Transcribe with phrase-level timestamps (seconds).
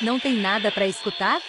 [0.00, 1.40] Não tem nada para escutar?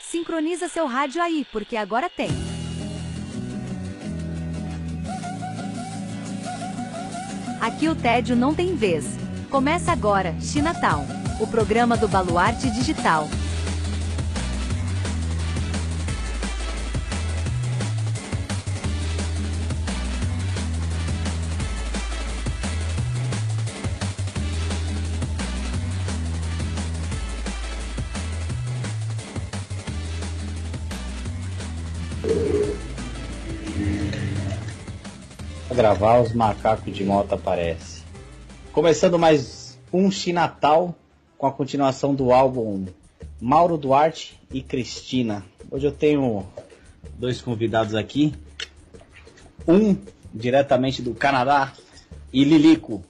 [0.00, 2.30] Sincroniza seu rádio aí, porque agora tem.
[7.60, 9.18] Aqui o tédio não tem vez.
[9.50, 11.06] Começa agora, Chinatown,
[11.38, 13.28] o programa do Baluarte Digital.
[35.80, 38.02] Gravar, os macacos de moto aparecem.
[38.70, 40.94] Começando mais um Chinatal
[41.38, 42.84] com a continuação do álbum
[43.40, 45.42] Mauro Duarte e Cristina.
[45.70, 46.46] Hoje eu tenho
[47.14, 48.34] dois convidados aqui.
[49.66, 49.96] Um
[50.34, 51.72] diretamente do Canadá
[52.30, 53.02] e Lilico.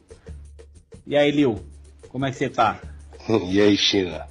[1.05, 1.59] E aí, Lil,
[2.09, 2.81] como é que você tá?
[3.51, 4.29] E aí, China?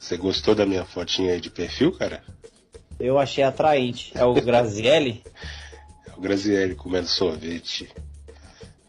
[0.00, 2.24] Você gostou da minha fotinha aí de perfil, cara?
[2.98, 4.10] Eu achei atraente.
[4.14, 5.22] É o Grazielli?
[6.18, 7.88] o Grazielli comendo sorvete.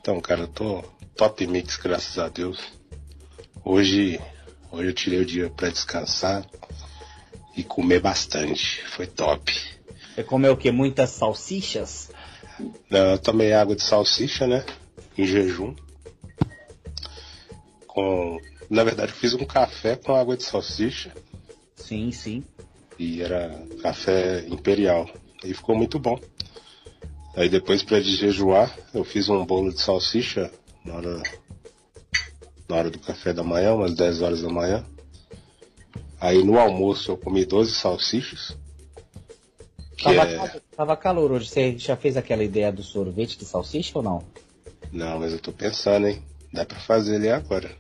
[0.02, 0.84] Então, cara, eu tô
[1.16, 2.60] top mix, graças a Deus.
[3.64, 4.20] Hoje,
[4.72, 6.44] hoje eu tirei o dia para descansar
[7.56, 8.84] e comer bastante.
[8.88, 9.54] Foi top.
[10.16, 10.72] Você comeu o que?
[10.72, 12.10] Muitas salsichas?
[12.90, 14.66] Não, eu tomei água de salsicha, né?
[15.16, 15.76] Em jejum.
[17.86, 18.40] Com,
[18.72, 21.14] na verdade, eu fiz um café com água de salsicha.
[21.76, 22.44] Sim, sim.
[22.98, 25.08] E era café imperial.
[25.44, 26.20] E ficou muito bom.
[27.40, 30.52] Aí depois para jejuar, eu fiz um bolo de salsicha
[30.84, 31.24] na hora,
[32.68, 34.86] na hora do café da manhã, umas 10 horas da manhã.
[36.20, 38.58] Aí no almoço eu comi 12 salsichas.
[40.04, 40.62] Tava, é...
[40.76, 41.48] tava calor hoje.
[41.48, 44.22] Você já fez aquela ideia do sorvete de salsicha ou não?
[44.92, 46.22] Não, mas eu tô pensando, hein?
[46.52, 47.72] Dá pra fazer ele agora.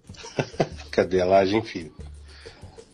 [0.90, 1.92] Cadê a laje, enfim?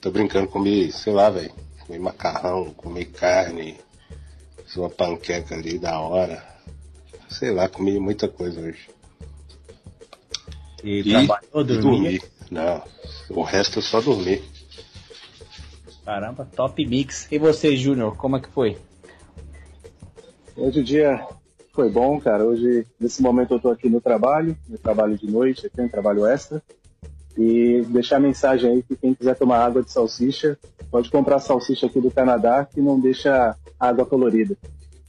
[0.00, 1.52] Tô brincando, comi, sei lá, velho.
[1.86, 3.78] Comi macarrão, comi carne,
[4.76, 6.42] uma panqueca ali da hora.
[7.28, 8.88] Sei lá, comi muita coisa hoje.
[10.82, 12.22] E, e trabalhou, dormir?
[12.50, 12.82] Não,
[13.30, 14.42] o resto eu só dormi.
[16.04, 17.28] Caramba, top mix.
[17.30, 18.76] E você, Júnior, como é que foi?
[20.56, 21.26] Hoje o dia
[21.72, 22.44] foi bom, cara.
[22.44, 26.26] Hoje, nesse momento, eu tô aqui no trabalho, no trabalho de noite, aqui um trabalho
[26.26, 26.62] extra.
[27.36, 30.58] E deixar a mensagem aí que quem quiser tomar água de salsicha,
[30.92, 34.54] pode comprar salsicha aqui do Canadá, que não deixa água colorida.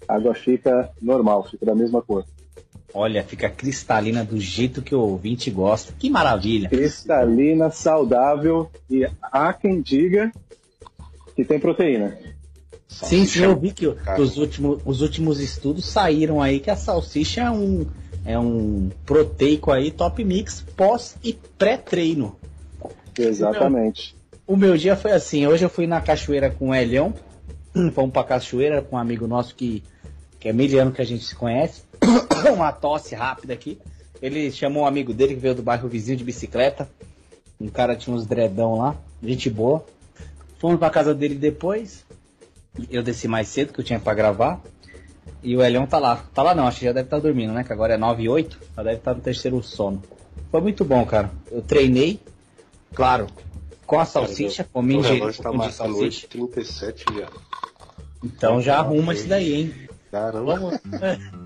[0.07, 2.25] A água fica normal, fica da mesma cor.
[2.94, 5.94] Olha, fica cristalina do jeito que o ouvinte gosta.
[5.99, 6.69] Que maravilha!
[6.69, 10.31] Cristalina, saudável e há quem diga
[11.35, 12.17] que tem proteína.
[12.88, 17.41] Sim, sim, eu vi que os últimos, os últimos estudos saíram aí que a salsicha
[17.41, 17.88] é um,
[18.23, 22.38] é um proteico aí top mix pós e pré-treino.
[23.17, 24.15] Exatamente.
[24.46, 27.14] O meu, dia foi assim, hoje eu fui na cachoeira com o Elião,
[27.96, 29.81] fomos pra cachoeira com um amigo nosso que,
[30.38, 31.84] que é miliano que a gente se conhece.
[32.54, 33.80] Uma tosse rápida aqui.
[34.22, 36.90] Ele chamou um amigo dele que veio do bairro vizinho de bicicleta.
[37.59, 39.86] Um cara tinha uns dredão lá, gente boa.
[40.60, 42.06] Fomos pra casa dele depois.
[42.90, 44.62] Eu desci mais cedo que eu tinha para gravar.
[45.42, 46.18] E o Elion tá lá.
[46.34, 47.64] Tá lá não, acho que já deve estar tá dormindo, né?
[47.64, 48.60] Que agora é 9 e 8.
[48.75, 50.04] Já deve estar tá no terceiro sono.
[50.52, 51.31] Foi muito bom, cara.
[51.50, 52.20] Eu treinei,
[52.94, 53.28] claro,
[53.85, 56.27] com a salsicha, comi ingerindo tá um de salsicha.
[56.27, 57.27] 37 já.
[58.23, 59.88] Então já arruma isso daí, hein?
[60.11, 60.81] Caramba.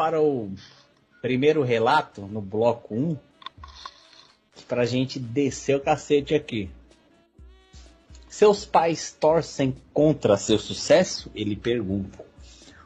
[0.00, 0.50] para o
[1.20, 3.18] primeiro relato no bloco 1.
[4.66, 6.70] Pra gente descer o cacete aqui.
[8.26, 11.30] Seus pais torcem contra seu sucesso?
[11.34, 12.24] Ele pergunta.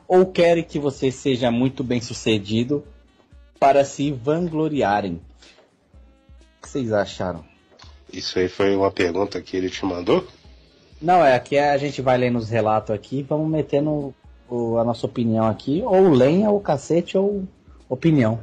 [0.08, 2.84] Ou querem que você seja muito bem sucedido
[3.61, 5.20] para se vangloriarem?
[6.58, 7.44] O que vocês acharam?
[8.12, 10.26] Isso aí foi uma pergunta que ele te mandou?
[11.00, 14.12] Não, é aqui a gente vai lendo os relatos aqui, vamos metendo
[14.54, 17.46] o, a nossa opinião aqui, ou lenha, ou cacete, ou
[17.88, 18.40] opinião.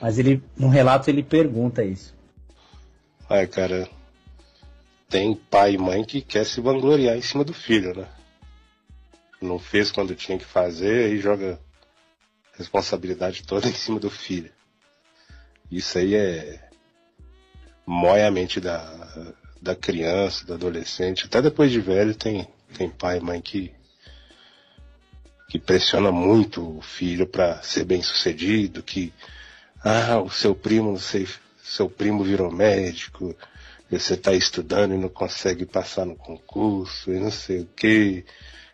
[0.00, 2.14] Mas ele no relato ele pergunta isso.
[3.28, 3.88] Ai, cara,
[5.08, 8.06] tem pai e mãe que quer se vangloriar em cima do filho, né?
[9.40, 11.58] Não fez quando tinha que fazer e joga
[12.56, 14.50] responsabilidade toda em cima do filho.
[15.70, 16.68] Isso aí é
[17.86, 22.46] mói a mente da, da criança, do adolescente, até depois de velho tem,
[22.76, 23.72] tem pai e mãe que
[25.48, 29.12] que pressiona muito o filho para ser bem sucedido, que
[29.84, 31.28] ah, o seu primo, não sei,
[31.62, 33.36] seu primo virou médico,
[33.90, 38.24] você está estudando e não consegue passar no concurso e não sei o que.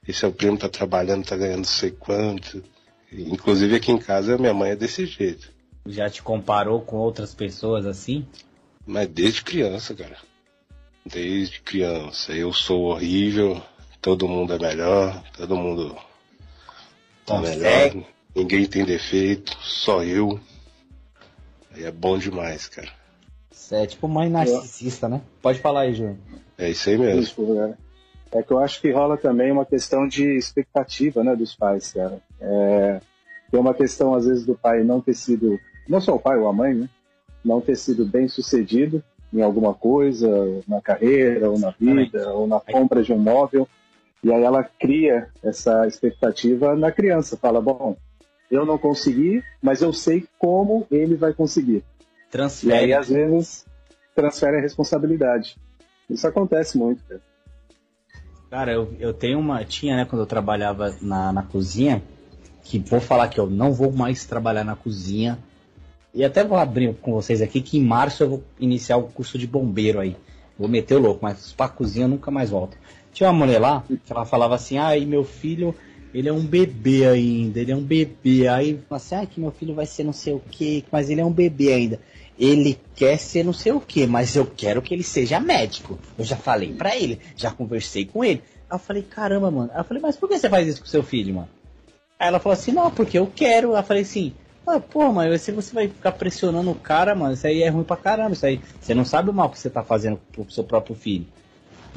[0.07, 2.63] E seu primo está trabalhando, está ganhando não sei quanto.
[3.13, 5.53] Inclusive aqui em casa minha mãe é desse jeito.
[5.87, 8.27] Já te comparou com outras pessoas assim?
[8.87, 10.17] Mas desde criança, cara.
[11.05, 12.33] Desde criança.
[12.33, 13.63] Eu sou horrível,
[14.01, 15.97] todo mundo é melhor, todo mundo
[17.35, 18.05] tá melhor.
[18.35, 20.39] Ninguém tem defeito, só eu.
[21.73, 22.89] Aí é bom demais, cara.
[23.51, 25.21] Isso é tipo mãe narcisista, né?
[25.43, 26.17] Pode falar aí, Júnior.
[26.59, 27.21] É isso aí mesmo.
[27.21, 27.75] Isso, né?
[28.33, 32.21] É que eu acho que rola também uma questão de expectativa, né, dos pais, cara.
[32.41, 33.01] É,
[33.51, 36.49] tem uma questão, às vezes, do pai não ter sido, não só o pai ou
[36.49, 36.89] a mãe, né,
[37.45, 40.29] não ter sido bem sucedido em alguma coisa,
[40.67, 43.69] na carreira, ou na vida, ou na compra de um móvel,
[44.23, 47.97] e aí ela cria essa expectativa na criança, fala, bom,
[48.51, 51.83] eu não consegui, mas eu sei como ele vai conseguir.
[52.31, 52.75] Transfere.
[52.75, 53.65] E aí, às vezes,
[54.15, 55.57] transfere a responsabilidade.
[56.09, 57.21] Isso acontece muito, cara.
[58.51, 59.65] Cara, eu, eu tenho uma.
[59.65, 62.03] Tinha, né, quando eu trabalhava na, na cozinha,
[62.65, 65.39] que vou falar que eu não vou mais trabalhar na cozinha.
[66.13, 69.39] E até vou abrir com vocês aqui que em março eu vou iniciar o curso
[69.39, 70.17] de bombeiro aí.
[70.59, 72.77] Vou meter o louco, mas pra cozinha eu nunca mais volto.
[73.13, 75.75] Tinha uma mulher lá que ela falava assim, e meu filho,
[76.15, 78.49] ele é um bebê ainda, ele é um bebê.
[78.49, 81.25] Aí, assim, ah, que meu filho vai ser não sei o que, mas ele é
[81.25, 82.01] um bebê ainda
[82.41, 85.99] ele quer ser não sei o que, mas eu quero que ele seja médico.
[86.19, 88.43] Eu já falei para ele, já conversei com ele.
[88.69, 89.71] Aí eu falei, caramba, mano.
[89.75, 91.49] Aí eu falei, mas por que você faz isso com seu filho, mano?
[92.19, 93.75] Aí ela falou assim, não, porque eu quero.
[93.75, 94.33] Aí eu falei assim,
[94.67, 97.85] ah, pô, mas se você vai ficar pressionando o cara, mano, isso aí é ruim
[97.85, 98.33] pra caramba.
[98.33, 101.27] Isso aí, você não sabe o mal que você tá fazendo pro seu próprio filho.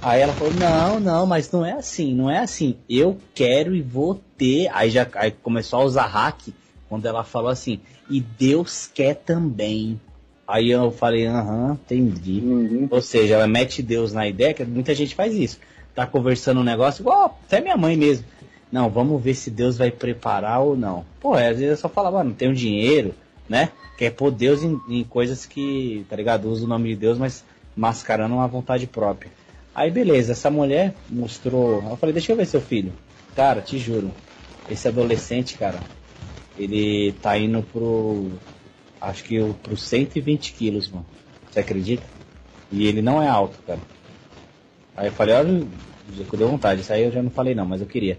[0.02, 2.76] Aí ela falou, não, não, mas não é assim, não é assim.
[2.90, 4.70] Eu quero e vou ter.
[4.74, 6.50] Aí já aí começou a usar hack
[6.90, 10.00] quando ela falou assim, e Deus quer também.
[10.48, 12.42] Aí eu falei, aham, entendi.
[12.44, 12.88] Uhum.
[12.92, 15.58] Ou seja, ela mete Deus na ideia, que muita gente faz isso.
[15.96, 18.26] Tá conversando um negócio, igual até minha mãe mesmo.
[18.72, 21.06] Não, vamos ver se Deus vai preparar ou não.
[21.20, 23.14] Pô, às vezes eu só falava, não tenho dinheiro,
[23.48, 23.70] né?
[23.98, 26.50] Quer pôr Deus em, em, coisas que, tá ligado?
[26.50, 27.46] Usa o nome de Deus, mas
[27.76, 29.32] mascarando uma vontade própria.
[29.75, 31.84] Aí beleza, essa mulher mostrou.
[31.89, 32.94] Eu falei, deixa eu ver seu filho.
[33.36, 34.12] Cara, te juro,
[34.70, 35.80] esse adolescente, cara,
[36.58, 38.32] ele tá indo pro
[39.01, 41.06] acho que eu, pro 120 quilos, mano.
[41.50, 42.03] Você acredita?
[42.72, 43.80] E ele não é alto, cara.
[44.96, 45.68] Aí eu falei, olha,
[46.15, 46.82] já deu vontade.
[46.82, 48.18] Isso aí eu já não falei não, mas eu queria.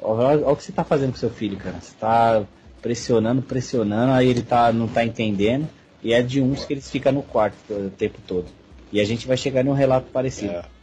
[0.00, 1.80] Olha, olha o que você tá fazendo com seu filho, cara.
[1.80, 2.44] Você tá
[2.82, 5.68] pressionando, pressionando, aí ele tá, não tá entendendo.
[6.02, 8.46] E é de uns que eles ficam no quarto o tempo todo.
[8.92, 10.52] E a gente vai chegar num relato parecido.
[10.52, 10.75] É.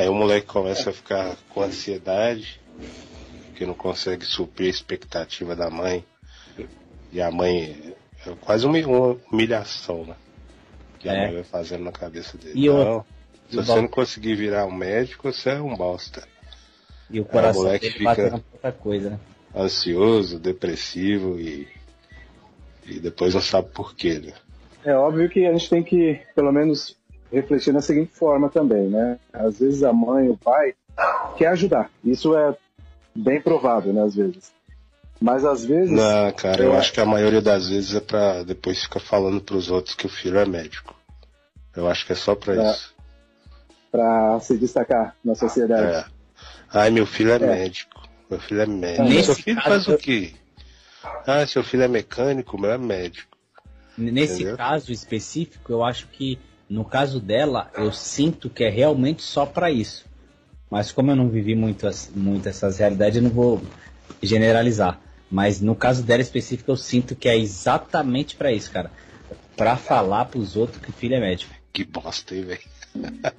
[0.00, 2.58] Aí o moleque começa a ficar com ansiedade,
[3.54, 6.02] que não consegue suprir a expectativa da mãe.
[7.12, 7.94] E a mãe
[8.26, 8.78] é quase uma,
[9.30, 10.14] humilhação, né?
[10.98, 11.12] Que é.
[11.12, 12.58] a mãe vai fazendo na cabeça dele.
[12.58, 13.04] E não,
[13.50, 16.26] se você não conseguir virar um médico, você é um bosta.
[17.10, 19.20] E o coração Aí, o dele fica coisa, né?
[19.54, 21.68] ansioso, depressivo e
[22.86, 24.32] E depois não sabe por quê, né?
[24.82, 26.98] É óbvio que a gente tem que, pelo menos,
[27.32, 29.18] refletir da seguinte forma também, né?
[29.32, 30.74] Às vezes a mãe, o pai
[31.36, 31.90] quer ajudar.
[32.04, 32.56] Isso é
[33.14, 34.02] bem provável, né?
[34.02, 34.52] Às vezes.
[35.20, 35.90] Mas às vezes.
[35.90, 39.70] Não, cara, eu acho que a maioria das vezes é pra depois ficar falando pros
[39.70, 40.94] outros que o filho é médico.
[41.76, 42.94] Eu acho que é só pra, Pra- isso.
[43.90, 45.96] Pra se destacar na sociedade.
[45.96, 46.04] É.
[46.72, 47.38] Ai, meu filho é, É.
[47.38, 48.00] médico.
[48.30, 49.02] Meu filho é médico.
[49.04, 50.32] Nesse seu filho caso, faz o quê?
[51.26, 53.36] Ah, seu filho é mecânico, meu é médico.
[53.98, 54.56] Nesse Entendeu?
[54.56, 56.38] caso específico, eu acho que
[56.70, 60.06] no caso dela, eu sinto que é realmente só pra isso.
[60.70, 61.84] Mas como eu não vivi muito,
[62.14, 63.60] muito essas realidades, eu não vou
[64.22, 65.00] generalizar.
[65.28, 68.88] Mas no caso dela específico, eu sinto que é exatamente pra isso, cara.
[69.56, 71.52] Pra falar pros outros que o filho é médico.
[71.72, 72.60] Que bosta, hein, velho?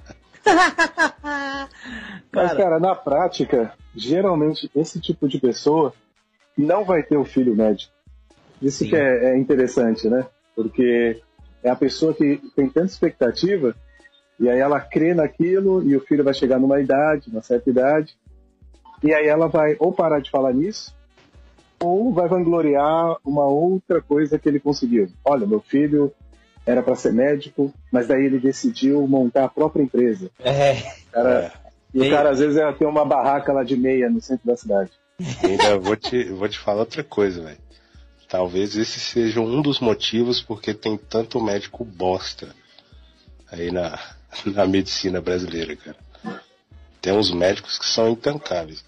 [2.32, 5.94] Mas, Cara, na prática, geralmente esse tipo de pessoa
[6.56, 7.90] não vai ter o filho médico.
[8.60, 8.90] Isso Sim.
[8.90, 10.26] que é, é interessante, né?
[10.54, 11.22] Porque
[11.62, 13.74] é a pessoa que tem tanta expectativa
[14.40, 18.16] e aí ela crê naquilo e o filho vai chegar numa idade, uma certa idade,
[19.02, 20.94] e aí ela vai ou parar de falar nisso
[21.80, 25.08] ou vai vangloriar uma outra coisa que ele conseguiu.
[25.24, 26.12] Olha, meu filho
[26.64, 30.30] era para ser médico, mas daí ele decidiu montar a própria empresa.
[30.38, 30.76] é,
[31.10, 31.52] Cara,
[31.92, 34.46] E Tem- o cara às vezes é, tem uma barraca lá de meia no centro
[34.46, 34.90] da cidade.
[35.20, 37.58] E ainda vou te, vou te falar outra coisa, velho.
[38.32, 42.56] Talvez esse seja um dos motivos porque tem tanto médico bosta
[43.50, 43.98] aí na,
[44.46, 45.98] na medicina brasileira, cara.
[47.02, 48.82] Tem uns médicos que são intancáveis.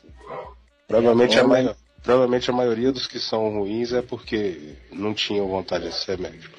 [0.88, 5.12] Provavelmente, É, a, mas- mai- provavelmente a maioria dos que são ruins é porque não
[5.12, 6.58] tinham vontade de ser médico.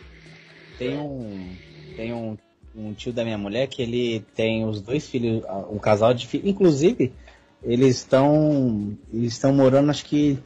[0.77, 1.55] tem um.
[1.95, 2.37] Tem um,
[2.75, 6.47] um tio da minha mulher que ele tem os dois filhos, um casal de filhos.
[6.47, 7.11] Inclusive,
[7.63, 8.95] eles estão.
[9.11, 10.37] Eles estão morando, acho que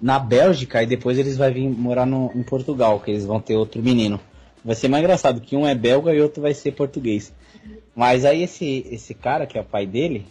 [0.00, 3.56] na Bélgica, e depois eles vão vir morar no, em Portugal, que eles vão ter
[3.56, 4.20] outro menino.
[4.64, 7.32] Vai ser mais engraçado, que um é belga e outro vai ser português.
[7.94, 10.26] Mas aí esse, esse cara, que é o pai dele,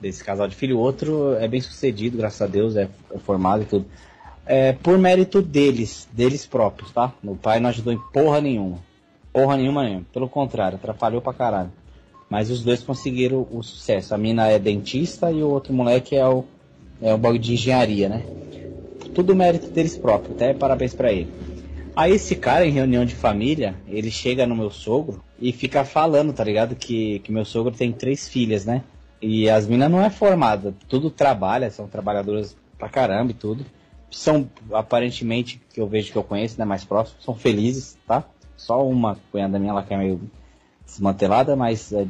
[0.00, 2.88] desse casal de filho, o outro é bem sucedido, graças a Deus, é,
[3.24, 3.86] formado e tudo.
[4.46, 7.12] É, por mérito deles, deles próprios, tá?
[7.22, 8.78] O pai não ajudou em porra nenhuma.
[9.32, 10.06] Porra nenhuma mesmo.
[10.12, 11.70] Pelo contrário, atrapalhou pra caralho.
[12.30, 14.14] Mas os dois conseguiram o sucesso.
[14.14, 16.44] A mina é dentista e o outro moleque é o,
[17.00, 18.24] é o bagulho de engenharia, né?
[19.14, 21.28] Tudo mérito deles próprios, até parabéns pra ele.
[21.98, 26.32] Aí esse cara, em reunião de família, ele chega no meu sogro e fica falando,
[26.32, 26.76] tá ligado?
[26.76, 28.84] Que, que meu sogro tem três filhas, né?
[29.20, 33.66] E as minas não é formada, tudo trabalha, são trabalhadoras pra caramba e tudo.
[34.10, 38.24] São, aparentemente, que eu vejo que eu conheço, né, mais próximo, são felizes, tá?
[38.56, 40.20] Só uma cunhada minha, ela que é meio
[40.86, 42.06] desmantelada, mas é,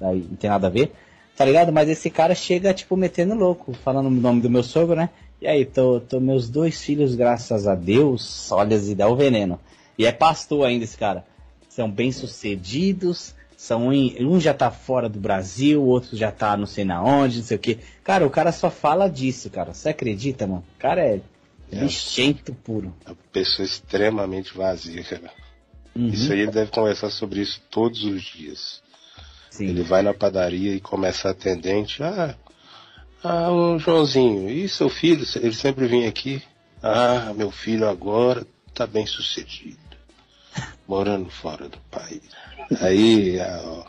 [0.00, 0.92] aí não tem nada a ver,
[1.36, 1.72] tá ligado?
[1.72, 5.10] Mas esse cara chega, tipo, metendo louco, falando o nome do meu sogro, né?
[5.40, 9.60] E aí, tô, tô meus dois filhos, graças a Deus, olha, e dá o veneno.
[9.98, 11.24] E é pastor ainda esse cara.
[11.68, 16.66] São bem-sucedidos, são em- um já tá fora do Brasil, o outro já tá não
[16.66, 17.78] sei na onde, não sei o que.
[18.02, 19.74] Cara, o cara só fala disso, cara.
[19.74, 20.64] Você acredita, mano?
[20.76, 21.20] O cara é
[21.70, 21.80] É.
[21.82, 22.94] lixento puro.
[23.04, 25.30] É uma pessoa extremamente vazia, cara.
[25.94, 28.82] Uhum, Isso aí ele deve conversar sobre isso todos os dias.
[29.50, 29.66] sim.
[29.66, 32.02] Ele vai na padaria e começa a atendente.
[32.02, 32.34] Ah,
[33.26, 35.26] ah, o Joãozinho, e seu filho?
[35.36, 36.42] Ele sempre vinha aqui.
[36.82, 39.78] Ah, meu filho agora tá bem sucedido.
[40.86, 42.22] Morando fora do país.
[42.80, 43.84] Aí a,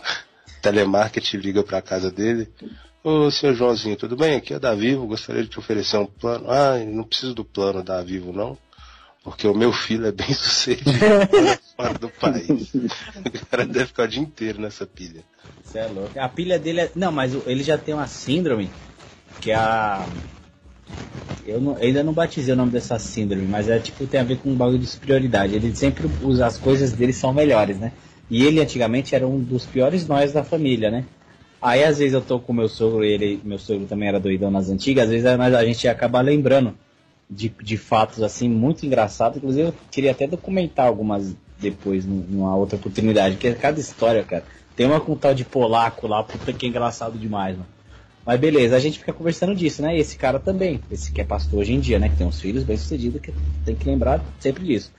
[0.61, 2.49] telemarketing liga pra casa dele.
[3.03, 4.35] Ô, senhor Joãozinho, tudo bem?
[4.35, 6.49] Aqui é da Vivo, gostaria de te oferecer um plano.
[6.49, 8.57] Ah, não preciso do plano da Vivo, não.
[9.23, 10.91] Porque o meu filho é bem sucedido
[11.75, 12.73] fora do país.
[12.73, 15.23] O cara deve ficar o dia inteiro nessa pilha.
[15.63, 16.19] Você é louco.
[16.19, 16.91] A pilha dele é.
[16.95, 18.69] Não, mas ele já tem uma síndrome
[19.39, 20.07] que é a.
[21.45, 24.37] Eu não- ainda não batizei o nome dessa síndrome, mas é tipo, tem a ver
[24.37, 25.55] com um bagulho de superioridade.
[25.55, 27.91] Ele sempre usa as coisas dele são melhores, né?
[28.29, 31.05] E ele antigamente era um dos piores nós da família, né?
[31.61, 34.69] Aí às vezes eu tô com meu sogro ele, meu sogro também era doidão nas
[34.69, 36.75] antigas, às vezes a, mas a gente acaba lembrando
[37.29, 39.37] de, de fatos assim muito engraçados.
[39.37, 44.43] Inclusive eu queria até documentar algumas depois num- numa outra oportunidade, porque cada história, cara.
[44.75, 47.76] Tem uma com tal de polaco lá, puta que é engraçado demais, mano.
[48.27, 49.95] Mas beleza, a gente fica conversando disso, né?
[49.95, 52.09] E esse cara também, esse que é pastor hoje em dia, né?
[52.09, 54.91] Que tem uns filhos bem sucedidos, que tem que lembrar sempre disso.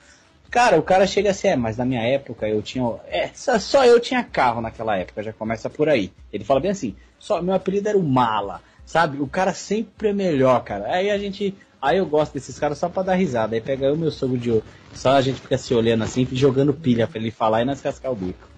[0.49, 2.83] Cara, o cara chega assim, é, mas na minha época eu tinha.
[3.07, 6.11] É, só, eu tinha carro naquela época, já começa por aí.
[6.33, 9.21] Ele fala bem assim, só meu apelido era o Mala, sabe?
[9.21, 10.91] O cara sempre é melhor, cara.
[10.91, 11.53] Aí a gente.
[11.79, 13.53] Aí eu gosto desses caras só pra dar risada.
[13.53, 14.65] Aí pega eu meu sogro de ouro.
[14.95, 18.11] Só a gente fica se olhando assim, jogando pilha pra ele falar e nós cascar
[18.11, 18.49] o bico.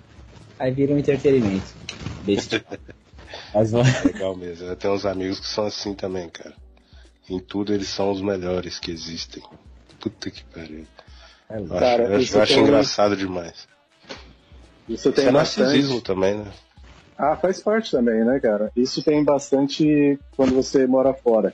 [0.58, 1.76] Aí vira um entretenimento.
[2.24, 2.64] Besta.
[3.54, 4.04] Mas vamos.
[4.06, 4.68] Legal mesmo.
[4.68, 6.54] Eu tenho uns amigos que são assim também, cara.
[7.30, 9.44] Em tudo eles são os melhores que existem.
[10.00, 10.86] Puta que pariu.
[11.50, 13.68] Eu Cara, acho, eu acho tem- engraçado demais.
[14.88, 15.68] Isso Isso tem é bastante.
[15.68, 16.52] narcisismo também, né?
[17.18, 18.72] Ah, faz parte também, né, cara?
[18.76, 21.54] Isso tem bastante quando você mora fora.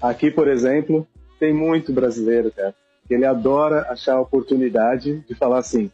[0.00, 1.06] Aqui, por exemplo,
[1.38, 2.74] tem muito brasileiro, cara,
[3.10, 5.90] ele adora achar a oportunidade de falar assim: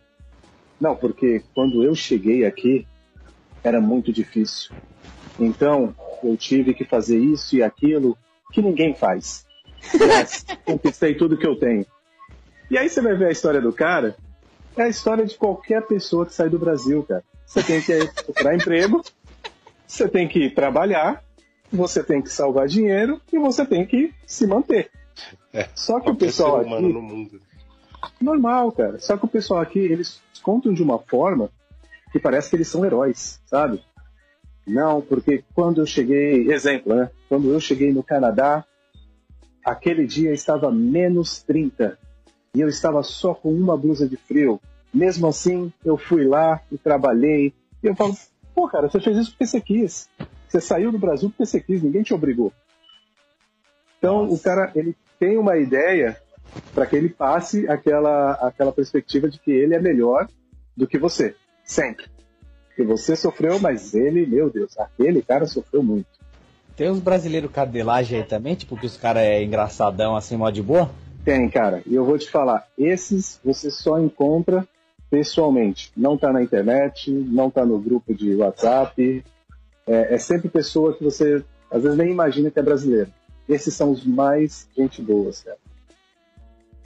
[0.81, 2.87] não, porque quando eu cheguei aqui
[3.65, 4.71] era muito difícil.
[5.39, 8.17] Então, eu tive que fazer isso e aquilo
[8.53, 9.47] que ninguém faz.
[9.95, 11.87] Yes, conquistei tudo que eu tenho.
[12.71, 14.17] E aí você vai ver a história do cara,
[14.77, 17.25] é a história de qualquer pessoa que sai do Brasil, cara.
[17.47, 19.03] Você tem que procurar emprego,
[19.87, 21.25] você tem que trabalhar,
[21.73, 24.91] você tem que salvar dinheiro e você tem que se manter.
[25.53, 27.41] É, Só que o pessoal aqui, no mundo.
[28.21, 28.99] normal, cara.
[29.01, 31.51] Só que o pessoal aqui, eles contam de uma forma
[32.13, 33.83] que parece que eles são heróis, sabe?
[34.69, 37.11] Não, porque quando eu cheguei, exemplo, né?
[37.29, 38.65] Quando eu cheguei no Canadá,
[39.65, 41.99] aquele dia estava menos 30
[42.55, 44.61] e eu estava só com uma blusa de frio.
[44.93, 47.53] Mesmo assim, eu fui lá e trabalhei.
[47.83, 48.17] E eu falo,
[48.55, 50.09] pô, cara, você fez isso porque você quis.
[50.49, 52.53] Você saiu do Brasil porque você quis, ninguém te obrigou.
[53.99, 54.35] Então, Nossa.
[54.35, 56.17] o cara, ele tem uma ideia
[56.75, 60.29] para que ele passe aquela, aquela perspectiva de que ele é melhor
[60.77, 61.35] do que você,
[61.65, 62.07] sempre.
[62.79, 66.07] Que você sofreu, mas ele, meu Deus, aquele cara sofreu muito.
[66.77, 70.63] Tem uns brasileiros cadelagem aí também, tipo que os caras é engraçadão assim, mó de
[70.63, 70.89] boa?
[71.25, 71.83] Tem, cara.
[71.85, 74.65] E eu vou te falar, esses você só encontra
[75.11, 75.91] pessoalmente.
[75.97, 79.25] Não tá na internet, não tá no grupo de WhatsApp.
[79.85, 83.11] É, é sempre pessoa que você às vezes nem imagina que é brasileiro.
[83.49, 85.59] Esses são os mais gente boas, cara.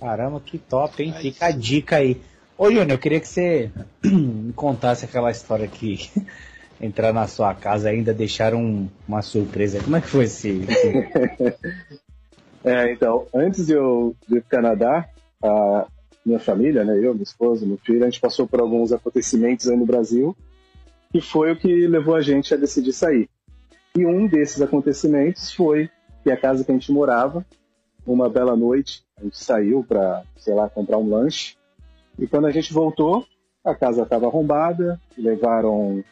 [0.00, 1.12] Caramba, que top, hein?
[1.20, 2.18] Fica a dica aí.
[2.62, 3.72] Ô, Júnior, eu queria que você
[4.06, 6.08] me contasse aquela história que
[6.80, 9.82] entrar na sua casa ainda deixaram um- uma surpresa.
[9.82, 10.60] Como é que foi esse?
[12.64, 15.08] É, então, antes de eu ir pro Canadá,
[15.42, 15.86] a
[16.24, 19.76] minha família, né, eu, minha esposa, meu filho, a gente passou por alguns acontecimentos aí
[19.76, 20.36] no Brasil,
[21.10, 23.28] que foi o que levou a gente a decidir sair.
[23.96, 25.90] E um desses acontecimentos foi
[26.22, 27.44] que a casa que a gente morava,
[28.06, 31.56] uma bela noite, a gente saiu para, sei lá, comprar um lanche,
[32.18, 33.26] e quando a gente voltou,
[33.64, 36.04] a casa estava arrombada, levaram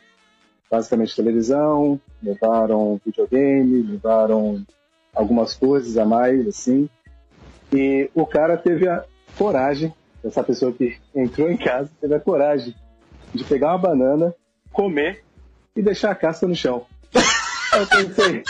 [0.70, 4.64] basicamente televisão, levaram videogame, levaram
[5.14, 6.88] algumas coisas a mais, assim.
[7.72, 9.04] E o cara teve a
[9.36, 9.92] coragem,
[10.24, 12.74] essa pessoa que entrou em casa, teve a coragem
[13.34, 14.34] de pegar uma banana,
[14.72, 15.24] comer
[15.74, 16.86] e deixar a casca no chão.
[17.72, 18.42] Eu pensei,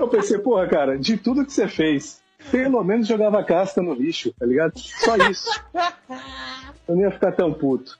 [0.00, 3.94] eu pensei, porra, cara, de tudo que você fez, pelo menos jogava a casca no
[3.94, 4.78] lixo, tá ligado?
[4.78, 5.48] Só isso.
[6.88, 7.98] Eu não ia ficar tão puto.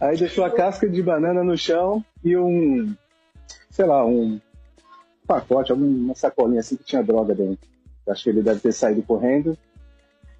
[0.00, 2.94] Aí deixou a casca de banana no chão e um,
[3.70, 4.40] sei lá, um
[5.26, 7.68] pacote, alguma sacolinha assim que tinha droga dentro.
[8.08, 9.56] Acho que ele deve ter saído correndo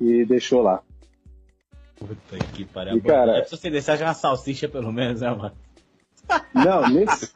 [0.01, 0.81] e deixou lá.
[1.97, 2.97] Puta que pariu.
[2.97, 5.53] E, cara- É pra você deixar já uma salsicha pelo menos, né, mano?
[6.55, 7.33] Não, nesse.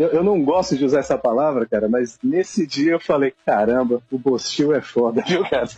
[0.00, 4.00] Eu, eu não gosto de usar essa palavra, cara, mas nesse dia eu falei, caramba,
[4.10, 5.68] o Bostil é foda, viu, cara?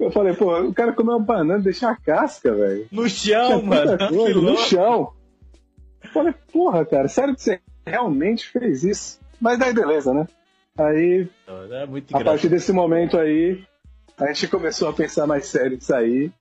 [0.00, 2.88] Eu falei, pô, o cara comeu uma banana e deixou a casca, velho.
[2.90, 3.96] No chão, mano.
[4.08, 5.12] coisa no chão.
[6.02, 9.20] Eu falei, porra, cara, sério que você realmente fez isso?
[9.40, 10.26] Mas daí beleza, né?
[10.76, 11.28] Aí,
[12.12, 13.62] É a partir desse momento aí,
[14.18, 16.32] a gente começou a pensar mais sério de sair.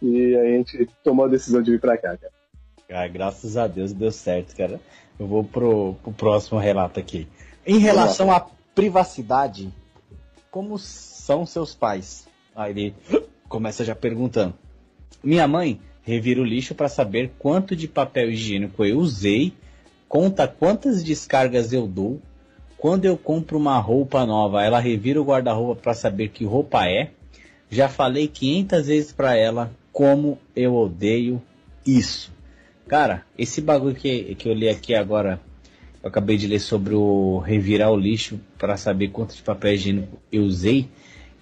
[0.00, 2.32] E aí a gente tomou a decisão de vir pra cá, cara.
[2.88, 4.80] Graças a Deus deu certo, cara.
[5.18, 7.26] Eu vou pro, pro próximo relato aqui.
[7.66, 9.72] Em relação à privacidade,
[10.50, 12.26] como são seus pais?
[12.54, 12.94] Aí ele
[13.48, 14.54] começa já perguntando.
[15.22, 19.54] Minha mãe revira o lixo para saber quanto de papel higiênico eu usei,
[20.08, 22.20] conta quantas descargas eu dou.
[22.76, 27.12] Quando eu compro uma roupa nova, ela revira o guarda-roupa para saber que roupa é.
[27.70, 31.40] Já falei 500 vezes para ela como eu odeio
[31.86, 32.33] isso.
[32.86, 35.40] Cara, esse bagulho que, que eu li aqui agora,
[36.02, 40.18] eu acabei de ler sobre o revirar o lixo para saber quanto de papel higiênico
[40.30, 40.88] eu usei.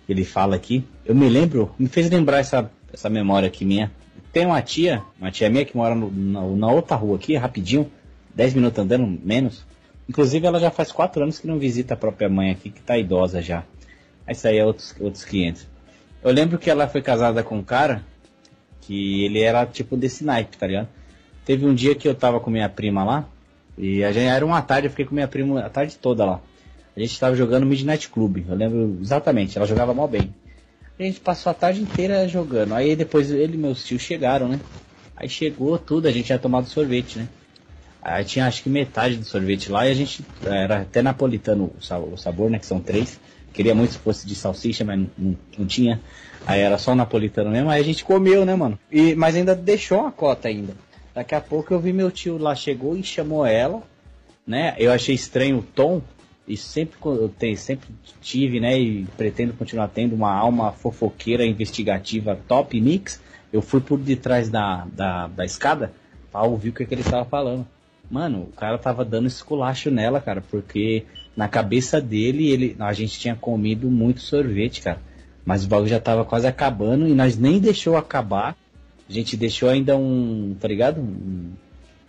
[0.09, 0.85] Ele fala aqui.
[1.05, 3.91] Eu me lembro, me fez lembrar essa, essa memória aqui minha.
[4.33, 7.91] Tem uma tia, uma tia minha que mora no- na, na outra rua aqui, rapidinho,
[8.35, 9.65] 10 minutos andando, menos.
[10.09, 12.97] Inclusive ela já faz 4 anos que não visita a própria mãe aqui, que tá
[12.99, 13.65] idosa já.
[14.29, 15.67] Isso aí é outros, outros 500.
[16.23, 18.05] Eu lembro que ela foi casada com um cara
[18.81, 20.89] que ele era tipo desse naipe, tá ligado?
[21.45, 23.25] Teve um dia que eu tava com minha prima lá,
[23.77, 26.41] e a gente era uma tarde, eu fiquei com minha prima a tarde toda lá.
[26.97, 30.33] A gente tava jogando Midnight Club, eu lembro exatamente, ela jogava mal bem.
[30.99, 32.75] A gente passou a tarde inteira jogando.
[32.75, 34.61] Aí depois ele e meus tios chegaram, né?
[35.17, 37.29] Aí chegou tudo, a gente tinha tomado sorvete, né?
[38.01, 41.83] Aí tinha acho que metade do sorvete lá e a gente era até napolitano o
[41.83, 42.59] sa- o sabor, né?
[42.59, 43.19] Que são três.
[43.53, 46.01] Queria muito se fosse de salsicha, mas não, não- tinha.
[46.47, 48.79] Aí era só napolitano mesmo, aí a gente comeu, né, mano?
[48.91, 50.75] E, mas ainda deixou uma cota ainda.
[51.15, 53.83] Daqui a pouco eu vi meu tio lá, chegou e chamou ela,
[54.47, 54.75] né?
[54.79, 56.03] Eu achei estranho o tom,
[56.47, 57.89] e sempre eu tenho, sempre
[58.21, 63.21] tive, né, e pretendo continuar tendo uma alma fofoqueira investigativa top mix.
[63.53, 65.93] Eu fui por detrás da, da, da escada
[66.31, 67.67] pra ouvir o que, que ele estava falando.
[68.11, 71.05] Mano, o cara tava dando esculacho nela, cara, porque
[71.37, 75.01] na cabeça dele, ele, a gente tinha comido muito sorvete, cara.
[75.45, 78.57] Mas o bagulho já tava quase acabando e nós nem deixou acabar.
[79.13, 80.99] A gente deixou ainda um, tá ligado?
[80.99, 81.53] Um,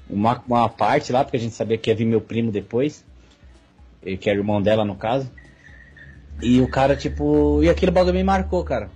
[0.10, 3.04] uma, uma parte lá, porque a gente sabia que ia vir meu primo depois.
[4.02, 5.30] Que era irmão dela, no caso.
[6.42, 7.62] E o cara, tipo.
[7.62, 8.90] E aquele bagulho me marcou, cara.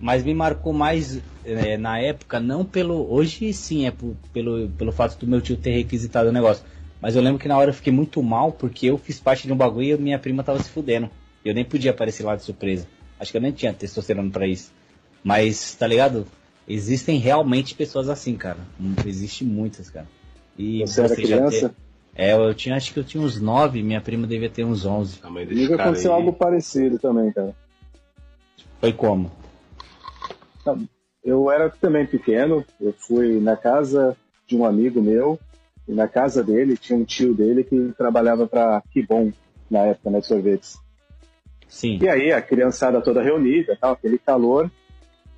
[0.00, 3.12] Mas me marcou mais é, na época, não pelo.
[3.12, 6.64] Hoje sim, é por, pelo, pelo fato do meu tio ter requisitado o negócio.
[6.98, 9.52] Mas eu lembro que na hora eu fiquei muito mal porque eu fiz parte de
[9.52, 11.10] um bagulho e minha prima tava se fudendo.
[11.44, 12.86] Eu nem podia aparecer lá de surpresa.
[13.20, 14.72] Acho que eu nem tinha testosterona para isso.
[15.22, 16.26] Mas, tá ligado?
[16.68, 18.58] Existem realmente pessoas assim, cara.
[19.06, 20.06] Existem muitas, cara.
[20.58, 21.68] E você, você era criança?
[21.70, 21.74] Ter...
[22.14, 25.20] É, eu tinha, acho que eu tinha uns 9, minha prima devia ter uns 11.
[25.20, 26.18] Comigo aconteceu aí...
[26.18, 27.54] algo parecido também, cara.
[28.80, 29.30] Foi como?
[31.24, 35.38] Eu era também pequeno, eu fui na casa de um amigo meu,
[35.86, 39.32] e na casa dele tinha um tio dele que trabalhava para Kibon
[39.70, 40.78] na época, né, de sorvetes.
[41.66, 41.98] Sim.
[42.02, 44.70] E aí a criançada toda reunida, tal, aquele calor,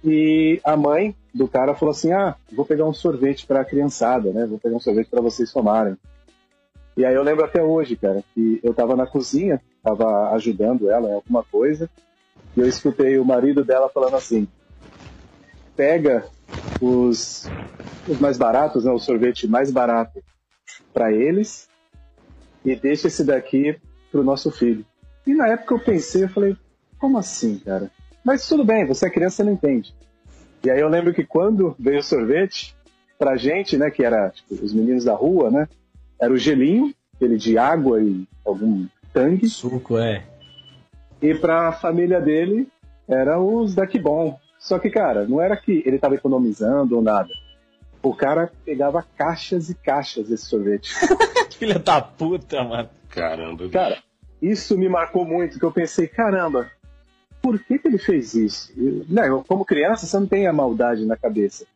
[0.03, 4.33] e a mãe do cara falou assim: "Ah, vou pegar um sorvete para a criançada,
[4.33, 4.47] né?
[4.47, 5.97] Vou pegar um sorvete para vocês tomarem".
[6.97, 11.09] E aí eu lembro até hoje, cara, que eu tava na cozinha, tava ajudando ela
[11.09, 11.89] em alguma coisa,
[12.57, 14.47] e eu escutei o marido dela falando assim:
[15.77, 16.27] pega
[16.81, 17.49] os,
[18.09, 20.23] os mais baratos, né, o sorvete mais barato
[20.93, 21.69] para eles
[22.65, 23.79] e deixa esse daqui
[24.11, 24.85] pro nosso filho.
[25.27, 26.57] E na época eu pensei, eu falei,
[26.99, 27.91] como assim, cara?
[28.25, 29.95] Mas tudo bem, você é criança, você não entende.
[30.63, 32.75] E aí eu lembro que quando veio o sorvete,
[33.19, 35.69] pra gente, né, que era tipo, os meninos da rua, né,
[36.21, 39.49] era o gelinho, aquele de água e algum tangue.
[39.49, 40.25] Suco, é.
[41.21, 42.69] E pra família dele,
[43.09, 44.39] era os daqui bom.
[44.59, 47.29] Só que, cara, não era que ele tava economizando ou nada.
[48.03, 50.95] O cara pegava caixas e caixas desse sorvete.
[51.59, 52.89] Filha da puta, mano.
[53.09, 53.69] Caramba.
[53.69, 53.99] Cara,
[54.41, 56.71] isso me marcou muito, que eu pensei, caramba,
[57.41, 58.73] por que, que ele fez isso?
[58.77, 61.67] Eu, não, como criança, você não tem a maldade na cabeça.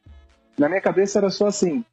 [0.59, 1.85] Na minha cabeça era só assim,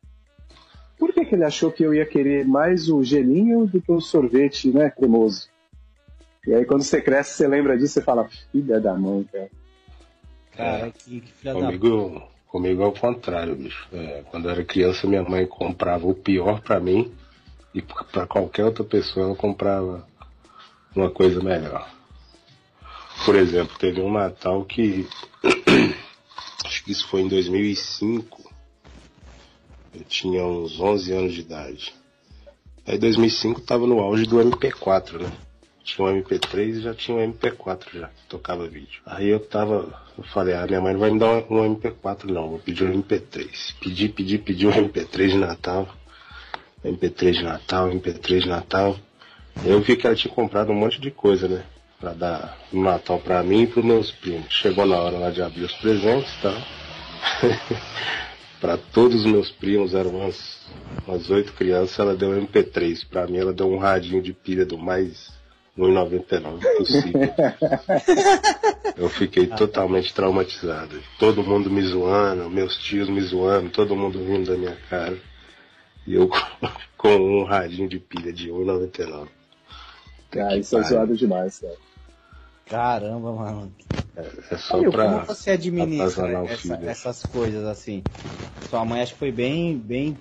[0.97, 4.01] por que, que ele achou que eu ia querer mais o gelinho do que o
[4.01, 5.49] sorvete né, cremoso?
[6.45, 9.49] E aí quando você cresce, você lembra disso, você fala, filha da mãe, cara.
[10.55, 13.87] Cara, que, que filha comigo, da Comigo é o contrário, bicho.
[13.93, 17.09] É, quando eu era criança, minha mãe comprava o pior para mim
[17.73, 20.05] e para qualquer outra pessoa ela comprava
[20.93, 21.89] uma coisa melhor.
[23.25, 25.07] Por exemplo, teve um Natal que
[26.65, 28.51] acho que isso foi em 2005.
[29.93, 31.93] Eu tinha uns 11 anos de idade.
[32.85, 35.31] Aí 2005 tava no auge do MP4, né?
[35.83, 39.01] Tinha um MP3 e já tinha um MP4 já, tocava vídeo.
[39.05, 42.49] Aí eu tava, eu falei, ah, minha mãe não vai me dar um MP4 não,
[42.49, 43.75] vou pedir um MP3.
[43.79, 45.87] Pedi, pedi, pedi um MP3 de Natal.
[46.83, 48.97] MP3 de Natal, MP3 de Natal.
[49.63, 51.63] Eu vi que ela tinha comprado um monte de coisa, né?
[52.01, 54.51] Pra dar no Natal pra mim e pros meus primos.
[54.51, 56.57] Chegou na hora lá de abrir os presentes tal.
[58.59, 60.65] pra todos os meus primos, eram umas,
[61.07, 63.07] umas oito crianças, ela deu um MP3.
[63.07, 65.31] Pra mim ela deu um radinho de pilha do mais
[65.77, 67.33] 1,99, impossível.
[68.97, 70.99] eu fiquei totalmente traumatizado.
[71.17, 75.17] Todo mundo me zoando, meus tios me zoando, todo mundo rindo da minha cara.
[76.05, 76.29] E eu
[76.97, 79.27] com um radinho de pilha de 1,99.
[80.29, 81.90] Cara, isso é zoado demais, cara.
[82.71, 83.75] Caramba, mano.
[84.15, 88.01] É, é só Aí, pra como você administra essa, essas coisas assim?
[88.61, 90.17] Sua mãe acho que foi bem, bem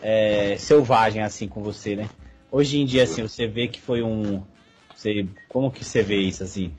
[0.00, 2.08] é, selvagem assim com você, né?
[2.52, 4.40] Hoje em dia, assim, você vê que foi um,
[4.94, 6.72] você, como que você vê isso assim?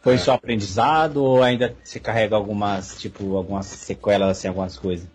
[0.00, 0.18] Foi é.
[0.18, 5.06] só aprendizado ou ainda você carrega algumas, tipo, algumas sequelas, assim, algumas coisas?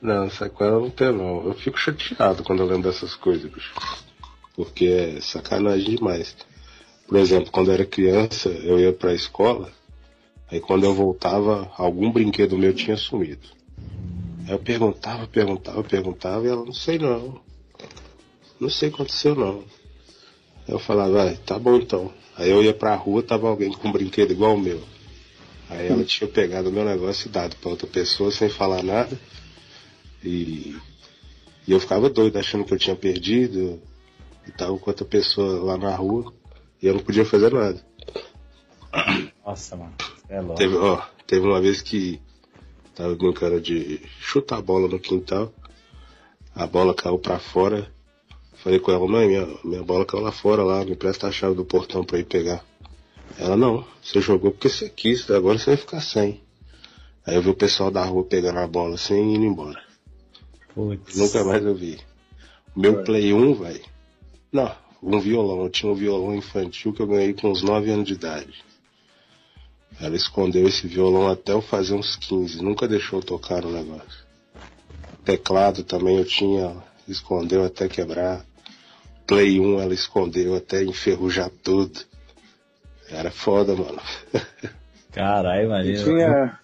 [0.00, 1.44] Não, sequela não tem não.
[1.46, 3.72] Eu fico chateado quando eu lembro dessas coisas, bicho.
[4.56, 6.34] Porque é sacanagem demais.
[7.12, 9.70] Por exemplo, quando eu era criança, eu ia pra escola,
[10.50, 13.46] aí quando eu voltava, algum brinquedo meu tinha sumido.
[14.46, 17.38] Aí eu perguntava, perguntava, perguntava, e ela, não sei não.
[18.58, 19.62] Não sei o que aconteceu não.
[20.66, 22.10] Eu falava, ah, tá bom então.
[22.34, 24.80] Aí eu ia pra rua, tava alguém com um brinquedo igual o meu.
[25.68, 29.20] Aí ela tinha pegado o meu negócio e dado pra outra pessoa sem falar nada.
[30.24, 30.74] E,
[31.68, 33.82] e eu ficava doido, achando que eu tinha perdido.
[34.48, 36.32] E tava com outra pessoa lá na rua.
[36.82, 37.80] E eu não podia fazer nada.
[39.46, 39.94] Nossa, mano.
[40.28, 40.56] É lógico.
[40.56, 42.20] Teve, ó, teve uma vez que
[42.94, 45.52] tava brincando de chutar a bola no quintal.
[46.54, 47.90] A bola caiu pra fora.
[48.54, 51.54] Falei com ela, mãe, minha, minha bola caiu lá fora lá, me presta a chave
[51.54, 52.64] do portão pra ir pegar.
[53.38, 56.40] Ela, não, você jogou porque você quis, agora você vai ficar sem.
[57.24, 59.82] Aí eu vi o pessoal da rua pegando a bola assim e indo embora.
[60.74, 61.16] Putz.
[61.16, 61.98] Nunca mais eu vi.
[62.74, 63.02] Meu.
[63.04, 63.84] Play 1, velho.
[64.52, 65.62] Não, um violão.
[65.64, 68.62] Eu tinha um violão infantil que eu ganhei com uns 9 anos de idade.
[70.00, 72.62] Ela escondeu esse violão até eu fazer uns 15.
[72.62, 74.22] Nunca deixou eu tocar no negócio.
[75.24, 78.44] Teclado também eu tinha, escondeu até quebrar.
[79.26, 82.00] Play 1 ela escondeu até enferrujar tudo.
[83.08, 84.00] Era foda, mano.
[85.12, 86.04] Caralho, imagina.
[86.04, 86.58] tinha,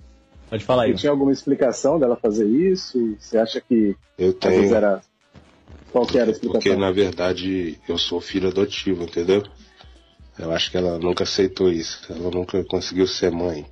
[0.48, 0.92] Pode falar aí.
[0.92, 3.14] e tinha alguma explicação dela fazer isso?
[3.20, 4.74] Você acha que Eu às vezes tenho.
[4.74, 5.02] era.
[5.92, 6.78] Qual que era a Porque explicação?
[6.78, 9.42] na verdade eu sou filho adotivo, entendeu?
[10.38, 12.00] Eu acho que ela nunca aceitou isso.
[12.10, 13.66] Ela nunca conseguiu ser mãe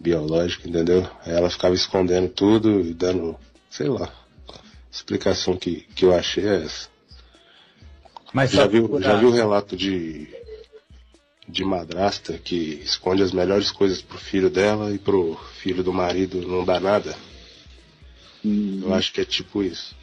[0.00, 1.08] biológica, entendeu?
[1.24, 3.36] Aí ela ficava escondendo tudo e dando,
[3.70, 4.06] sei lá.
[4.48, 4.54] A
[4.90, 6.88] explicação que, que eu achei é essa.
[8.32, 10.28] Mas Já viu, já viu o relato de,
[11.48, 16.40] de madrasta que esconde as melhores coisas pro filho dela e pro filho do marido
[16.46, 17.14] não dá nada?
[18.44, 19.94] Hum, Eu acho que é tipo isso.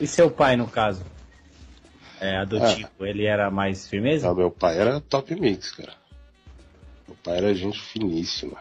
[0.00, 1.04] E seu pai, no caso?
[2.20, 4.28] É adotivo, ele era mais firmeza?
[4.28, 5.92] Ah, meu pai era top mix, cara.
[7.06, 8.58] Meu pai era gente finíssima.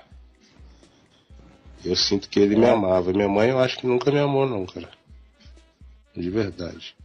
[1.83, 3.13] Eu sinto que ele me amava.
[3.13, 4.89] Minha mãe eu acho que nunca me amou não, cara.
[6.15, 6.95] De verdade.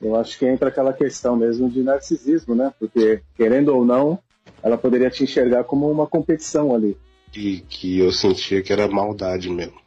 [0.00, 2.72] Eu acho que entra aquela questão mesmo de narcisismo, né?
[2.78, 4.18] Porque, querendo ou não,
[4.62, 6.96] ela poderia te enxergar como uma competição ali.
[7.34, 9.80] E que eu sentia que era maldade mesmo.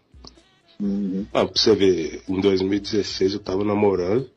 [0.82, 1.28] Uhum.
[1.32, 4.28] Ah, pra você ver, em 2016 eu tava namorando.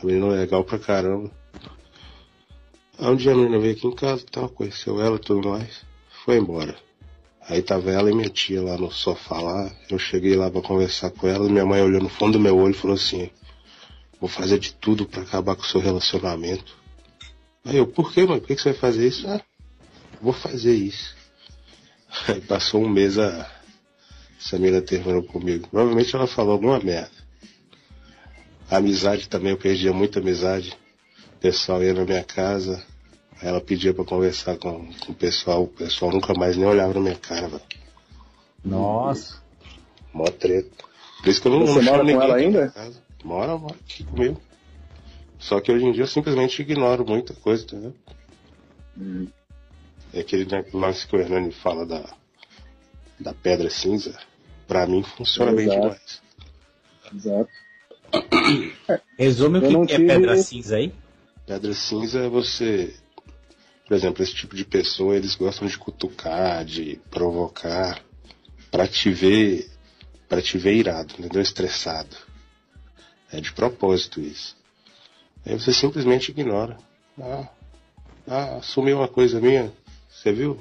[0.00, 1.30] A menina legal pra caramba.
[2.96, 5.48] Aí um dia a menina veio aqui em casa e tal, conheceu ela e tudo
[5.48, 5.82] mais.
[6.24, 6.76] Foi embora.
[7.48, 9.72] Aí tava ela e minha tia lá no sofá lá.
[9.90, 12.56] Eu cheguei lá pra conversar com ela e minha mãe olhou no fundo do meu
[12.56, 13.28] olho e falou assim:
[14.20, 16.76] Vou fazer de tudo pra acabar com o seu relacionamento.
[17.64, 18.38] Aí eu, por que, mãe?
[18.38, 19.28] Por que que você vai fazer isso?
[19.28, 19.40] Ah,
[20.20, 21.16] vou fazer isso.
[22.28, 23.57] Aí passou um mês a.
[24.38, 25.68] Essa menina terminou comigo.
[25.68, 27.10] Provavelmente ela falou alguma merda.
[28.70, 30.76] A amizade também, eu perdia muita amizade.
[31.36, 32.84] O pessoal ia na minha casa,
[33.42, 37.00] ela pedia pra conversar com, com o pessoal, o pessoal nunca mais nem olhava na
[37.00, 37.62] minha cara, velho.
[38.64, 39.40] Nossa.
[40.12, 40.70] Mó treta.
[41.22, 42.68] Por isso que eu não, Você não mora com ela ainda?
[42.68, 43.02] casa.
[43.24, 44.40] Mora, mora aqui comigo.
[45.38, 47.94] Só que hoje em dia eu simplesmente ignoro muita coisa, entendeu?
[48.96, 49.28] Uhum.
[50.12, 52.04] É aquele lance que o Hernani fala da,
[53.20, 54.18] da pedra cinza.
[54.68, 55.80] Pra mim funciona bem Exato.
[55.80, 56.22] demais.
[57.14, 57.50] Exato.
[59.18, 60.92] Resume o Eu que, é tive- pedra cinza aí?
[61.46, 62.94] Pedra cinza é você.
[63.86, 68.00] Por exemplo, esse tipo de pessoa, eles gostam de cutucar, de provocar,
[68.70, 69.68] pra te ver.
[70.28, 71.40] para te ver irado, entendeu?
[71.40, 72.14] Estressado.
[73.32, 74.54] É de propósito isso.
[75.46, 76.76] Aí você simplesmente ignora.
[77.18, 77.48] Ah,
[78.26, 79.72] ah sumiu uma coisa minha,
[80.10, 80.60] você viu?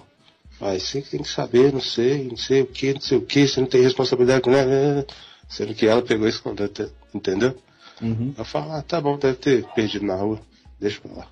[0.59, 3.21] Ah, você que tem que saber, não sei, não sei o que, não sei o
[3.21, 5.05] que, você não tem responsabilidade com ela.
[5.47, 6.69] Sendo que ela pegou isso quando
[7.13, 7.55] entendeu?
[8.01, 8.33] Uhum.
[8.37, 10.39] Eu falo, ah, tá bom, deve ter perdido na rua.
[10.79, 11.27] Deixa pra lá.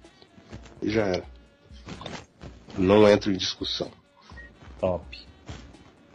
[0.82, 1.24] E já era.
[2.78, 3.92] Não entro em discussão.
[4.80, 5.20] Top.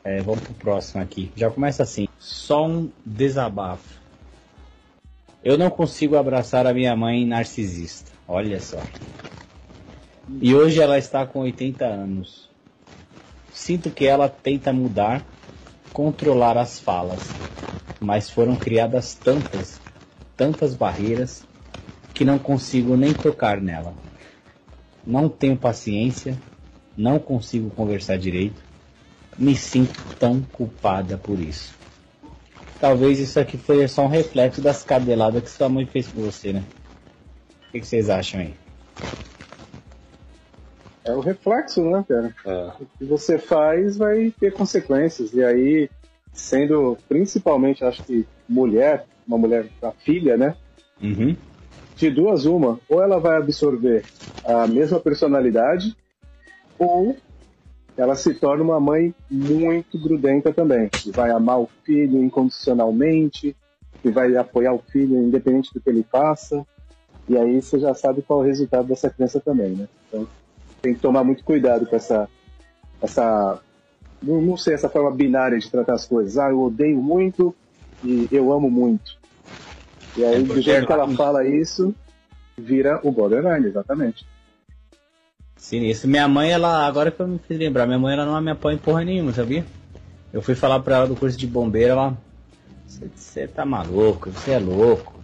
[0.02, 1.30] É, vamos pro próximo aqui.
[1.36, 2.08] Já começa assim.
[2.18, 4.00] Só um desabafo.
[5.42, 8.10] Eu não consigo abraçar a minha mãe narcisista.
[8.26, 8.82] Olha só.
[10.40, 12.49] E hoje ela está com 80 anos.
[13.52, 15.24] Sinto que ela tenta mudar,
[15.92, 17.20] controlar as falas,
[18.00, 19.80] mas foram criadas tantas,
[20.36, 21.44] tantas barreiras
[22.14, 23.94] que não consigo nem tocar nela.
[25.06, 26.36] Não tenho paciência,
[26.96, 28.62] não consigo conversar direito,
[29.38, 31.74] me sinto tão culpada por isso.
[32.80, 36.52] Talvez isso aqui foi só um reflexo das cadeladas que sua mãe fez com você,
[36.52, 36.64] né?
[37.68, 38.54] O que, vocês acham aí?
[41.04, 42.34] É o reflexo, né, cara?
[42.44, 45.32] É, O que você faz vai ter consequências.
[45.32, 45.90] E aí,
[46.32, 50.54] sendo principalmente, acho que mulher, uma mulher, a filha, né?
[51.02, 51.36] Uhum.
[51.96, 52.78] De duas, uma.
[52.88, 54.04] Ou ela vai absorver
[54.44, 55.96] a mesma personalidade,
[56.78, 57.16] ou
[57.96, 60.88] ela se torna uma mãe muito grudenta também.
[60.88, 63.56] Que vai amar o filho incondicionalmente,
[64.02, 66.66] que vai apoiar o filho independente do que ele faça.
[67.28, 69.88] E aí você já sabe qual é o resultado dessa criança também, né?
[70.08, 70.26] Então
[70.80, 72.28] tem que tomar muito cuidado com essa.
[73.00, 73.60] essa
[74.22, 76.36] não, não sei, essa forma binária de tratar as coisas.
[76.38, 77.54] Ah, eu odeio muito
[78.02, 79.18] e eu amo muito.
[80.16, 81.94] E aí, É do jeito que ela fala isso,
[82.56, 84.26] vira o borderline, exatamente.
[85.56, 86.08] Sinistro.
[86.08, 88.74] Minha mãe, ela, agora que eu me fiz lembrar, minha mãe ela não me apoia
[88.74, 89.64] em porra nenhuma, sabia?
[90.32, 92.16] Eu fui falar pra ela do curso de bombeiro, ela.
[92.86, 95.19] Você tá maluco, você é louco.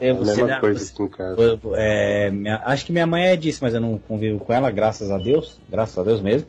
[0.00, 1.60] É, a você mesma dá- coisa aqui em casa.
[1.76, 5.10] É, minha- acho que minha mãe é disso, mas eu não convivo com ela, graças
[5.10, 5.58] a Deus.
[5.68, 6.48] Graças a Deus mesmo.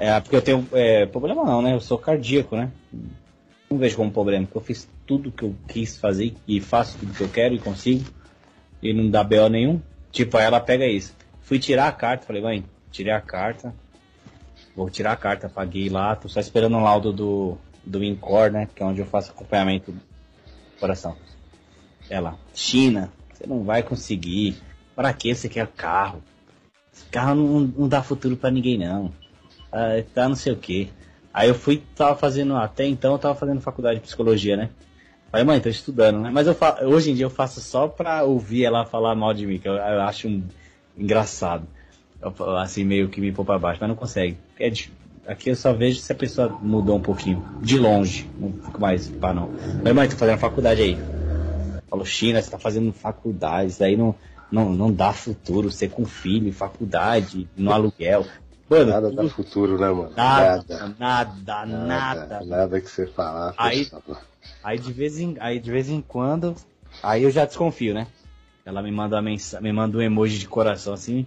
[0.00, 0.66] É, porque eu tenho.
[0.72, 1.74] É, problema não, né?
[1.74, 2.70] Eu sou cardíaco, né?
[3.70, 7.14] Não vejo como problema, porque eu fiz tudo que eu quis fazer e faço tudo
[7.14, 8.04] que eu quero e consigo.
[8.82, 9.80] E não dá BO nenhum.
[10.10, 11.14] Tipo, aí ela pega isso.
[11.42, 13.74] Fui tirar a carta, falei, mãe, tirei a carta.
[14.74, 18.68] Vou tirar a carta, paguei lá, tô só esperando o laudo do, do INCOR, né?
[18.74, 20.00] Que é onde eu faço acompanhamento do
[20.80, 21.14] coração.
[22.12, 24.56] Ela, China, você não vai conseguir.
[24.94, 26.22] Pra que você quer carro?
[26.94, 29.10] Esse carro não, não dá futuro pra ninguém não.
[29.72, 30.90] Ah, tá não sei o que.
[31.32, 34.68] Aí eu fui, tava fazendo, até então eu tava fazendo faculdade de psicologia, né?
[35.30, 36.28] Falei, mãe, tô estudando, né?
[36.30, 39.46] Mas eu fa- hoje em dia eu faço só pra ouvir ela falar mal de
[39.46, 40.42] mim, que eu, eu acho um-
[40.94, 41.66] engraçado.
[42.20, 44.36] Eu- assim, meio que me pôr pra baixo, mas não consegue.
[44.60, 44.92] É de-
[45.26, 47.42] aqui eu só vejo se a pessoa mudou um pouquinho.
[47.62, 48.28] De longe.
[48.38, 49.48] Não fico mais pá, não.
[49.78, 50.98] Falei, mãe, tô fazendo faculdade aí.
[51.92, 54.14] Falou, China, você tá fazendo faculdade, isso aí não,
[54.50, 58.24] não, não dá futuro, você com filho, faculdade, no aluguel.
[58.66, 60.10] Mano, Nada tudo- dá futuro, né, mano?
[60.16, 60.94] nada, Nada.
[60.98, 63.52] nada, nada, Nada que você falar.
[63.58, 63.90] Aí-.
[64.64, 66.56] Aí de vez em, aí de vez em quando,
[67.02, 68.06] aí eu já desconfio, né?
[68.64, 71.26] Ela me manda uma mensagem, me manda um emoji de coração assim,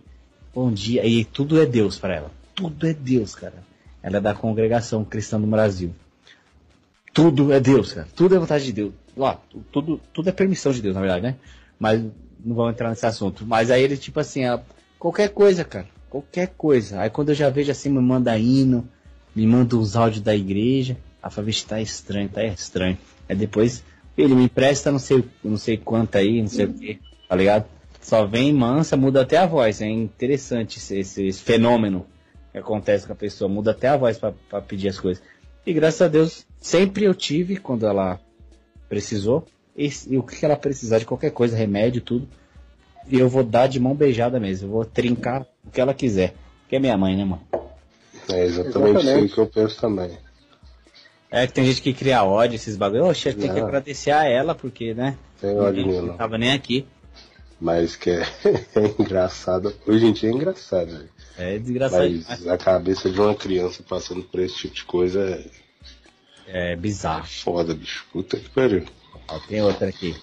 [0.51, 2.31] bom dia, e tudo é Deus pra ela.
[2.55, 3.63] Tudo é Deus, cara.
[4.01, 5.93] Ela é da congregação cristã do Brasil.
[7.13, 8.07] Tudo é Deus, cara.
[8.15, 8.93] Tudo é vontade de Deus.
[9.15, 11.35] Lá, tu- tudo, tudo é permissão de Deus, na verdade, né?
[11.79, 12.01] Mas
[12.43, 13.45] não vamos entrar nesse assunto.
[13.45, 14.41] Mas aí ele, tipo assim,
[14.99, 15.87] qualquer coisa, cara.
[16.09, 17.01] Qualquer coisa.
[17.01, 18.87] Aí quando eu já vejo assim, me manda hino,
[19.35, 20.97] me manda os áudios da igreja.
[21.29, 22.97] Fala, vixe, tá estranho, tá estranho.
[23.27, 23.83] Aí depois,
[24.17, 27.65] ele me empresta não sei, não sei quanto aí, não sei o que, tá ligado?
[27.99, 29.81] Só vem mansa, muda até a voz.
[29.81, 32.05] É interessante esse, esse- esse fenômeno
[32.51, 33.49] que acontece com a pessoa.
[33.49, 35.23] Muda até a voz pra pedir as coisas.
[35.65, 38.19] E graças a Deus, sempre eu tive quando ela
[38.87, 39.45] precisou.
[39.75, 42.27] E, e o que ela precisar de qualquer coisa, remédio, tudo.
[43.07, 44.67] E eu vou dar de mão beijada mesmo.
[44.67, 46.33] Eu vou trincar o que ela quiser.
[46.67, 47.41] Que é minha mãe, né, mano?
[48.31, 49.25] É exatamente, Exatamente.
[49.25, 50.17] isso que eu penso também.
[51.29, 53.05] É que tem gente que cria ódio, esses bagulho.
[53.05, 53.67] Oxe, tem que Não.
[53.67, 55.17] agradecer a ela, porque, né?
[55.39, 56.17] Tem ódio nenhum, não.
[56.17, 56.87] tava nem aqui.
[57.59, 58.21] Mas que é,
[58.75, 59.73] é engraçado.
[59.85, 61.09] Hoje em dia é engraçado, velho.
[61.37, 62.23] É desgraçado.
[62.27, 65.45] Mas a cabeça de uma criança passando por esse tipo de coisa é
[66.47, 67.25] É bizarro.
[67.25, 68.05] foda, bicho.
[68.11, 68.85] Puta que pariu.
[69.47, 70.15] Tem outra aqui.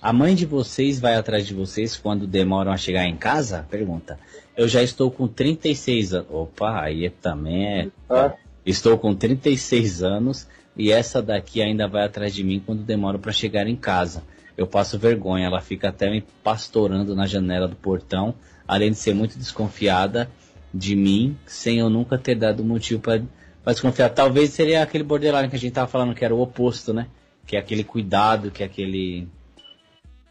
[0.00, 3.66] A mãe de vocês vai atrás de vocês quando demoram a chegar em casa?
[3.70, 4.18] Pergunta.
[4.56, 6.26] Eu já estou com 36 anos.
[6.30, 7.88] Opa, aí também é.
[8.08, 8.34] Ah.
[8.64, 13.32] Estou com 36 anos e essa daqui ainda vai atrás de mim quando demoro para
[13.32, 14.22] chegar em casa.
[14.56, 18.34] Eu passo vergonha, ela fica até me pastorando na janela do portão,
[18.66, 20.30] além de ser muito desconfiada
[20.72, 23.22] de mim, sem eu nunca ter dado motivo para
[23.66, 24.10] desconfiar.
[24.10, 27.06] Talvez seria aquele borderline que a gente tava falando que era o oposto, né?
[27.46, 29.28] Que é aquele cuidado, que é aquele,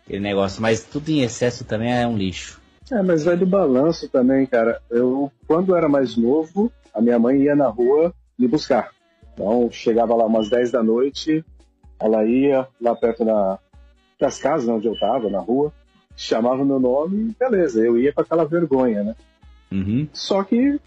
[0.06, 0.62] aquele negócio.
[0.62, 2.60] Mas tudo em excesso também é um lixo.
[2.92, 4.82] É, mas vai do balanço também, cara.
[4.90, 8.92] Eu, quando era mais novo, a minha mãe ia na rua me buscar.
[9.34, 11.46] Então, chegava lá umas 10 da noite,
[12.00, 13.60] ela ia lá perto da,
[14.20, 15.72] das casas onde eu tava, na rua,
[16.16, 19.16] chamava meu nome e beleza, eu ia com aquela vergonha, né?
[19.72, 20.08] Uhum.
[20.12, 20.80] Só que,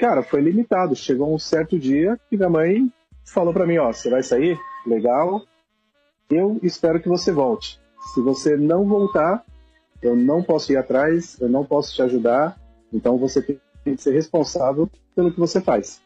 [0.00, 0.96] cara, foi limitado.
[0.96, 2.90] Chegou um certo dia que minha mãe
[3.24, 4.58] falou pra mim, ó, você vai sair?
[4.86, 5.42] Legal.
[6.30, 7.78] Eu espero que você volte.
[8.14, 9.44] Se você não voltar,
[10.00, 12.58] eu não posso ir atrás, eu não posso te ajudar.
[12.92, 16.00] Então você tem que ser responsável pelo que você faz.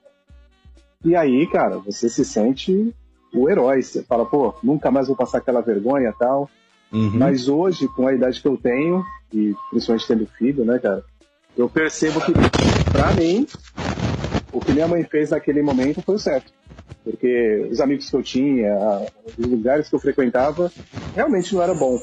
[1.05, 2.93] E aí, cara, você se sente
[3.33, 3.83] o herói.
[3.83, 6.51] Você fala, pô, nunca mais vou passar aquela vergonha e tal.
[6.93, 7.11] Uhum.
[7.15, 11.05] Mas hoje, com a idade que eu tenho, e principalmente tendo filho, né, cara,
[11.57, 12.33] eu percebo que,
[12.91, 13.47] pra mim,
[14.55, 16.53] o que minha mãe fez naquele momento foi o certo.
[17.03, 18.73] Porque os amigos que eu tinha,
[19.37, 20.73] os lugares que eu frequentava,
[21.15, 22.01] realmente não era bom.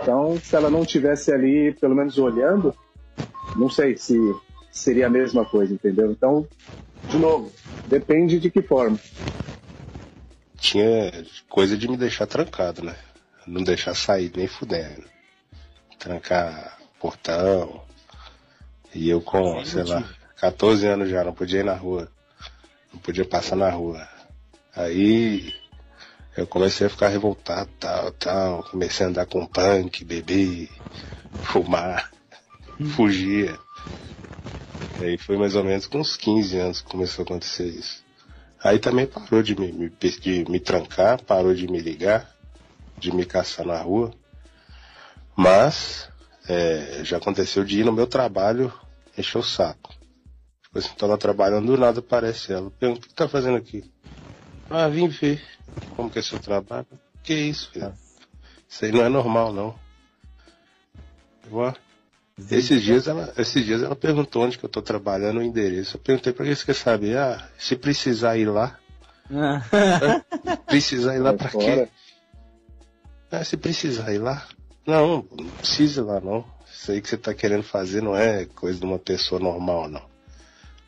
[0.00, 2.74] Então, se ela não tivesse ali, pelo menos olhando,
[3.56, 4.16] não sei se
[4.70, 6.10] seria a mesma coisa, entendeu?
[6.10, 6.46] Então,
[7.08, 7.52] de novo,
[7.88, 8.98] depende de que forma.
[10.56, 12.94] Tinha coisa de me deixar trancado, né?
[13.46, 15.04] Não deixar sair nem fudendo.
[15.98, 17.82] Trancar portão.
[18.94, 20.04] E eu com, sei lá,
[20.42, 22.10] 14 anos já, não podia ir na rua.
[22.92, 24.08] Não podia passar na rua.
[24.74, 25.54] Aí
[26.36, 28.64] eu comecei a ficar revoltado, tal, tal.
[28.64, 30.68] Comecei a andar com punk, beber,
[31.44, 32.10] fumar,
[32.96, 33.56] fugia.
[35.00, 38.02] Aí foi mais ou menos com uns 15 anos que começou a acontecer isso.
[38.64, 42.28] Aí também parou de me, me, de me trancar, parou de me ligar,
[42.98, 44.12] de me caçar na rua.
[45.36, 46.10] Mas
[46.48, 48.72] é, já aconteceu de ir no meu trabalho
[49.16, 50.01] encher o saco.
[50.74, 52.70] Assim, tô lá trabalhando, do nada aparece ela.
[52.70, 53.84] Pergunta, o que tá fazendo aqui?
[54.70, 55.42] Ah, vim ver
[55.96, 56.86] como que é seu trabalho.
[57.22, 57.92] Que isso, filho?
[58.68, 59.74] Isso aí não é normal, não.
[61.50, 61.72] Ó,
[62.50, 65.96] esses dias ela, esses dias ela perguntou onde que eu tô trabalhando, o endereço.
[65.96, 67.18] Eu perguntei pra que você quer saber?
[67.18, 68.78] Ah, se precisar ir lá.
[70.66, 71.86] precisar ir lá Sai pra fora.
[71.86, 71.88] quê?
[73.30, 74.46] Ah, se precisar ir lá.
[74.86, 76.44] Não, não precisa ir lá não.
[76.72, 80.11] Isso aí que você tá querendo fazer não é coisa de uma pessoa normal, não.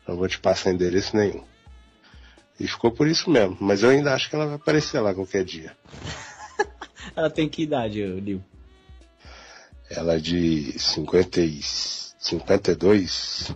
[0.07, 1.43] Não vou te passar endereço nenhum.
[2.59, 3.57] E ficou por isso mesmo.
[3.59, 5.75] Mas eu ainda acho que ela vai aparecer lá qualquer dia.
[7.15, 8.43] Ela tem que idade, Lil?
[9.89, 13.55] Ela é de 50 e 52.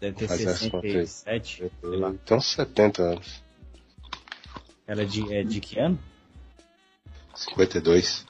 [0.00, 0.92] Deve ter Faz essa conta aí.
[0.92, 1.56] 67.
[1.80, 2.10] sei lá.
[2.10, 3.42] Então 70 anos.
[4.86, 5.98] Ela é de, é de que ano?
[7.34, 8.24] 52.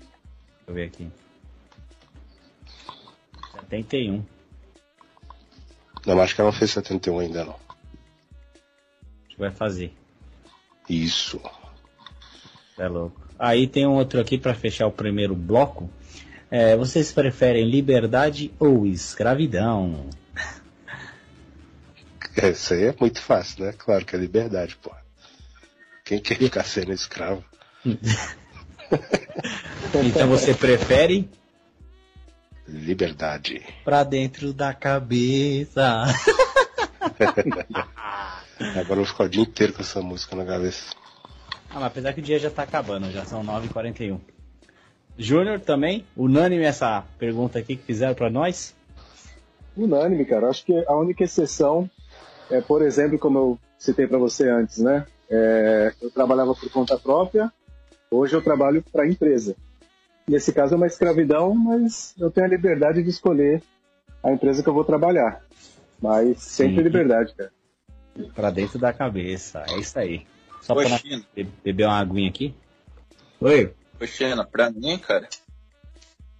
[0.00, 1.10] Deixa eu ver aqui.
[3.70, 4.24] 71.
[6.06, 7.52] Não, acho que ela não fez 71 ainda não.
[7.52, 9.92] Acho que vai fazer.
[10.88, 11.40] Isso.
[12.78, 13.20] É louco.
[13.38, 15.90] Aí tem um outro aqui para fechar o primeiro bloco.
[16.50, 20.08] É, vocês preferem liberdade ou escravidão?
[22.42, 23.74] Isso aí é muito fácil, né?
[23.76, 24.90] Claro que é liberdade, pô.
[26.04, 27.44] Quem quer ficar sendo escravo?
[30.04, 31.28] Então você prefere
[32.68, 33.64] Liberdade.
[33.84, 36.04] pra dentro da cabeça.
[38.60, 40.94] Agora eu vou ficar o dia inteiro com essa música na cabeça.
[41.70, 44.20] Ah, mas apesar que o dia já tá acabando, já são 9h41.
[45.16, 48.74] Júnior também, unânime essa pergunta aqui que fizeram pra nós.
[49.76, 50.48] Unânime, cara.
[50.48, 51.90] Acho que a única exceção
[52.50, 55.06] é, por exemplo, como eu citei para você antes, né?
[55.30, 57.52] É, eu trabalhava por conta própria,
[58.10, 59.54] hoje eu trabalho para a empresa.
[60.28, 63.62] Nesse caso é uma escravidão, mas eu tenho a liberdade de escolher
[64.22, 65.42] a empresa que eu vou trabalhar.
[66.00, 66.82] Mas sempre Sim.
[66.82, 67.50] liberdade, cara.
[68.34, 70.26] Pra dentro da cabeça, é isso aí.
[70.60, 72.54] Só Ô, pra China, be- beber uma aguinha aqui.
[73.40, 73.72] Oi.
[74.00, 75.28] ô, China, pra mim, cara,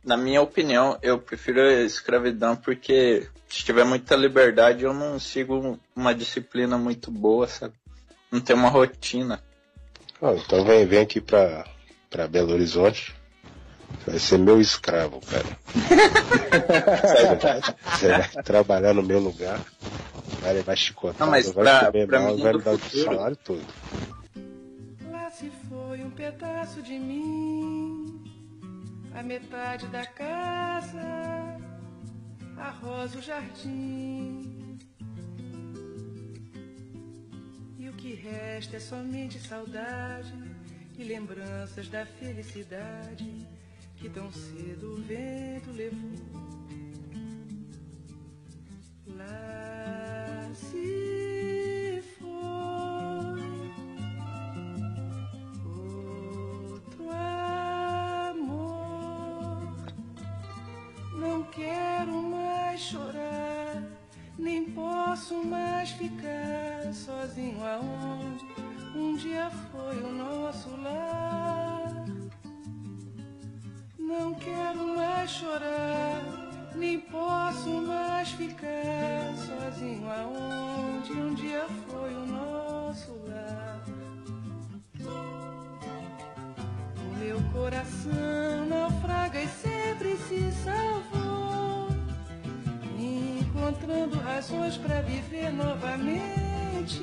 [0.05, 5.78] na minha opinião, eu prefiro a escravidão porque se tiver muita liberdade, eu não sigo
[5.97, 7.74] uma disciplina muito boa, sabe?
[8.30, 9.43] Não tenho uma rotina.
[10.20, 11.64] Ó, então vem, vem aqui pra,
[12.11, 13.14] pra Belo Horizonte.
[14.05, 15.47] Você vai ser meu escravo, cara.
[17.03, 19.61] Você vai, você vai trabalhar no meu lugar.
[20.41, 23.36] Vai levar chicotado, Não, mas vai pra- comer pra mal, vai me dar o salário
[23.36, 23.64] todo.
[25.11, 28.22] Lá se foi um pedaço de mim,
[29.14, 31.01] a metade da casa,
[32.57, 34.78] a rosa, o jardim.
[37.78, 40.32] E o que resta é somente saudade
[40.97, 43.47] e lembranças da felicidade
[44.01, 46.13] que tão cedo o vento levou.
[49.07, 52.27] Lá se foi
[56.75, 57.11] outro
[58.31, 58.57] amor.
[61.19, 63.83] Não quero mais chorar,
[64.39, 68.47] nem posso mais ficar sozinho aonde
[68.95, 71.78] um dia foi o nosso lar.
[74.09, 76.23] Não quero mais chorar,
[76.75, 83.85] nem posso mais ficar sozinho aonde um dia foi o nosso lar.
[86.97, 91.89] O meu coração naufraga e sempre se salvou,
[92.99, 97.03] encontrando razões para viver novamente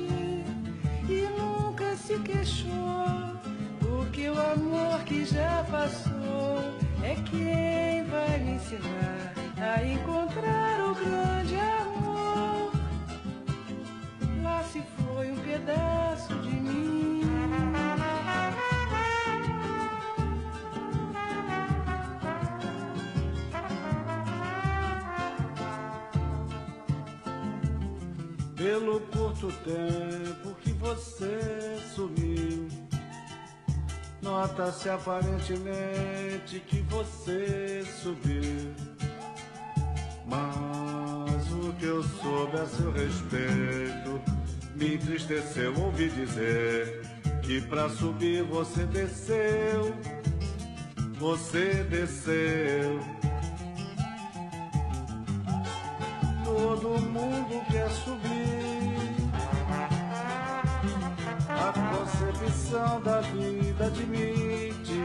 [1.08, 3.38] e nunca se queixou,
[3.78, 6.65] porque o amor que já passou
[7.06, 12.72] é quem vai me ensinar a encontrar o grande amor.
[14.42, 17.20] Lá se foi um pedaço de mim.
[28.56, 32.68] Pelo curto tempo que você sumiu,
[34.26, 38.74] nota-se aparentemente que você subiu.
[40.26, 44.20] Mas o que eu soube a seu respeito
[44.74, 47.02] me entristeceu ouvir dizer
[47.42, 49.94] que pra subir você desceu,
[51.18, 53.00] você desceu.
[56.44, 58.65] Todo mundo quer subir.
[61.66, 65.02] A concepção da vida admite.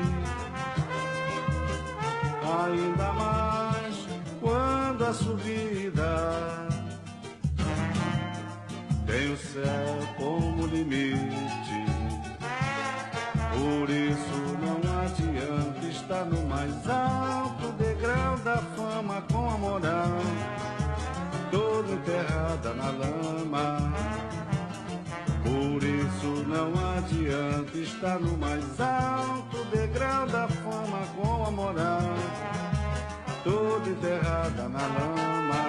[2.64, 4.07] Ainda mais
[4.39, 6.68] quando a da subida.
[9.07, 11.86] Tem o céu como limite.
[13.57, 20.20] Por isso não adianta estar no mais alto degrau da fama com a moral
[21.49, 23.80] toda enterrada na lama.
[26.52, 32.02] Não adianta estar no mais alto degrau da fama com a moral
[33.41, 35.62] toda enterrada na lama.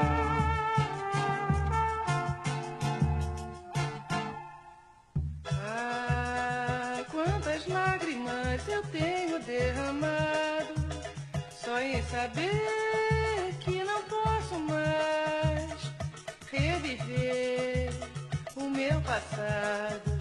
[5.65, 10.75] Ai, quantas lágrimas eu tenho derramado
[11.53, 15.93] só em saber que não posso mais
[16.51, 17.93] reviver
[18.57, 20.12] o meu passado.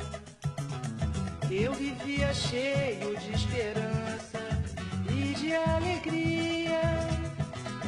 [1.51, 4.39] Eu vivia cheio de esperança
[5.09, 6.79] e de alegria.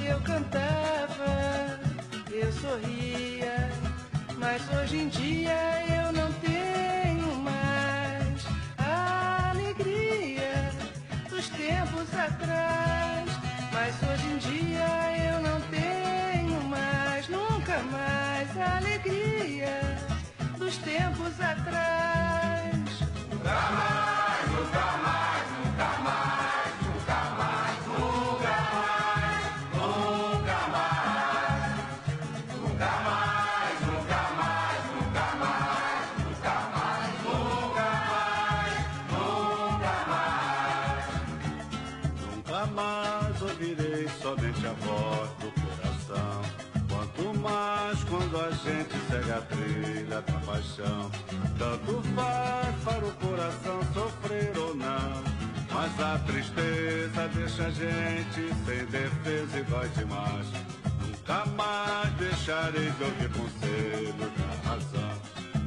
[0.06, 1.80] Eu cantava,
[2.30, 3.72] eu sorria,
[4.38, 5.58] mas hoje em dia
[5.96, 8.46] eu não tenho mais
[8.80, 10.70] a alegria
[11.30, 13.30] dos tempos atrás.
[13.72, 19.80] Mas hoje em dia eu não tenho mais, nunca mais a alegria
[20.60, 22.13] dos tempos atrás.
[48.14, 51.10] Quando a gente segue a trilha da paixão.
[51.58, 55.24] Tanto faz para o coração sofrer ou não.
[55.74, 60.48] Mas a tristeza deixa a gente sem defesa e dói demais.
[61.02, 65.14] Nunca mais deixarei de ouvir conselho da razão.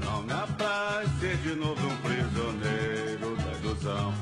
[0.04, 4.14] Não me apraz ser de novo um prisioneiro da ilusão.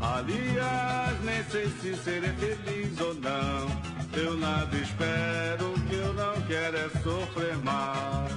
[0.00, 3.98] Aliás, nem sei se serei feliz ou não.
[4.20, 8.32] Eu nada espero, que eu não quero é sofrer mais.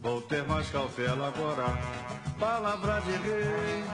[0.00, 1.78] Vou ter mais cautela agora,
[2.40, 3.84] palavra de rei.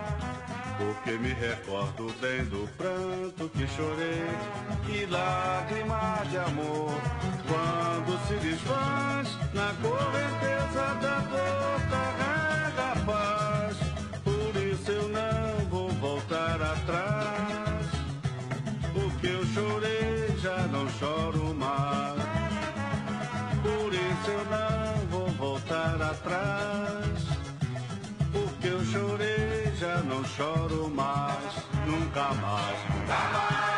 [0.78, 4.26] Porque me recordo bem do pranto que chorei
[4.88, 6.90] E lágrimas de amor
[7.46, 12.03] Quando se desfaz Na correnteza da dor
[30.36, 31.54] choro mais,
[31.86, 33.73] nunca mais, nunca mais,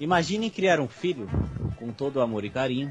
[0.00, 1.28] Imagine criar um filho
[1.76, 2.90] com todo o amor e carinho,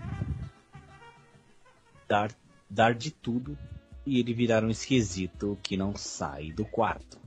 [2.08, 2.30] dar,
[2.70, 3.58] dar de tudo
[4.06, 7.18] e ele virar um esquisito que não sai do quarto.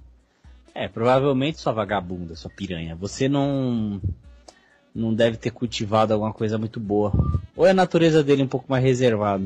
[0.73, 4.01] É, provavelmente sua vagabunda, sua piranha, você não
[4.95, 7.13] não deve ter cultivado alguma coisa muito boa.
[7.57, 9.45] Ou é a natureza dele um pouco mais reservada.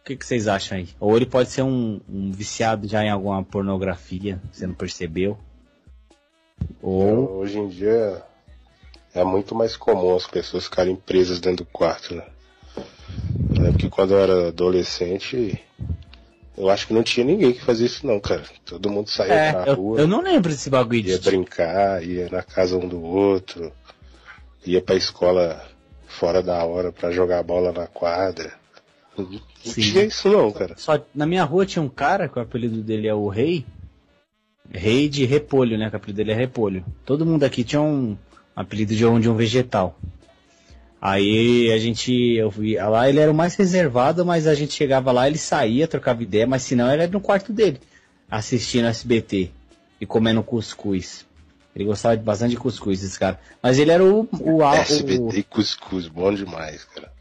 [0.00, 0.88] O que, que vocês acham aí?
[0.98, 5.36] Ou ele pode ser um, um viciado já em alguma pornografia, você não percebeu?
[6.82, 8.22] Ou Hoje em dia
[9.14, 12.24] é muito mais comum as pessoas ficarem presas dentro do quarto, né?
[13.54, 15.62] Eu lembro que quando eu era adolescente,
[16.56, 18.44] eu acho que não tinha ninguém que fazia isso não, cara.
[18.64, 21.24] Todo mundo saía É, pra eu, rua, eu não lembro desse bagulho ia de.
[21.24, 23.72] brincar, ia na casa um do outro,
[24.64, 25.64] ia pra escola
[26.06, 28.52] fora da hora pra jogar bola na quadra.
[29.16, 29.80] Não Sim.
[29.80, 30.74] tinha isso não, cara.
[30.76, 33.64] Só, na minha rua tinha um cara que o apelido dele é o Rei.
[34.72, 35.88] Rei de Repolho, né?
[35.88, 36.84] Que o apelido dele é Repolho.
[37.04, 38.16] Todo mundo aqui tinha um
[38.54, 39.98] apelido de um, de um vegetal.
[41.00, 45.12] Aí a gente, eu vi, lá ele era o mais reservado, mas a gente chegava
[45.12, 47.78] lá, ele saía, trocava ideia, mas senão ele era no quarto dele,
[48.30, 49.50] assistindo SBT
[50.00, 51.26] e comendo cuscuz.
[51.74, 53.38] Ele gostava de bastante de cuscuz, esse cara.
[53.62, 57.12] Mas ele era o, o, o, SBT e cuscuz, bom demais, cara.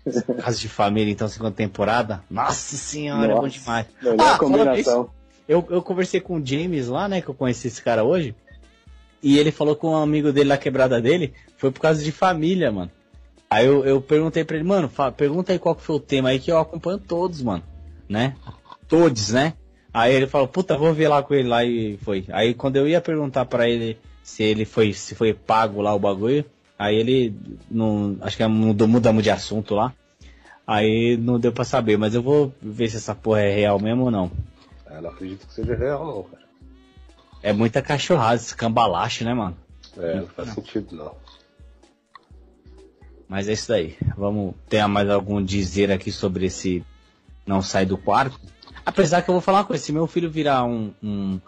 [0.42, 2.24] Casa de Família, então, segunda temporada.
[2.32, 3.88] Nossa senhora, é bom Nossa, demais.
[4.02, 5.10] Melhor Ah, combinação.
[5.48, 7.22] Eu, eu conversei com o James lá, né?
[7.22, 8.36] Que eu conheci esse cara hoje.
[9.22, 12.72] E ele falou com um amigo dele na quebrada dele, foi por causa de família,
[12.72, 12.92] mano.
[13.50, 16.40] Aí eu, eu perguntei pra ele, mano, pergunta aí qual que foi o tema aí
[16.40, 17.64] que eu acompanho todos, mano.
[18.08, 18.36] Né?
[18.88, 19.54] Todos, né?
[19.94, 22.26] Aí ele falou, puta, vou ver lá com ele lá e foi.
[22.30, 26.00] Aí quando eu ia perguntar para ele se ele foi, se foi pago lá o
[26.00, 26.46] bagulho,
[26.78, 27.34] aí ele
[27.72, 29.94] não, acho que mudou, mudamos de assunto lá.
[30.68, 34.04] Aí não deu pra saber, mas eu vou ver se essa porra é real mesmo
[34.04, 34.32] ou não.
[34.90, 36.46] Eu não acredito que seja real não, cara.
[37.42, 39.58] É muita cachorrada, esse cambalacho, né, mano?
[39.98, 41.16] É, não faz sentido não.
[43.28, 43.98] Mas é isso daí.
[44.18, 46.84] Vamos ter mais algum dizer aqui sobre esse
[47.46, 48.40] não sai do quarto?
[48.86, 51.40] Apesar que eu vou falar uma coisa, se meu filho virar um, um,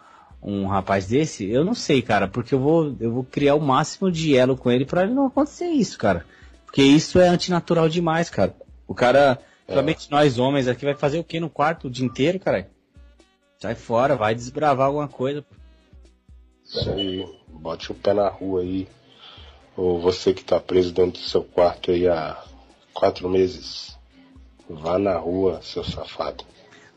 [0.41, 4.11] um rapaz desse, eu não sei, cara, porque eu vou, eu vou criar o máximo
[4.11, 6.25] de elo com ele para ele não acontecer isso, cara.
[6.65, 8.55] Porque isso é antinatural demais, cara.
[8.87, 12.39] O cara, principalmente nós homens aqui, vai fazer o que no quarto o dia inteiro,
[12.39, 12.69] cara?
[13.59, 15.43] Sai fora, vai desbravar alguma coisa.
[16.63, 18.87] Isso aí, bote o pé na rua aí.
[19.75, 22.43] Ou você que tá preso dentro do seu quarto aí há
[22.93, 23.97] quatro meses.
[24.69, 26.43] Vá na rua, seu safado.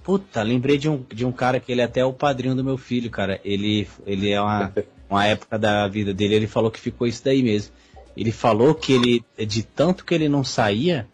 [0.03, 2.77] Puta, lembrei de um, de um cara que ele é até o padrinho do meu
[2.77, 3.41] filho, cara.
[3.45, 4.73] Ele, ele é uma,
[5.09, 7.73] uma época da vida dele, ele falou que ficou isso daí mesmo.
[8.17, 11.07] Ele falou que ele, de tanto que ele não saía,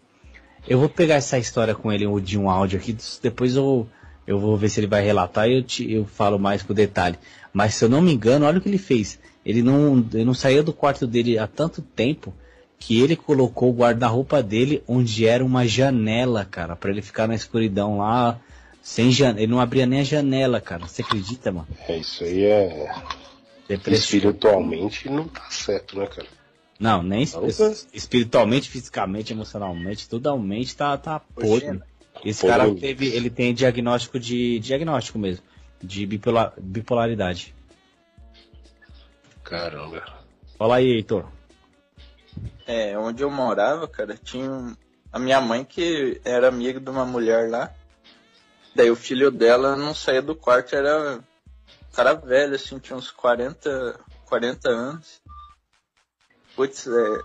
[0.66, 3.86] eu vou pegar essa história com ele de um áudio aqui, depois eu,
[4.27, 7.16] eu vou ver se ele vai relatar e eu, te, eu falo mais com detalhe.
[7.53, 9.18] Mas se eu não me engano, olha o que ele fez.
[9.45, 12.35] Ele não, ele não saía do quarto dele há tanto tempo
[12.79, 17.35] que ele colocou o guarda-roupa dele onde era uma janela, cara, para ele ficar na
[17.35, 18.39] escuridão lá,
[18.83, 19.41] sem janela.
[19.41, 20.87] Ele não abria nem a janela, cara.
[20.87, 21.68] Você acredita, mano?
[21.89, 22.93] É, isso aí é.
[23.68, 24.05] Depressão.
[24.05, 26.27] Espiritualmente não tá certo, né, cara?
[26.79, 27.74] Não, nem es- cara.
[27.93, 31.81] espiritualmente, fisicamente, emocionalmente, totalmente tá, tá podre.
[32.29, 34.59] Esse cara teve, ele tem diagnóstico de.
[34.59, 35.45] diagnóstico mesmo.
[35.81, 37.55] De bipolar, bipolaridade.
[39.45, 40.03] Caramba.
[40.59, 41.27] Fala aí, Heitor.
[42.66, 44.74] É, onde eu morava, cara, tinha um-
[45.12, 47.72] a minha mãe que era amiga de uma mulher lá.
[48.74, 51.22] Daí o filho dela não saía do quarto, era um
[51.93, 55.22] cara velho, assim, tinha uns 40, 40 anos.
[56.57, 57.20] Putz, é,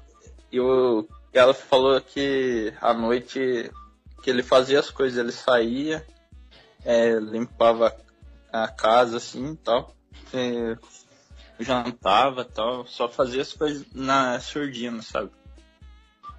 [0.51, 3.71] eu, ela falou que à noite
[4.21, 6.05] que ele fazia as coisas, ele saía,
[6.85, 7.95] é, limpava
[8.51, 9.95] a casa assim e tal.
[10.33, 10.77] É,
[11.59, 15.31] jantava e tal, só fazia as coisas na surdina, sabe?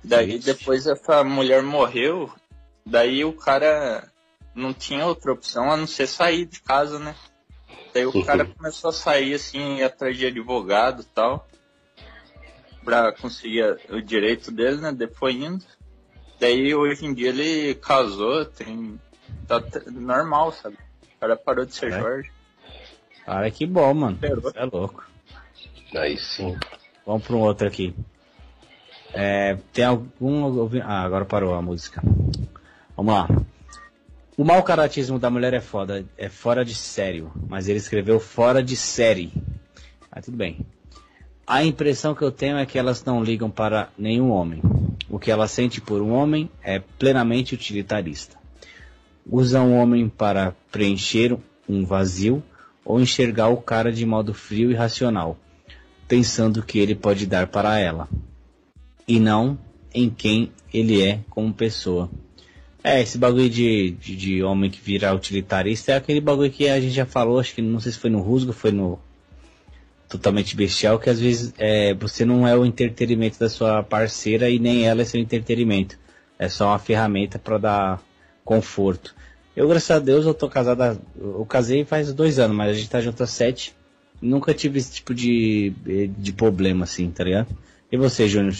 [0.03, 0.47] Daí Ixi.
[0.47, 2.33] depois essa mulher morreu,
[2.85, 4.11] daí o cara
[4.55, 7.15] não tinha outra opção a não ser sair de casa, né?
[7.95, 11.49] Daí o cara começou a sair assim, atrás de advogado e tal,
[12.85, 14.93] pra conseguir o direito dele, né?
[14.93, 15.65] Depois indo.
[16.43, 18.99] Daí hoje em dia ele casou, tem.
[19.47, 20.77] tá t- normal, sabe?
[21.17, 22.01] O cara parou de ser É?
[22.01, 22.33] Jorge.
[23.25, 24.19] Cara, que bom, mano.
[24.21, 25.07] Você é louco.
[25.95, 26.59] Aí sim.
[27.07, 27.95] Vamos para um outro aqui.
[29.15, 30.69] É, tem algum.
[30.83, 32.03] Ah, agora parou a música.
[32.97, 33.29] Vamos lá.
[34.37, 38.61] O mau caratismo da mulher é foda, é fora de sério, mas ele escreveu fora
[38.65, 39.33] de série.
[40.13, 40.67] Mas tudo bem.
[41.47, 44.61] A impressão que eu tenho é que elas não ligam para nenhum homem.
[45.09, 48.37] O que ela sente por um homem é plenamente utilitarista.
[49.27, 51.37] Usa um homem para preencher
[51.69, 52.43] um vazio
[52.85, 55.39] ou enxergar o cara de modo frio e racional
[56.13, 58.07] pensando que ele pode dar para ela,
[59.09, 59.59] e não
[59.95, 62.11] em quem ele é como pessoa.
[62.85, 66.79] É, esse bagulho de, de, de homem que vira utilitarista é aquele bagulho que a
[66.79, 68.99] gente já falou, acho que não sei se foi no Rusgo, foi no
[70.13, 74.59] Totalmente Bestial, que às vezes é, você não é o entretenimento da sua parceira e
[74.59, 75.99] nem ela é seu entretenimento.
[76.39, 78.03] É só uma ferramenta para dar
[78.45, 79.15] conforto.
[79.57, 81.01] Eu, graças a Deus, eu tô casada.
[81.19, 83.75] Eu casei faz dois anos, mas a gente tá junto há sete.
[84.21, 85.73] Nunca tive esse tipo de,
[86.19, 87.49] de problema, assim, tá ligado?
[87.91, 88.55] E você, Júnior?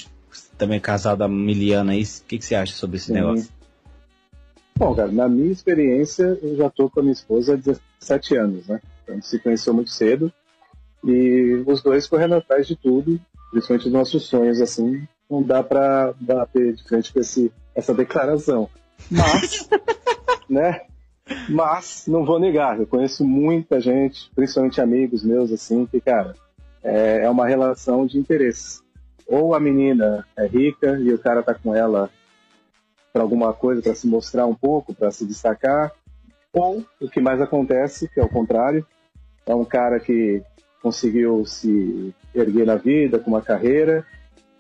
[0.57, 3.13] Também é casado há miliana aí, o que, que você acha sobre esse Sim.
[3.13, 3.51] negócio?
[4.75, 8.67] Bom, cara, na minha experiência, eu já tô com a minha esposa há 17 anos,
[8.67, 8.81] né?
[9.07, 10.33] A gente se conheceu muito cedo
[11.05, 16.15] e os dois correndo atrás de tudo, principalmente dos nossos sonhos, assim, não dá pra
[16.21, 18.69] bater de frente com esse, essa declaração.
[19.11, 19.69] Mas,
[20.49, 20.83] né?
[21.49, 26.35] Mas, não vou negar, eu conheço muita gente, principalmente amigos meus, assim, que, cara,
[26.83, 28.81] é, é uma relação de interesse.
[29.27, 32.11] Ou a menina é rica e o cara tá com ela
[33.13, 35.93] para alguma coisa, para se mostrar um pouco, para se destacar,
[36.53, 38.87] ou o que mais acontece, que é o contrário,
[39.47, 40.43] é um cara que
[40.83, 44.05] conseguiu se erguer na vida, com uma carreira,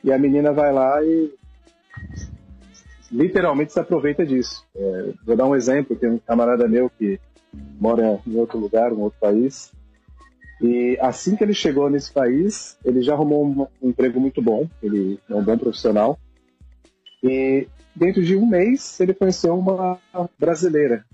[0.04, 1.34] e a menina vai lá e
[3.10, 4.64] literalmente se aproveita disso.
[4.74, 7.20] É, vou dar um exemplo, tem um camarada meu que
[7.78, 9.72] mora em outro lugar, um outro país.
[10.60, 14.68] E assim que ele chegou nesse país, ele já arrumou um, um emprego muito bom,
[14.82, 16.18] ele é um bom profissional.
[17.22, 19.98] E dentro de um mês, ele conheceu uma
[20.38, 21.04] brasileira.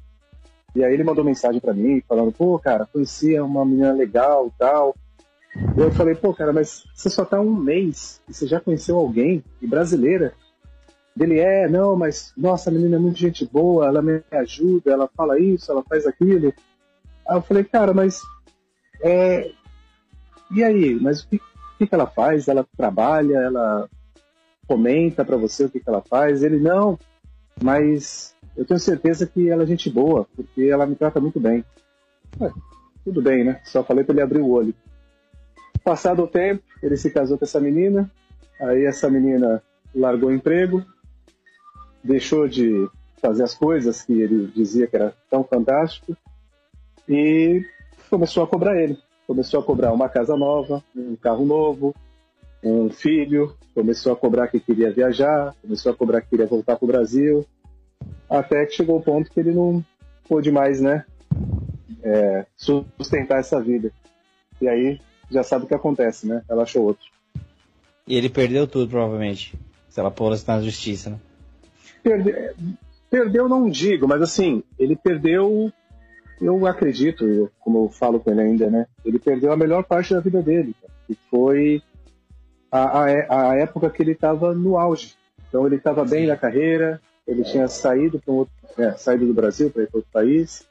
[0.74, 4.94] E aí ele mandou mensagem para mim, falando, pô, cara, conhecia uma menina legal tal.
[5.76, 9.42] Eu falei, pô, cara, mas você só tá um mês e você já conheceu alguém,
[9.60, 10.34] e brasileira?
[11.18, 15.10] Ele é, não, mas nossa, a menina é muito gente boa, ela me ajuda, ela
[15.16, 16.54] fala isso, ela faz aquilo.
[17.26, 18.20] Aí eu falei, cara, mas
[19.02, 19.50] é,
[20.50, 22.46] e aí, mas o que, o que ela faz?
[22.46, 23.88] Ela trabalha, ela
[24.66, 26.42] comenta para você o que, que ela faz?
[26.42, 26.98] Ele, não,
[27.62, 31.64] mas eu tenho certeza que ela é gente boa, porque ela me trata muito bem.
[33.04, 33.60] Tudo bem, né?
[33.64, 34.74] Só falei para ele abrir o olho.
[35.84, 38.10] Passado o tempo, ele se casou com essa menina,
[38.60, 39.62] aí essa menina
[39.94, 40.84] largou o emprego,
[42.02, 42.88] deixou de
[43.22, 46.16] fazer as coisas que ele dizia que era tão fantástico
[47.08, 47.64] e
[48.10, 48.98] começou a cobrar ele.
[49.24, 51.94] Começou a cobrar uma casa nova, um carro novo,
[52.62, 56.84] um filho, começou a cobrar que queria viajar, começou a cobrar que queria voltar para
[56.84, 57.46] o Brasil,
[58.28, 59.84] até que chegou o ponto que ele não
[60.28, 61.04] pôde mais, né,
[62.02, 63.90] é, sustentar essa vida.
[64.60, 66.42] E aí já sabe o que acontece, né?
[66.48, 67.06] Ela achou outro.
[68.06, 69.54] E ele perdeu tudo, provavelmente.
[69.88, 71.18] Se ela pôr na justiça, né?
[72.02, 72.34] Perde...
[73.10, 75.72] Perdeu, não digo, mas assim, ele perdeu,
[76.42, 78.86] eu acredito, eu, como eu falo com ele ainda, né?
[79.02, 80.74] Ele perdeu a melhor parte da vida dele,
[81.06, 81.82] que foi
[82.70, 85.14] a, a, a época que ele estava no auge.
[85.48, 89.70] Então ele estava bem na carreira, ele tinha saído, um outro, é, saído do Brasil
[89.70, 90.66] para ir para outro país,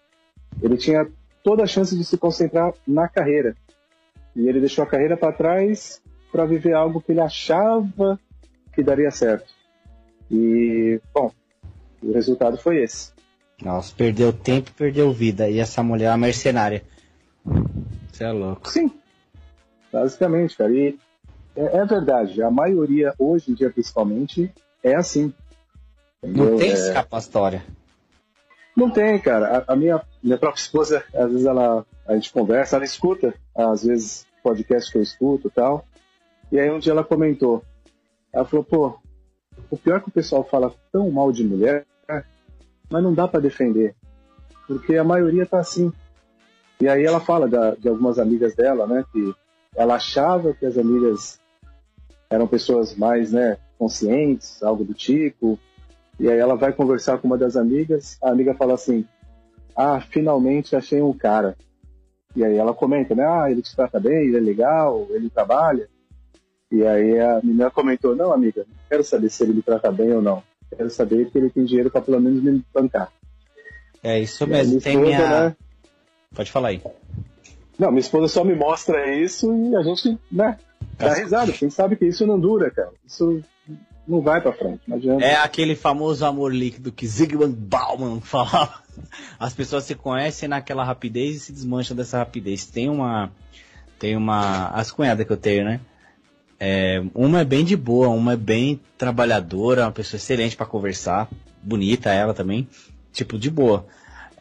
[0.62, 1.08] ele tinha
[1.44, 3.56] toda a chance de se concentrar na carreira.
[4.36, 6.02] E ele deixou a carreira para trás
[6.32, 8.20] para viver algo que ele achava
[8.74, 9.54] que daria certo.
[10.30, 11.32] E, bom,
[12.02, 13.12] o resultado foi esse.
[13.62, 15.50] Nossa, perdeu tempo, perdeu vida.
[15.50, 16.84] E essa mulher é uma mercenária.
[18.12, 18.70] Você é louco.
[18.70, 18.92] Sim,
[19.92, 20.72] basicamente, cara.
[20.72, 20.98] E
[21.56, 24.52] é, é, verdade, a maioria, hoje em dia principalmente,
[24.84, 25.34] é assim.
[26.24, 26.52] Entendeu?
[26.52, 26.74] Não tem é...
[26.74, 27.66] escapatória.
[28.76, 29.66] Não tem, cara.
[29.68, 33.84] A, a, minha, minha própria esposa, às vezes ela, a gente conversa, ela escuta, às
[33.84, 35.86] vezes, podcast que eu escuto e tal.
[36.52, 37.64] E aí um dia ela comentou,
[38.32, 39.00] ela falou, pô,
[39.70, 41.86] o pior é que o pessoal fala tão mal de mulher,
[42.90, 43.96] mas não dá para defender,
[44.66, 45.92] porque a maioria tá assim.
[46.80, 49.34] E aí ela fala da, de algumas amigas dela, né, que
[49.76, 51.40] ela achava que as amigas
[52.30, 55.60] eram pessoas mais, né, conscientes, algo do tipo.
[56.20, 59.06] E aí ela vai conversar com uma das amigas, a amiga fala assim:
[59.76, 61.56] "Ah, finalmente achei um cara".
[62.36, 63.26] E aí ela comenta, né?
[63.26, 65.88] "Ah, ele te trata bem, ele é legal, ele trabalha".
[66.72, 70.12] E aí a menina comentou: Não, amiga, não quero saber se ele me trata bem
[70.12, 70.44] ou não.
[70.76, 73.12] Quero saber que ele tem dinheiro para pelo menos me bancar.
[74.04, 74.82] É isso mesmo.
[74.82, 75.30] Tem esposa, minha...
[75.30, 75.56] né?
[76.36, 76.82] Pode falar aí.
[77.80, 80.58] Não, minha esposa só me mostra isso e a gente, né,
[80.98, 81.52] dá risada.
[81.52, 82.92] Quem sabe que isso não dura, cara.
[83.06, 83.42] Isso
[84.08, 84.82] não vai para frente.
[85.22, 88.82] É aquele famoso amor líquido que Zygmunt Bauman falava.
[89.40, 92.66] As pessoas se conhecem naquela rapidez e se desmancham dessa rapidez.
[92.66, 93.32] Tem uma.
[94.00, 94.68] Tem uma.
[94.70, 95.80] As cunhadas que eu tenho, né?
[96.60, 101.30] É, uma é bem de boa, uma é bem trabalhadora, uma pessoa excelente para conversar,
[101.62, 102.68] bonita ela também,
[103.14, 103.86] tipo de boa.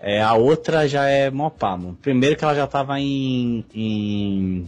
[0.00, 1.98] É, a outra já é mó pá, mano.
[2.00, 4.66] Primeiro que ela já tava em, em,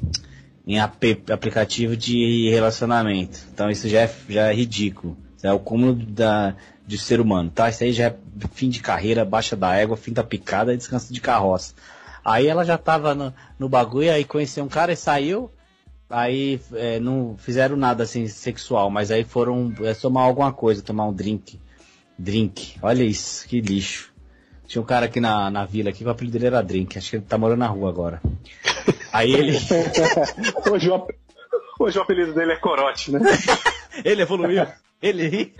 [0.69, 1.03] em ap,
[1.33, 5.16] aplicativo de relacionamento, então isso já é, já é ridículo.
[5.43, 6.55] É o cúmulo da,
[6.87, 7.69] de ser humano, tá?
[7.69, 8.16] Isso aí já é
[8.53, 11.75] fim de carreira, baixa da égua, fim da picada e descanso de carroça.
[12.25, 15.51] Aí ela já tava no, no bagulho, aí conheceu um cara e saiu,
[16.11, 21.07] Aí é, não fizeram nada assim sexual, mas aí foram é, tomar alguma coisa, tomar
[21.07, 21.61] um drink.
[22.19, 22.79] Drink.
[22.81, 24.11] Olha isso, que lixo.
[24.66, 26.99] Tinha um cara aqui na, na vila aqui, o apelido dele era Drink.
[26.99, 28.21] Acho que ele tá morando na rua agora.
[29.19, 29.59] Aí ele.
[30.71, 31.09] hoje, o,
[31.81, 33.19] hoje o apelido dele é Corote, né?
[34.05, 34.64] ele evoluiu.
[35.03, 35.53] Ele.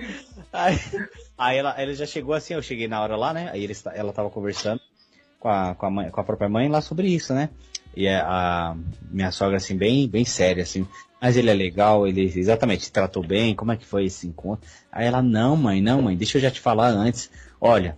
[0.53, 0.79] Aí,
[1.37, 3.51] aí ela, ela já chegou assim, eu cheguei na hora lá, né?
[3.53, 4.81] Aí ele, ela tava conversando
[5.41, 7.51] com a, com a, mãe, com a própria mãe lá sobre isso, né?
[7.97, 8.77] E é a
[9.11, 10.87] minha sogra, assim, bem, bem séria, assim.
[11.21, 14.71] Mas ele é legal, ele exatamente tratou bem, como é que foi esse encontro?
[14.93, 17.29] Aí ela, não, mãe, não, mãe, deixa eu já te falar antes.
[17.61, 17.97] Olha,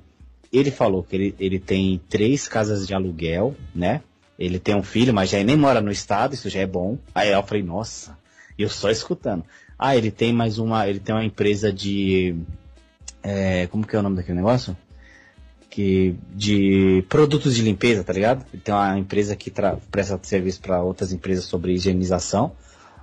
[0.51, 4.01] ele falou que ele, ele tem três casas de aluguel, né?
[4.41, 6.99] Ele tem um filho, mas já nem mora no estado, isso já é bom.
[7.15, 8.19] Aí eu falei, nossa,
[8.59, 9.45] eu só escutando.
[9.79, 12.35] Ah, ele tem mais uma, ele tem uma empresa de.
[13.23, 14.77] É, como que é o nome daquele negócio?
[15.71, 18.45] que de produtos de limpeza, tá ligado?
[18.53, 19.53] Ele tem uma empresa que
[19.89, 22.53] presta serviço para outras empresas sobre higienização.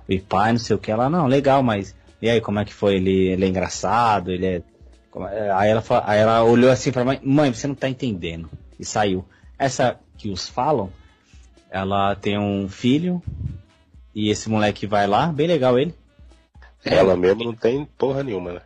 [0.06, 0.90] E pai, não sei o que.
[0.90, 2.96] Ela, não, legal, mas e aí, como é que foi?
[2.96, 4.62] Ele, ele é engraçado, ele é.
[5.30, 8.50] é aí ela, aí ela olhou assim pra mãe, mãe, você não tá entendendo.
[8.78, 9.24] E saiu.
[9.58, 10.90] Essa que os falam,
[11.70, 13.22] ela tem um filho
[14.14, 15.94] e esse moleque vai lá, bem legal ele.
[16.84, 18.60] Ela mesmo não tem porra nenhuma, né?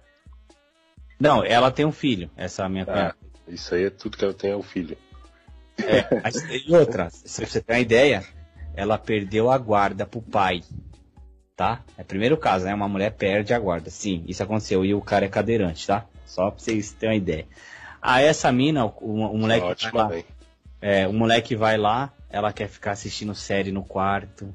[1.18, 3.16] Não, ela tem um filho, essa minha Ah, cunhada.
[3.48, 4.96] isso aí é tudo que ela tem é o filho.
[5.86, 8.24] É, mas- e outra, se você tem uma ideia,
[8.74, 10.62] ela perdeu a guarda pro pai.
[11.56, 11.82] Tá?
[11.98, 12.74] É o primeiro caso, né?
[12.74, 13.90] Uma mulher perde a guarda.
[13.90, 14.84] Sim, isso aconteceu.
[14.84, 16.06] E o cara é cadeirante, tá?
[16.26, 17.46] Só pra vocês terem uma ideia.
[18.00, 19.60] Aí essa mina, o, o moleque.
[19.60, 20.22] vai Ótima, lá,
[20.80, 24.52] é, o moleque vai lá, ela quer ficar assistindo série no quarto.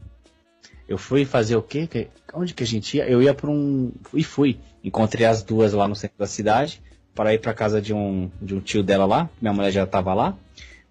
[0.88, 2.10] Eu fui fazer o quê?
[2.34, 3.08] Onde que a gente ia?
[3.08, 3.92] Eu ia pra um.
[4.14, 4.60] E fui.
[4.84, 6.82] Encontrei as duas lá no centro da cidade
[7.14, 9.30] para ir pra casa de um, de um tio dela lá.
[9.42, 10.36] Minha mulher já tava lá.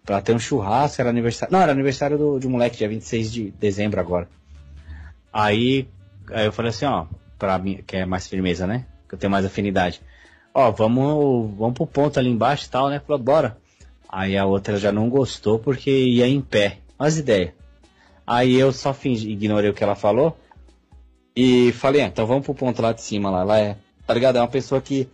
[0.05, 1.53] Pra ter um churrasco, era aniversário.
[1.53, 4.29] Não, era aniversário do, de um moleque, dia 26 de dezembro agora.
[5.33, 5.89] Aí,
[6.31, 7.07] aí eu falei assim, ó,
[7.39, 8.87] pra mim, que é mais firmeza, né?
[9.09, 10.01] Que eu tenho mais afinidade.
[10.55, 13.01] Ó, vamos, vamos pro ponto ali embaixo e tal, né?
[13.01, 13.59] Falou, bora.
[14.09, 16.79] Aí a outra já não gostou porque ia em pé.
[16.99, 17.53] Olha as ideias.
[18.27, 20.37] Aí eu só fingi, ignorei o que ela falou.
[21.35, 23.41] E falei, ah, então vamos pro ponto lá de cima lá.
[23.43, 23.77] Ela é,
[24.07, 24.37] tá ligado?
[24.37, 25.09] É uma pessoa que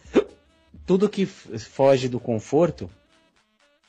[0.86, 2.88] tudo que foge do conforto,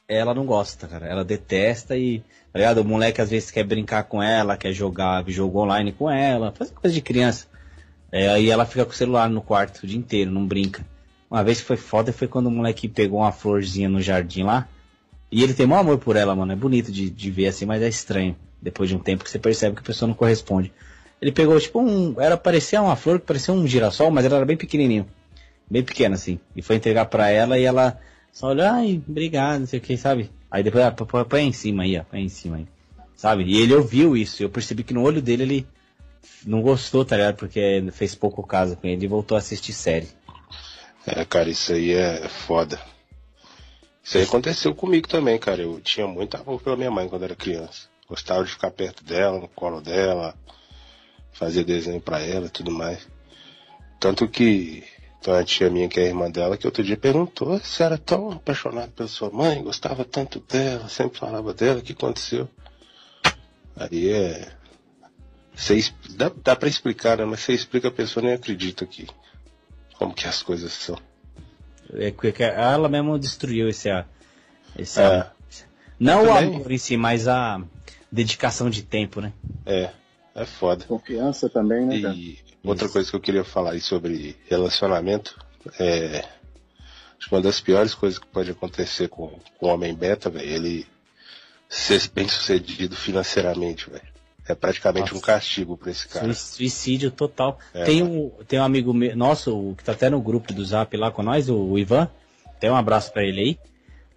[0.08, 1.08] ela não gosta, cara.
[1.08, 2.20] Ela detesta e,
[2.51, 2.80] tá ligado?
[2.80, 6.74] O moleque às vezes quer brincar com ela, quer jogar jogo online com ela, fazer
[6.74, 7.47] coisa de criança.
[8.12, 10.86] É, aí ela fica com o celular no quarto o dia inteiro, não brinca.
[11.30, 14.68] Uma vez que foi foda foi quando o moleque pegou uma florzinha no jardim lá.
[15.34, 16.52] E ele tem maior amor por ela, mano.
[16.52, 18.36] É bonito de, de ver assim, mas é estranho.
[18.62, 20.72] Depois de um tempo que você percebe que a pessoa não corresponde.
[21.20, 22.22] Ele pegou, tipo, um.
[22.22, 25.08] Era parecia uma flor que parecia um girassol, mas ela era bem pequenininho.
[25.68, 26.40] Bem pequena, assim.
[26.56, 28.00] E foi entregar pra ela e ela
[28.32, 30.30] só olhou, ai, obrigado, não sei o que, sabe?
[30.52, 32.68] Aí depois, ah, põe em cima aí, ó, põe em cima aí.
[33.18, 33.44] Sabe?
[33.44, 34.44] E ele ouviu isso.
[34.44, 35.68] Eu percebi que no olho dele ele
[36.46, 37.38] não gostou, tá ligado?
[37.38, 40.10] Porque fez pouco caso com ele e voltou a assistir série.
[41.08, 42.80] É, cara, isso aí é foda.
[44.04, 45.62] Isso aí aconteceu comigo também, cara.
[45.62, 47.88] Eu tinha muito amor pela minha mãe quando era criança.
[48.08, 50.36] Gostava de ficar perto dela, no colo dela,
[51.32, 53.08] fazer desenho pra ela e tudo mais.
[53.99, 54.84] Tanto que
[55.22, 58.32] tem uma tia minha que é irmã dela que outro dia perguntou se era tão
[58.32, 62.49] apaixonado pela sua mãe, gostava tanto dela, sempre falava dela, o que aconteceu?
[63.76, 64.51] Aí é.
[66.10, 67.26] Dá, dá pra explicar, né?
[67.26, 69.08] Mas você explica a pessoa nem acredita que.
[69.97, 70.97] Como que as coisas são.
[71.96, 73.89] É que- ela mesmo destruiu esse.
[73.89, 74.06] a-
[74.78, 75.06] esse É.
[75.06, 75.32] a-
[76.00, 77.62] não o amor em si, mas a
[78.12, 79.32] dedicação de tempo, né?
[79.66, 79.89] É,
[80.36, 80.86] é foda.
[80.86, 82.14] Confiança também, né, cara?
[82.14, 82.94] E outra Isso.
[82.94, 85.38] coisa que eu queria falar aí sobre relacionamento
[85.80, 86.26] é.
[87.18, 90.46] Acho que uma das piores coisas que pode acontecer com, com o homem beta, velho,
[90.50, 90.86] ele
[91.70, 94.12] ser bem sucedido financeiramente, velho.
[94.48, 95.16] É praticamente Nossa.
[95.16, 96.26] um castigo pra esse cara.
[96.34, 97.58] Sui- Suicídio total.
[97.74, 97.86] É.
[97.86, 101.12] Tem, um, tem um amigo meu, nosso, que tá até no grupo do Zap lá
[101.12, 102.10] com nós, o, o Ivan.
[102.60, 103.60] Tem um abraço pra ele aí.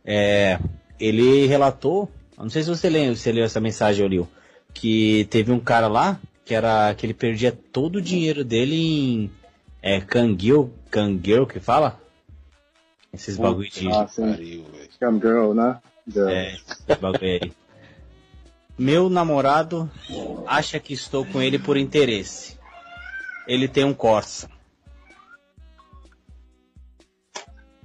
[0.04, 0.58] É,
[0.98, 4.26] ele relatou, eu não sei se você leu, se leu essa mensagem, eu li,
[4.74, 9.30] que teve um cara lá que era que ele perdia todo o dinheiro dele em
[9.82, 12.00] é, canguil, canguil que fala?
[13.12, 14.30] Esses bagulho de Ah, sim.
[14.30, 14.88] Pariu, velho.
[15.00, 15.78] Cam Girl, né?
[16.08, 16.28] Girl.
[16.28, 17.52] é, esse bagulho aí.
[18.78, 19.90] Meu namorado
[20.46, 22.58] acha que estou com ele por interesse.
[23.48, 24.50] Ele tem um Corsa.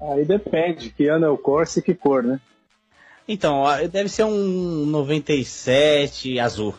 [0.01, 2.39] Aí depende, que ano é o Corsa e que cor, né?
[3.27, 6.73] Então, deve ser um 97 azul.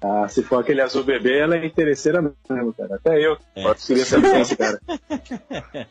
[0.00, 2.96] Ah, se for aquele azul bebê, ela é interesseira mesmo, cara.
[2.96, 3.74] Até eu É.
[3.74, 4.80] queria saber esse cara.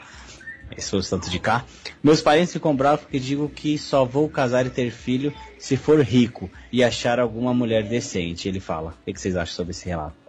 [0.77, 1.65] Esse foi o tanto de cá.
[2.03, 5.99] Meus parentes ficam bravos porque digo que só vou casar e ter filho se for
[6.03, 8.49] rico e achar alguma mulher decente.
[8.49, 8.93] Ele fala.
[9.07, 10.26] O que vocês acham sobre esse relato?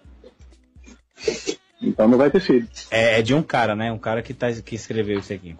[1.81, 2.67] Então não vai ter filho.
[2.89, 3.91] É, é de um cara, né?
[3.91, 5.55] Um cara que, tá, que escreveu isso aqui.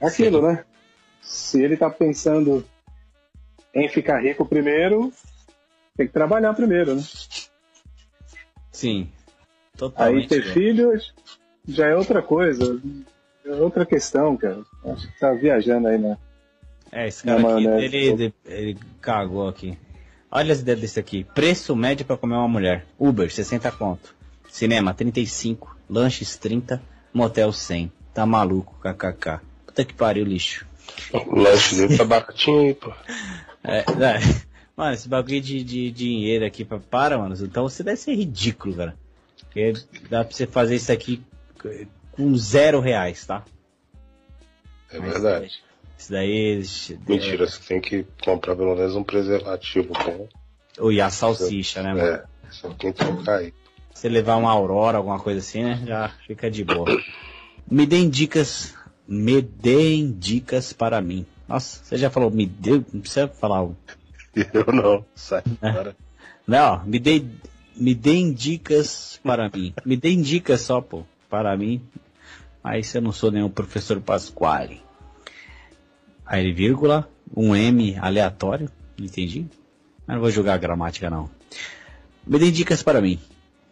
[0.00, 0.64] É aquilo, né?
[1.20, 2.64] Se ele tá pensando
[3.74, 5.12] em ficar rico primeiro,
[5.96, 7.02] tem que trabalhar primeiro, né?
[8.72, 9.02] Sim.
[9.02, 10.28] Aí Totalmente.
[10.28, 10.52] ter louco.
[10.52, 11.14] filhos
[11.68, 12.80] já é outra coisa.
[13.44, 14.62] É outra questão, cara.
[14.86, 16.18] Acho que tá viajando aí, né?
[16.90, 19.78] É, esse cara aqui, mano, ele, ele cagou aqui.
[20.30, 21.24] Olha as ideias desse aqui.
[21.24, 22.86] Preço médio pra comer uma mulher.
[22.98, 24.14] Uber, 60 conto.
[24.48, 25.76] Cinema, 35.
[25.88, 26.80] Lanches, 30.
[27.12, 27.90] Motel, 100.
[28.14, 29.40] Tá maluco, kkk.
[29.66, 30.66] Puta que pariu, lixo.
[31.12, 32.92] O lanche dele tá baratinho aí, pô.
[33.64, 34.44] É, é.
[34.76, 37.34] Mano, esse bagulho de, de dinheiro aqui, pra, para, mano.
[37.40, 38.96] Então você deve ser ridículo, cara.
[39.40, 39.72] Porque
[40.08, 41.22] dá pra você fazer isso aqui
[42.12, 43.44] com zero reais, tá?
[44.92, 45.62] É Mas verdade.
[46.00, 46.62] Isso daí.
[47.06, 50.28] Mentira, você tem que comprar pelo menos um preservativo bom.
[50.78, 52.06] É, ou e a salsicha, né, mano?
[52.06, 53.52] É, só quem trocar aí.
[53.92, 55.82] Se levar uma aurora, alguma coisa assim, né?
[55.86, 56.86] Já fica de boa.
[57.70, 58.74] Me deem dicas.
[59.06, 61.26] Me deem dicas para mim.
[61.46, 62.84] Nossa, você já falou, me deu.
[62.92, 63.68] Não precisa falar.
[64.34, 65.94] Eu não, sai fora.
[66.46, 67.22] Não, me dê,
[67.76, 69.74] me deem dicas para mim.
[69.84, 71.82] Me deem dicas só, pô, para mim.
[72.62, 74.80] Mas eu não sou nenhum professor Pasquale.
[76.30, 79.46] Aí, vírgula, um M aleatório, entendi.
[80.06, 81.28] Mas não vou julgar a gramática, não.
[82.24, 83.18] Me deem dicas para mim.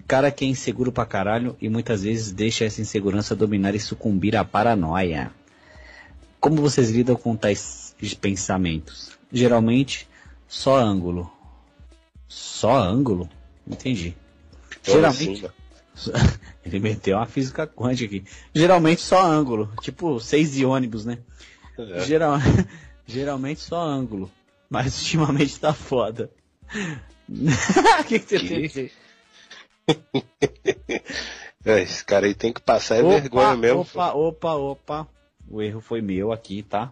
[0.08, 4.34] Cara que é inseguro pra caralho e muitas vezes deixa essa insegurança dominar e sucumbir
[4.34, 5.30] à paranoia.
[6.40, 9.12] Como vocês lidam com tais pensamentos?
[9.32, 10.08] Geralmente,
[10.48, 11.30] só ângulo.
[12.26, 13.30] Só ângulo?
[13.68, 14.16] Entendi.
[14.82, 15.46] Geralmente.
[15.94, 16.10] Assim?
[16.66, 18.24] Ele meteu uma física quântica aqui.
[18.52, 19.72] Geralmente só ângulo.
[19.80, 21.18] Tipo seis de ônibus, né?
[21.78, 22.00] É.
[22.00, 22.38] Geral...
[23.06, 24.30] Geralmente só ângulo.
[24.68, 26.30] Mas ultimamente tá foda.
[27.30, 28.48] O que, que você Que?
[28.48, 28.92] tem dizer?
[31.64, 33.80] É, esse cara aí tem que passar é vergonha mesmo.
[33.80, 35.08] Opa, opa, opa.
[35.46, 36.90] O erro foi meu aqui, tá?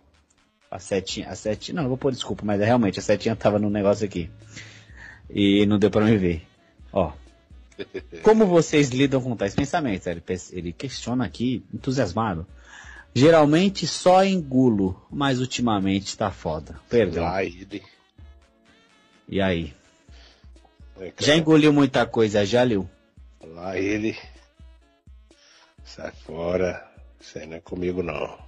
[0.71, 3.59] A setinha, a setinha, não, não vou pôr desculpa, mas é realmente a setinha tava
[3.59, 4.31] no negócio aqui.
[5.31, 6.47] E não deu pra me ver.
[6.93, 7.13] Ó.
[8.23, 10.07] Como vocês lidam com tais pensamentos?
[10.07, 10.23] Ele,
[10.53, 12.47] ele questiona aqui, entusiasmado.
[13.17, 16.79] Geralmente só engulo, mas ultimamente tá foda.
[16.87, 17.25] Perdão.
[17.25, 17.83] Lá ele.
[19.27, 19.73] E aí?
[21.01, 22.87] É, Já engoliu muita coisa, já, Liu?
[23.43, 24.19] Lá ele.
[25.83, 26.87] Sai fora.
[27.19, 28.39] Isso aí não é comigo não.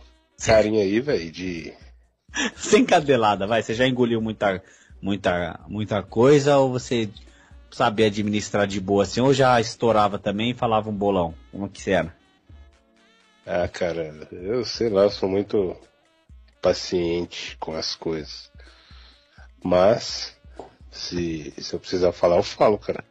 [0.45, 1.73] Carinha aí, velho, de.
[2.55, 3.63] Sem cadelada, vai.
[3.63, 4.63] Você já engoliu muita,
[5.01, 7.09] muita, muita coisa ou você
[7.71, 9.23] sabia administrar de boa assim?
[9.23, 11.35] Ou já estourava também e falava um bolão?
[11.51, 12.18] Como que você era?
[13.51, 15.75] Ah, cara, eu sei lá, eu sou muito
[16.61, 18.51] paciente com as coisas.
[19.65, 20.37] Mas,
[20.91, 23.03] se, se eu precisar falar, eu falo, cara.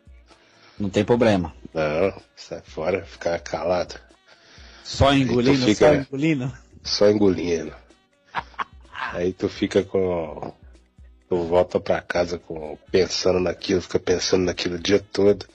[0.79, 1.55] Não tem problema.
[1.73, 3.95] Não, sai fora, ficar calado.
[4.83, 6.57] Só engolindo, fica- só engolindo.
[6.83, 7.75] Só engolindo.
[9.13, 10.53] Aí tu fica com.
[11.27, 15.45] Tu volta pra casa com, pensando naquilo, fica pensando naquilo o dia todo.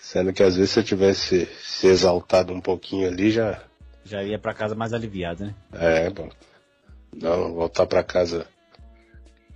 [0.00, 3.62] Sendo que às vezes se eu tivesse se exaltado um pouquinho ali, já.
[4.02, 5.54] Já ia pra casa mais aliviado, né?
[5.74, 6.30] É, bom.
[7.14, 8.46] Não, voltar pra casa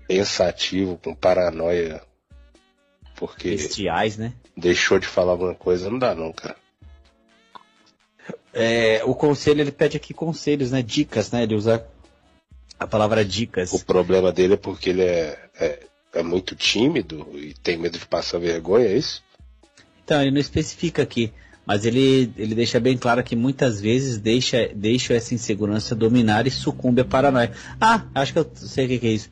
[0.07, 2.03] pensativo, com paranoia.
[3.17, 4.35] Porque Bestiais, né?
[4.55, 6.57] deixou de falar alguma coisa, não dá não, cara.
[8.53, 10.83] É, o conselho, ele pede aqui conselhos, né?
[10.83, 11.43] Dicas, né?
[11.43, 11.87] Ele usa
[12.79, 13.73] a palavra dicas.
[13.73, 18.07] O problema dele é porque ele é, é, é muito tímido e tem medo de
[18.07, 19.25] passar vergonha, é isso?
[20.05, 21.33] Então, ele não especifica aqui,
[21.67, 26.51] mas ele, ele deixa bem claro que muitas vezes deixa, deixa essa insegurança dominar e
[26.51, 27.53] sucumbe à paranoia.
[27.81, 29.31] Ah, acho que eu sei o que, que é isso.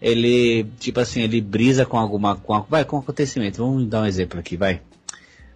[0.00, 2.36] Ele, tipo assim, ele brisa com alguma.
[2.36, 3.56] Com, vai, com acontecimento.
[3.58, 4.82] Vamos dar um exemplo aqui, vai.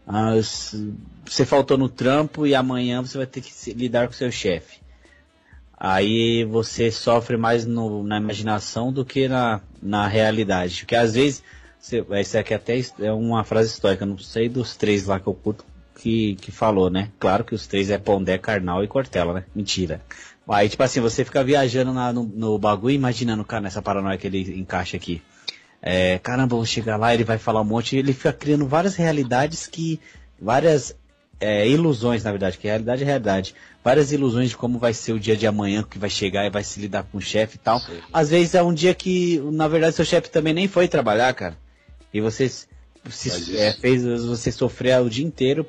[0.06, 0.32] Ah,
[1.26, 4.78] você faltou no trampo e amanhã você vai ter que lidar com seu chefe.
[5.76, 10.80] Aí você sofre mais no- na imaginação do que na, na realidade.
[10.80, 11.42] Porque às vezes,
[11.80, 15.34] você, essa aqui até é uma frase histórica, não sei dos três lá que eu
[15.34, 15.64] curto
[15.96, 17.10] que, que falou, né?
[17.18, 19.44] Claro que os três é Pondé, Karnal e Cortella, né?
[19.54, 20.00] Mentira.
[20.48, 24.26] Aí, tipo assim, você fica viajando na- no, no bagulho, imaginando, cara, nessa paranoia que
[24.26, 25.20] ele encaixa aqui.
[25.82, 29.66] É, caramba, vou chegar lá, ele vai falar um monte, ele fica criando várias realidades
[29.66, 30.00] que.
[30.40, 30.94] várias
[31.40, 33.54] é, ilusões, na verdade, que realidade é realidade.
[33.84, 36.64] Várias ilusões de como vai ser o dia de amanhã, que vai chegar e vai
[36.64, 37.78] se lidar com o chefe e tal.
[37.80, 37.98] Sim.
[38.12, 41.56] Às vezes é um dia que, na verdade, seu chefe também nem foi trabalhar, cara.
[42.12, 45.66] E você se, é, fez você sofrer o dia inteiro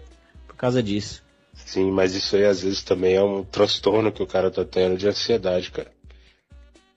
[0.48, 1.24] por causa disso.
[1.54, 4.98] Sim, mas isso aí às vezes também é um transtorno que o cara tá tendo
[4.98, 5.92] de ansiedade, cara.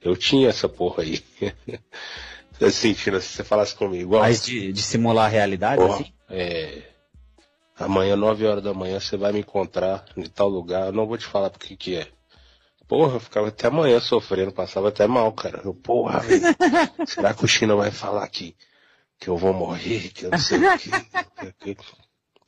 [0.01, 1.23] Eu tinha essa porra aí.
[2.61, 6.13] assim, Tina, se você falasse comigo, ó, Mas de, de simular a realidade, porra, assim?
[6.29, 6.81] é,
[7.77, 11.17] amanhã, 9 horas da manhã, você vai me encontrar em tal lugar, eu não vou
[11.17, 12.07] te falar por que é.
[12.87, 15.61] Porra, eu ficava até amanhã sofrendo, passava até mal, cara.
[15.63, 16.43] Eu, porra, velho,
[17.07, 18.55] será que o China vai falar que,
[19.23, 21.77] que eu vou morrer, que eu não sei o que,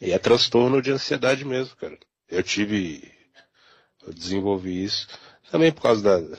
[0.02, 1.98] E é transtorno de ansiedade mesmo, cara.
[2.30, 3.10] Eu tive.
[4.06, 5.08] Eu desenvolvi isso.
[5.50, 6.38] Também por causa da,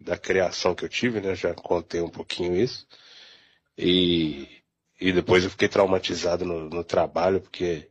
[0.00, 1.34] da criação que eu tive, né?
[1.34, 2.86] Já contei um pouquinho isso.
[3.76, 4.48] E,
[4.98, 7.90] e depois eu fiquei traumatizado no, no trabalho, porque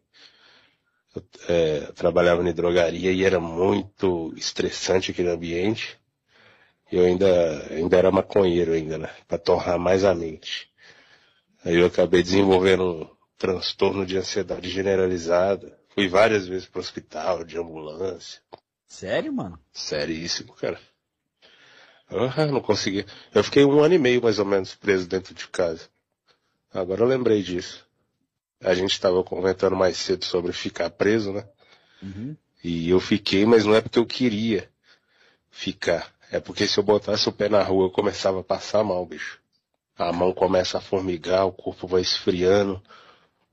[1.16, 6.00] eu, é, eu trabalhava em drogaria e era muito estressante aquele ambiente.
[6.92, 9.10] Eu ainda, ainda era maconheiro ainda, né?
[9.28, 10.74] Pra torrar mais a mente.
[11.66, 13.10] Aí eu acabei desenvolvendo um
[13.40, 15.76] transtorno de ansiedade generalizada.
[15.96, 18.40] Fui várias vezes pro hospital, de ambulância.
[18.88, 19.60] Sério, mano?
[19.74, 20.80] Seríssimo, cara.
[22.08, 23.04] Ah, não consegui.
[23.34, 25.90] Eu fiquei um ano e meio mais ou menos preso dentro de casa.
[26.72, 27.84] Agora eu lembrei disso.
[28.62, 31.48] A gente estava comentando mais cedo sobre ficar preso, né?
[32.04, 32.38] Uhum.
[32.64, 34.70] E eu fiquei, mas não é porque eu queria
[35.50, 36.14] ficar.
[36.32, 39.42] É porque se eu botasse o pé na rua eu começava a passar mal, bicho.
[39.98, 42.82] A mão começa a formigar, o corpo vai esfriando,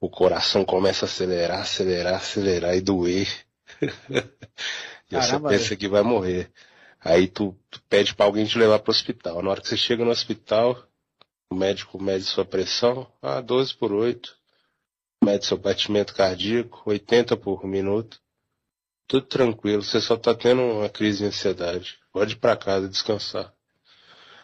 [0.01, 3.29] o coração começa a acelerar, acelerar, acelerar e doer.
[5.09, 6.51] e você pensa que vai morrer.
[7.01, 9.41] Aí tu, tu pede pra alguém te levar pro hospital.
[9.41, 10.85] Na hora que você chega no hospital,
[11.49, 14.37] o médico mede sua pressão, ah, 12 por 8.
[15.25, 18.21] Mede seu batimento cardíaco, 80 por minuto.
[19.07, 22.01] Tudo tranquilo, você só tá tendo uma crise de ansiedade.
[22.13, 23.53] Pode ir pra casa descansar.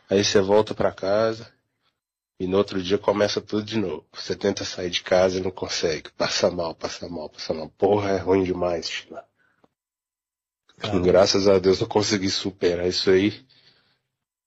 [0.08, 1.52] Aí você volta pra casa
[2.38, 4.06] e no outro dia começa tudo de novo.
[4.12, 6.10] Você tenta sair de casa e não consegue.
[6.12, 7.68] Passa mal, passa mal, passa mal.
[7.70, 9.24] Porra, é ruim demais, China.
[11.02, 13.44] Graças a Deus eu consegui superar isso aí.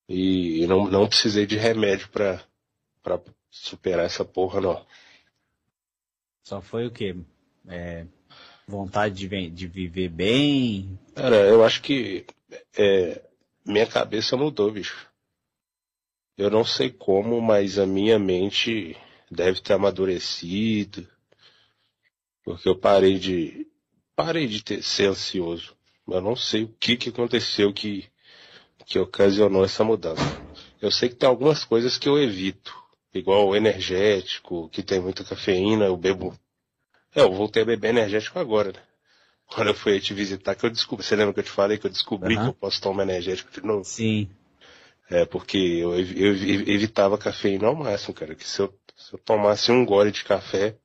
[0.07, 2.41] E não, não precisei de remédio pra,
[3.03, 3.19] pra
[3.49, 4.85] superar essa porra, não.
[6.43, 7.15] Só foi o quê?
[7.67, 8.05] É,
[8.67, 10.97] vontade de, de viver bem?
[11.13, 12.25] Cara, eu acho que
[12.77, 13.21] é,
[13.65, 15.10] minha cabeça mudou, bicho.
[16.41, 18.97] Eu não sei como, mas a minha mente
[19.29, 21.07] deve ter amadurecido.
[22.43, 23.67] Porque eu parei de.
[24.15, 25.77] Parei de ter, ser ansioso.
[26.07, 28.09] Eu não sei o que, que aconteceu que,
[28.87, 30.23] que ocasionou essa mudança.
[30.81, 32.75] Eu sei que tem algumas coisas que eu evito.
[33.13, 36.35] Igual o energético, que tem muita cafeína, eu bebo.
[37.13, 38.81] É, eu voltei a beber energético agora, né?
[39.45, 41.05] Quando eu fui te visitar, que eu descobri.
[41.05, 42.45] Você lembra que eu te falei que eu descobri Aham.
[42.45, 43.83] que eu posso tomar energético de novo?
[43.83, 44.27] Sim.
[45.11, 48.33] É, porque eu, eu ev- evitava cafeína ao máximo, cara.
[48.33, 50.77] Que se eu, se eu tomasse um gole de café,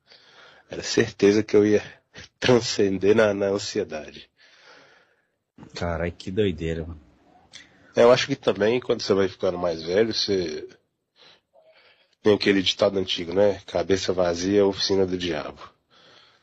[0.69, 1.83] era certeza que eu ia
[2.39, 4.29] transcender na, na ansiedade.
[5.75, 6.99] Caralho, que doideira, mano.
[7.95, 10.67] É, Eu acho que também, quando você vai ficando mais velho, você.
[12.21, 13.61] Tem aquele ditado antigo, né?
[13.65, 15.59] Cabeça vazia é oficina do diabo.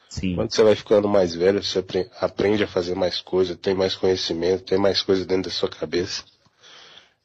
[0.09, 0.35] Sim.
[0.37, 3.95] Quando você vai ficando mais velho, você apre- aprende a fazer mais coisa, tem mais
[3.95, 6.25] conhecimento, tem mais coisa dentro da sua cabeça.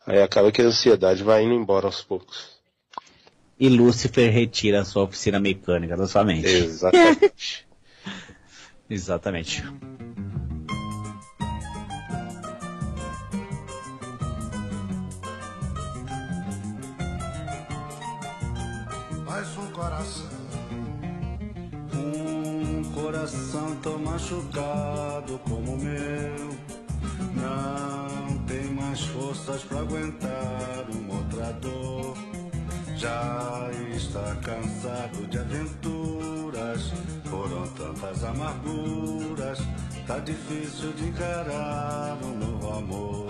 [0.10, 2.60] Aí acaba que a ansiedade vai indo embora aos poucos.
[3.60, 6.48] E Lúcifer retira a sua oficina mecânica da sua mente.
[6.48, 7.68] Exatamente.
[8.90, 9.64] Exatamente.
[19.28, 20.30] Mas um coração,
[21.94, 26.79] um coração tão machucado como o meu,
[27.36, 32.18] não tem mais forças pra aguentar uma outra dor.
[32.96, 36.92] Já está cansado de aventuras,
[37.30, 39.60] foram tantas amarguras,
[40.06, 43.28] tá difícil de encarar um novo amor.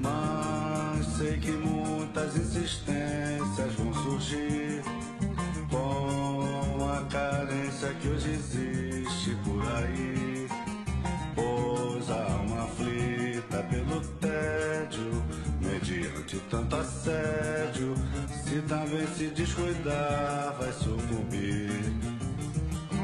[0.00, 4.82] Mas sei que muitas insistências vão surgir
[5.70, 10.19] com a carência que hoje existe por aí.
[19.30, 21.92] Descuidar, vai sucumbir.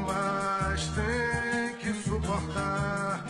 [0.05, 3.25] Mas tem que suportar,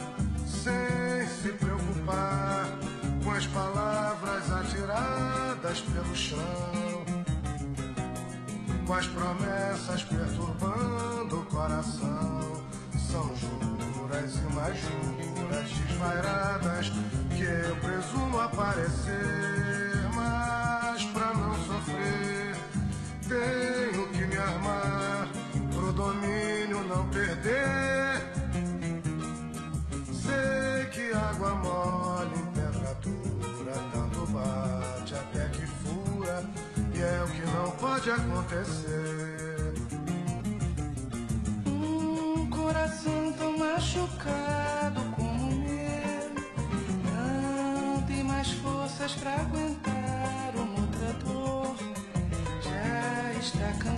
[0.46, 2.68] sem se preocupar
[3.24, 7.06] com as palavras atiradas pelo chão,
[8.86, 9.57] com as promessas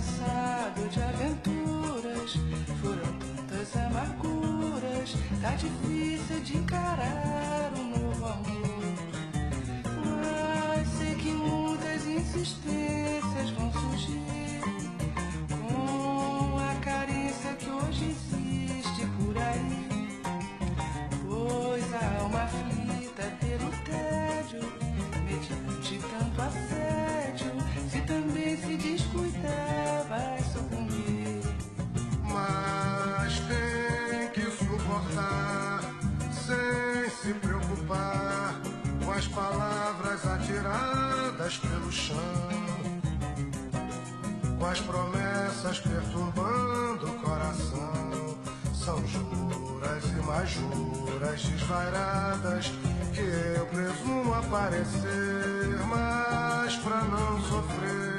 [0.00, 1.29] Já está cansado de aventuras
[41.50, 42.16] atiradas pelo chão,
[44.58, 48.38] com as promessas perturbando o coração.
[48.72, 52.72] São juras e mais juras desvairadas
[53.12, 58.09] que eu presumo aparecer, mas pra não sofrer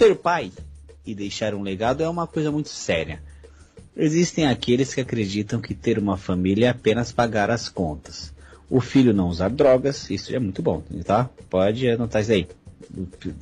[0.00, 0.50] Ser pai
[1.04, 3.22] e deixar um legado é uma coisa muito séria.
[3.94, 8.32] Existem aqueles que acreditam que ter uma família é apenas pagar as contas.
[8.70, 11.28] O filho não usar drogas, isso é muito bom, tá?
[11.50, 12.48] Pode anotar isso aí.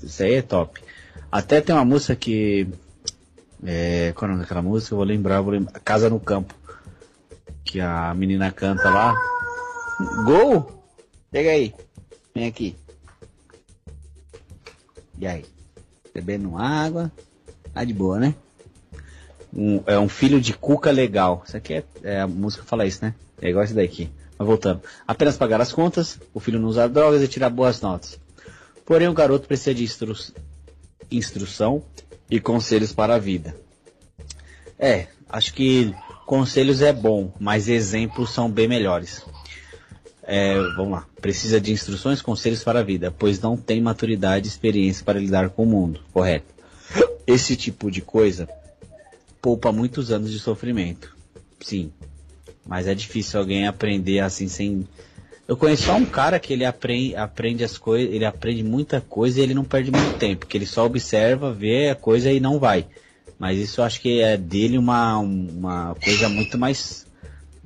[0.03, 0.83] Isso aí é top.
[1.31, 2.67] Até tem uma música que.
[3.65, 4.95] É, qual é daquela música?
[4.95, 5.79] Eu vou lembrar, vou lembrar.
[5.79, 6.57] Casa no Campo.
[7.65, 9.15] Que a menina canta lá.
[10.25, 10.83] Gol!
[11.31, 11.73] Pega aí.
[12.35, 12.75] Vem aqui.
[15.21, 15.45] E aí?
[16.19, 17.13] Bebendo água.
[17.73, 18.35] Tá de boa, né?
[19.55, 21.45] Um- é um filho de cuca legal.
[21.47, 23.15] Isso aqui é, é, a música fala isso, né?
[23.41, 24.11] É igual esse daqui.
[24.37, 24.83] Mas voltando.
[25.07, 28.19] Apenas pagar as contas, o filho não usar drogas e tirar boas notas.
[28.85, 30.13] Porém, o garoto precisa de instru
[31.11, 31.83] instrução
[32.29, 33.55] e conselhos para a vida.
[34.77, 35.95] É, acho que
[36.27, 39.25] conselhos é bom, mas exemplos são bem melhores.
[40.31, 41.07] É, vamos lá.
[41.23, 45.49] Precisa de instruções, conselhos para a vida, pois não tem maturidade e experiência para lidar
[45.49, 46.01] com o mundo.
[46.13, 46.45] Correto.
[47.27, 48.47] Esse tipo de coisa
[49.41, 51.17] poupa muitos anos de sofrimento.
[51.61, 51.91] Sim.
[52.67, 54.87] Mas é difícil alguém aprender assim sem.
[55.47, 59.41] Eu conheço só um cara que ele aprende, aprende as coisas, ele aprende muita coisa
[59.41, 62.59] e ele não perde muito tempo, que ele só observa, vê a coisa e não
[62.59, 62.85] vai.
[63.39, 67.08] Mas isso eu acho que é dele uma, uma coisa muito mais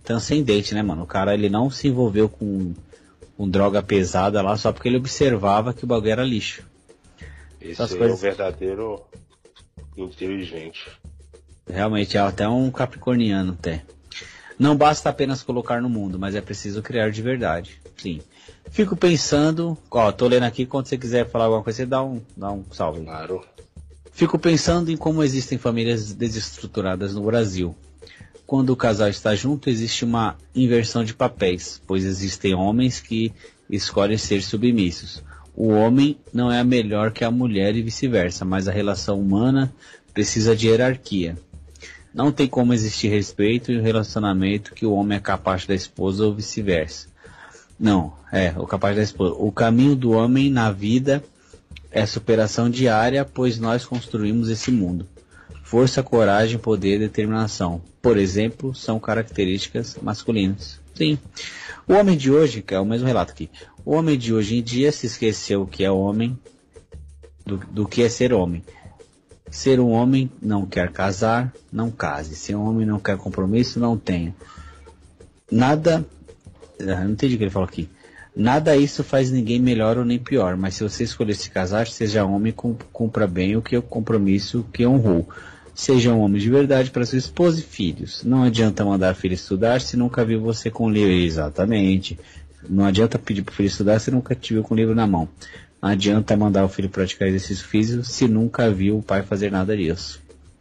[0.03, 1.03] transcendente, né, mano?
[1.03, 2.75] O cara ele não se envolveu com,
[3.37, 6.63] com droga pesada lá só porque ele observava que o bagulho era lixo.
[7.61, 9.01] Esse Essas é coisas- o verdadeiro
[9.97, 10.89] inteligente.
[11.69, 13.83] Realmente é até um capricorniano até.
[14.59, 17.81] Não basta apenas colocar no mundo, mas é preciso criar de verdade.
[17.97, 18.21] Sim.
[18.71, 22.21] Fico pensando, ó, tô lendo aqui, quando você quiser falar alguma coisa, você dá um,
[22.37, 23.05] dá um salve.
[23.05, 23.45] Claro.
[24.13, 27.75] Fico pensando em como existem famílias desestruturadas no Brasil.
[28.53, 33.33] Quando o casal está junto, existe uma inversão de papéis, pois existem homens que
[33.71, 35.25] escolhem ser submissos.
[35.57, 39.73] O homem não é melhor que a mulher e vice-versa, mas a relação humana
[40.13, 41.39] precisa de hierarquia.
[42.13, 46.27] Não tem como existir respeito em um relacionamento que o homem é capaz da esposa
[46.27, 47.09] ou vice-versa.
[47.81, 49.35] Não, é, o capaz da esposa.
[49.39, 51.25] O caminho do homem na vida
[51.91, 55.09] é superação diária, pois nós construímos esse mundo.
[55.73, 60.79] Força, coragem, poder determinação, por exemplo, são características masculinas.
[60.95, 61.19] Sim.
[61.89, 63.49] O homem de hoje, que é o mesmo relato aqui,
[63.83, 66.39] o homem de hoje em dia se esqueceu que é homem,
[67.47, 68.63] do, do que é ser homem.
[69.51, 72.37] Ser um homem não quer casar, não case.
[72.37, 74.35] Ser um homem não quer compromisso, não tenha.
[75.51, 76.05] Nada.
[76.83, 77.89] ah, Não entendi o que ele falou aqui.
[78.37, 82.27] Nada isso faz ninguém melhor ou nem pior, mas se você escolher se casar, seja
[82.27, 85.27] homem, cum- cumpra bem o que o compromisso que honrou.
[85.75, 88.23] Seja um homem de verdade para sua esposa e filhos.
[88.25, 91.13] Não adianta mandar filho estudar se nunca viu você com livro.
[91.13, 92.19] Exatamente.
[92.69, 95.07] Não adianta pedir para o filho estudar se nunca te viu com o livro na
[95.07, 95.29] mão.
[95.81, 99.77] Não adianta mandar o filho praticar exercício físico se nunca viu o pai fazer nada
[99.77, 100.21] disso.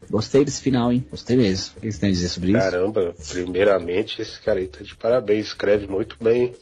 [0.09, 1.05] Gostei desse final, hein?
[1.09, 1.75] Gostei mesmo.
[1.77, 2.59] O que você tem a dizer sobre isso?
[2.59, 6.53] Caramba, primeiramente esse cara aí tá de parabéns, escreve muito bem.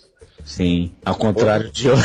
[0.43, 1.87] Sim, ao contrário de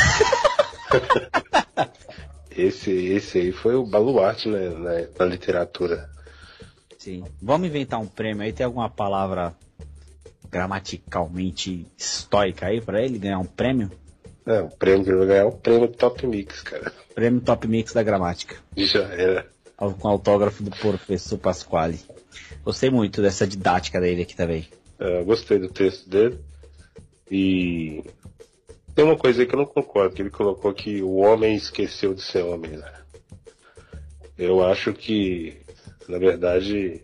[2.57, 6.09] Esse, esse aí foi o baluarte né, na, na literatura.
[7.05, 7.23] Sim.
[7.39, 8.51] Vamos inventar um prêmio aí.
[8.51, 9.55] Tem alguma palavra
[10.49, 13.91] gramaticalmente estoica aí pra ele ganhar um prêmio?
[14.43, 16.91] É, o prêmio que ele vai ganhar é o prêmio Top Mix, cara.
[17.13, 18.55] Prêmio Top Mix da Gramática.
[18.75, 19.47] Já era.
[19.77, 21.99] Com autógrafo do professor Pasquale.
[22.63, 24.67] Gostei muito dessa didática dele aqui também.
[24.97, 26.39] É, gostei do texto dele.
[27.29, 28.03] E
[28.95, 32.15] tem uma coisa aí que eu não concordo, que ele colocou que o homem esqueceu
[32.15, 32.91] de ser homem, né?
[34.35, 35.64] Eu acho que,
[36.07, 37.01] na verdade,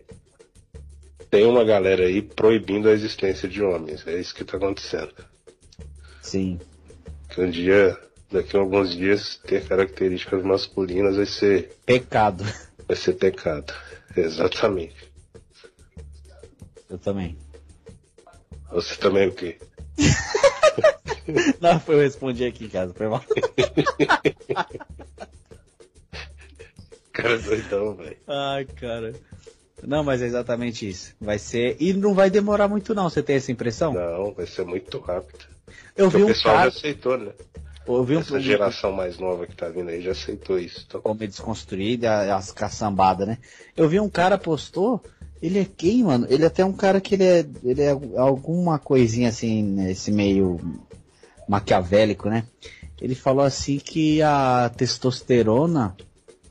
[1.30, 4.06] tem uma galera aí proibindo a existência de homens.
[4.06, 5.14] É isso que tá acontecendo.
[6.20, 6.58] Sim.
[7.30, 7.98] Que um dia,
[8.30, 12.44] daqui a alguns dias, ter características masculinas vai ser, Pecado.
[12.86, 13.72] vai ser pecado.
[14.16, 15.10] Exatamente.
[16.88, 17.36] Eu também.
[18.70, 19.58] Você também o quê?
[21.60, 23.24] Não, foi eu respondi aqui em casa, foi mal.
[27.22, 28.16] Cara doidão, velho.
[28.26, 29.14] Ai, cara.
[29.82, 31.14] Não, mas é exatamente isso.
[31.20, 31.76] Vai ser.
[31.80, 33.08] E não vai demorar muito, não.
[33.08, 33.92] Você tem essa impressão?
[33.92, 35.44] Não, vai ser muito rápido.
[35.96, 36.70] Eu Porque vi o um pessoal cara.
[36.70, 37.32] já aceitou, né?
[37.86, 40.84] Eu vi um Essa geração mais nova que tá vindo aí já aceitou isso.
[40.86, 43.38] Então, como é desconstruída, as caçambadas, né?
[43.76, 45.02] Eu vi um cara postou,
[45.42, 46.26] ele é quem, mano?
[46.30, 50.60] Ele é até um cara que ele é, ele é alguma coisinha assim, nesse meio
[51.48, 52.44] maquiavélico, né?
[53.00, 55.96] Ele falou assim que a testosterona,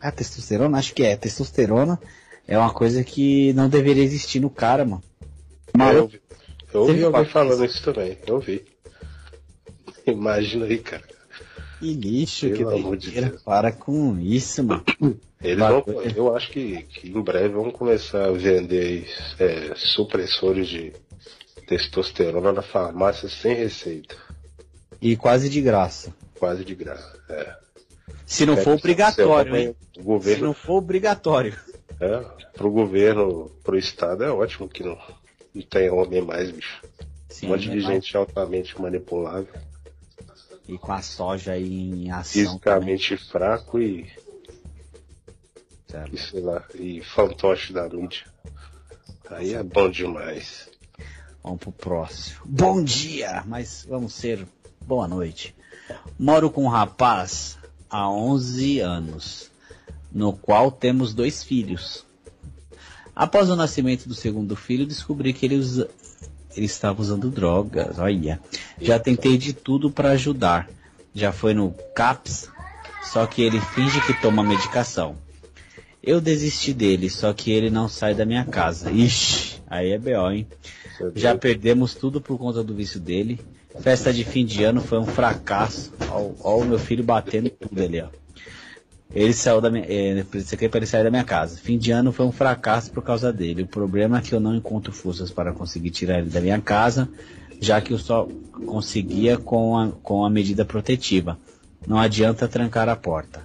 [0.02, 2.00] a testosterona, acho que é, testosterona
[2.48, 5.04] é uma coisa que não deveria existir no cara, mano.
[5.74, 6.22] eu Maluco, ouvi,
[6.74, 8.18] eu ouvi alguém falando isso também.
[8.26, 8.66] Eu ouvi.
[10.06, 11.04] Imagina aí, cara.
[11.80, 13.30] que lixo, Pelo que amor de doideira.
[13.30, 13.42] Deus.
[13.44, 14.84] Para com isso, mano.
[15.44, 15.84] Eles vão,
[16.16, 19.08] eu acho que, que em breve vão começar a vender
[19.40, 20.94] é, supressores de
[21.68, 24.16] testosterona na farmácia sem receita.
[25.02, 26.14] E quase de graça.
[26.38, 27.20] Quase de graça.
[27.28, 27.56] É.
[28.32, 29.76] Se não for obrigatório, hein?
[29.98, 31.58] O Se governo, não for obrigatório.
[32.00, 32.20] é,
[32.54, 34.98] pro governo, pro estado é ótimo que não,
[35.54, 36.82] não tem homem mais, bicho.
[37.30, 39.48] Sim, um monte de né, gente altamente manipulável,
[40.68, 42.98] E com a soja aí em ação também.
[42.98, 44.10] fisicamente fraco e,
[45.88, 46.16] Certo.
[46.16, 48.26] e sei lá, e fantoche da mídia.
[49.30, 50.70] Aí é bom demais.
[51.44, 52.40] Vamos pro próximo.
[52.46, 54.46] Bom dia, mas vamos ser
[54.82, 55.56] boa noite.
[56.20, 57.58] Moro com um rapaz
[57.92, 59.52] há 11 anos,
[60.12, 62.06] no qual temos dois filhos.
[63.16, 65.90] Após o nascimento do segundo filho, descobri que ele, usa-
[66.56, 68.00] ele estava usando drogas.
[68.00, 68.40] Olha,
[68.80, 70.70] já tentei de tudo para ajudar.
[71.14, 72.50] Já foi no CAPS,
[73.04, 75.18] só que ele finge que toma medicação.
[76.02, 78.90] Eu desisti dele, só que ele não sai da minha casa.
[78.90, 80.48] Ixi, aí é B.O., hein?
[81.16, 83.40] Já perdemos tudo por conta do vício dele.
[83.80, 85.94] Festa de fim de ano foi um fracasso.
[86.44, 88.08] Olha o meu filho batendo tudo ali, ó.
[89.14, 89.84] Ele saiu da minha.
[89.84, 91.58] Aqui é para ele sair da minha casa.
[91.58, 93.64] Fim de ano foi um fracasso por causa dele.
[93.64, 97.10] O problema é que eu não encontro forças para conseguir tirar ele da minha casa,
[97.60, 98.28] já que eu só
[98.66, 101.38] conseguia com a, com a medida protetiva.
[101.86, 103.44] Não adianta trancar a porta.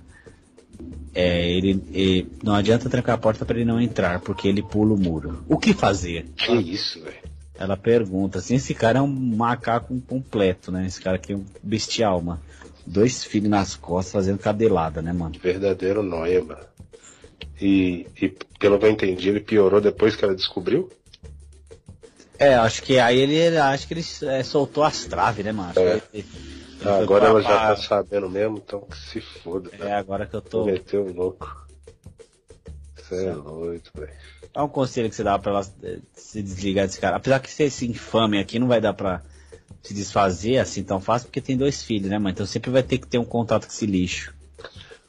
[1.14, 4.92] É, ele, e- não adianta trancar a porta para ele não entrar, porque ele pula
[4.94, 5.42] o muro.
[5.48, 6.26] O que fazer?
[6.36, 7.25] Que isso, velho.
[7.58, 10.86] Ela pergunta assim, esse cara é um macaco completo, né?
[10.86, 12.40] Esse cara aqui é um bestial, mano.
[12.86, 15.34] Dois filhos nas costas fazendo cadelada, né, mano?
[15.40, 16.60] Verdadeiro noia, mano.
[17.60, 18.28] E, e
[18.58, 20.90] pelo que eu entendi, ele piorou depois que ela descobriu?
[22.38, 25.70] É, acho que aí ele, acho que ele é, soltou as traves, né, mano?
[25.70, 25.98] Acho É.
[25.98, 26.26] que ele-
[26.82, 29.70] ele Ah, agora ela já tá sabendo mesmo, então que se foda.
[29.80, 30.64] É, agora que eu tô.
[30.66, 31.66] Meteu o louco.
[32.94, 34.12] Você é doido, velho.
[34.56, 37.16] É um conselho que você dá pra ela eh, se desligar desse cara?
[37.16, 39.20] Apesar que ser esse infame aqui não vai dar pra
[39.82, 42.30] se desfazer assim tão fácil, porque tem dois filhos, né, mano?
[42.30, 44.34] Então sempre vai ter que ter um contato com esse lixo.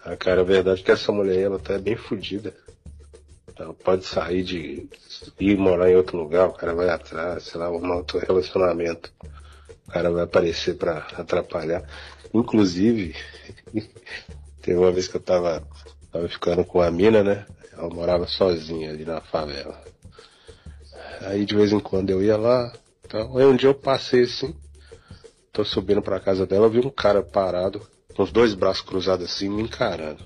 [0.03, 2.53] Ah, cara, a verdade é que essa mulher, ela tá bem fodida.
[3.57, 4.89] Ela pode sair de
[5.39, 9.13] ir morar em outro lugar, o cara vai atrás, sei lá, arrumar outro relacionamento.
[9.87, 11.83] O cara vai aparecer pra atrapalhar.
[12.33, 13.15] Inclusive,
[14.61, 15.65] teve uma vez que eu tava,
[16.11, 17.45] tava ficando com a mina, né?
[17.77, 19.81] Ela morava sozinha ali na favela.
[21.21, 22.73] Aí de vez em quando eu ia lá.
[23.05, 24.53] Então, aí um dia eu passei assim,
[25.53, 27.81] tô subindo pra casa dela, eu vi um cara parado,
[28.15, 30.23] com os dois braços cruzados assim, me encarando.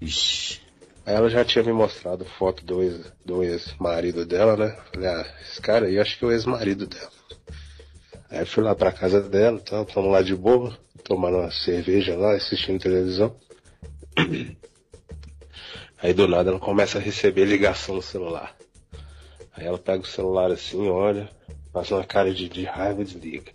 [0.00, 0.60] Ixi.
[1.06, 4.76] Aí ela já tinha me mostrado foto do ex- do ex-marido dela, né?
[4.92, 7.10] Falei, ah, esse cara aí acho que é o ex-marido dela.
[8.30, 12.34] Aí fui lá pra casa dela, então, tamo lá de boa, tomando uma cerveja lá,
[12.34, 13.34] assistindo televisão.
[16.02, 18.56] Aí do nada ela começa a receber ligação no celular.
[19.54, 21.30] Aí ela pega o celular assim, olha,
[21.72, 23.52] faz uma cara de, de raiva e desliga.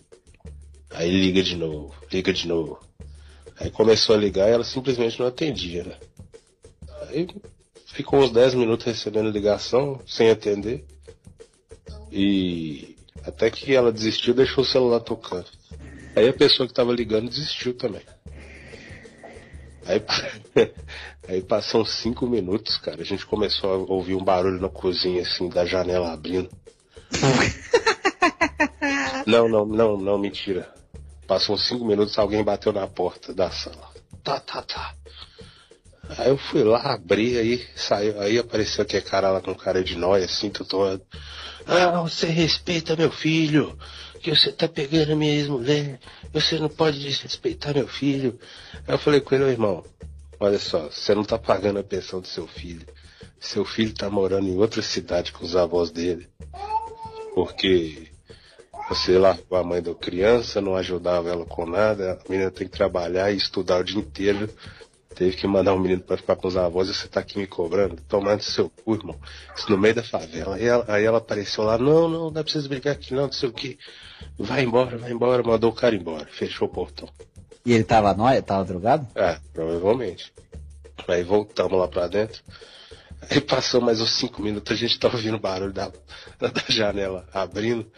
[0.91, 2.79] Aí liga de novo, liga de novo.
[3.59, 5.97] Aí começou a ligar e ela simplesmente não atendia, né?
[7.09, 7.27] Aí
[7.87, 10.85] ficou uns 10 minutos recebendo ligação, sem atender.
[12.09, 12.95] E
[13.25, 15.47] até que ela desistiu deixou o celular tocando.
[16.15, 18.03] Aí a pessoa que tava ligando desistiu também.
[19.87, 20.03] Aí,
[21.27, 23.01] aí passam cinco minutos, cara.
[23.01, 26.49] A gente começou a ouvir um barulho na cozinha, assim, da janela abrindo.
[29.25, 30.69] não, não, não, não, mentira.
[31.25, 33.91] Passam cinco minutos, alguém bateu na porta da sala.
[34.23, 34.93] Tá, tá, tá.
[36.17, 39.97] Aí eu fui lá, abri, aí saiu, aí apareceu aquele cara lá com cara de
[39.97, 41.01] nóia, assim, todo.
[41.65, 43.77] Ah, você respeita meu filho,
[44.27, 45.99] que você tá pegando minha ex-mulher,
[46.33, 48.37] você não pode desrespeitar meu filho.
[48.85, 49.85] Aí eu falei com ele, irmão,
[50.37, 52.85] olha só, você não tá pagando a pensão do seu filho.
[53.39, 56.27] Seu filho tá morando em outra cidade com os avós dele.
[57.33, 58.09] Porque
[58.89, 62.67] você lá com a mãe da criança, não ajudava ela com nada, a menina tem
[62.67, 64.49] que trabalhar e estudar o dia inteiro
[65.17, 67.47] Teve que mandar um menino para ficar com os avós e você tá aqui me
[67.47, 67.97] cobrando.
[68.07, 69.15] Tomando seu cu, irmão.
[69.55, 70.55] Isso no meio da favela.
[70.55, 73.31] Aí ela, aí ela apareceu lá, não, não, não é preciso brigar aqui não, não
[73.31, 73.79] sei o que.
[74.37, 76.27] Vai embora, vai embora, mandou o cara embora.
[76.27, 77.09] Fechou o portão.
[77.65, 78.43] E ele tava nóia?
[78.43, 79.07] Tava drogado?
[79.15, 80.31] É, provavelmente.
[81.07, 82.43] Aí voltamos lá pra dentro.
[83.27, 85.87] Aí passou mais uns cinco minutos, a gente tá ouvindo o barulho da,
[86.39, 87.91] da janela abrindo.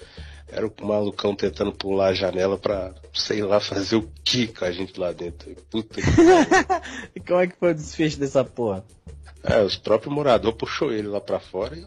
[0.51, 4.71] Era o malucão tentando pular a janela pra, sei lá, fazer o que com a
[4.71, 5.55] gente lá dentro.
[5.69, 6.07] Puta que
[7.15, 8.83] E como é que foi o desfecho dessa porra?
[9.43, 11.85] É, os próprios moradores puxou ele lá pra fora e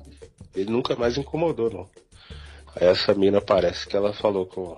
[0.55, 1.89] ele nunca mais incomodou, não.
[2.75, 4.77] Aí essa mina parece que ela falou com,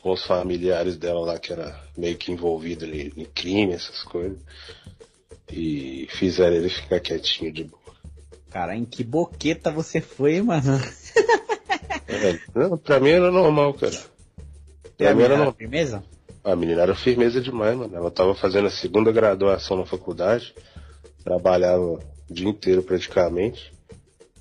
[0.00, 4.38] com os familiares dela lá, que era meio que envolvido em, em crime, essas coisas.
[5.50, 7.82] E fizeram ele ficar quietinho de boa.
[8.50, 10.78] Cara, em que boqueta você foi, mano?
[12.54, 13.98] Não, pra mim era normal, cara.
[14.96, 15.54] Pra mim era normal.
[15.54, 16.02] firmeza?
[16.44, 17.94] A menina era firmeza demais, mano.
[17.96, 20.54] Ela tava fazendo a segunda graduação na faculdade,
[21.24, 23.72] trabalhava o dia inteiro praticamente.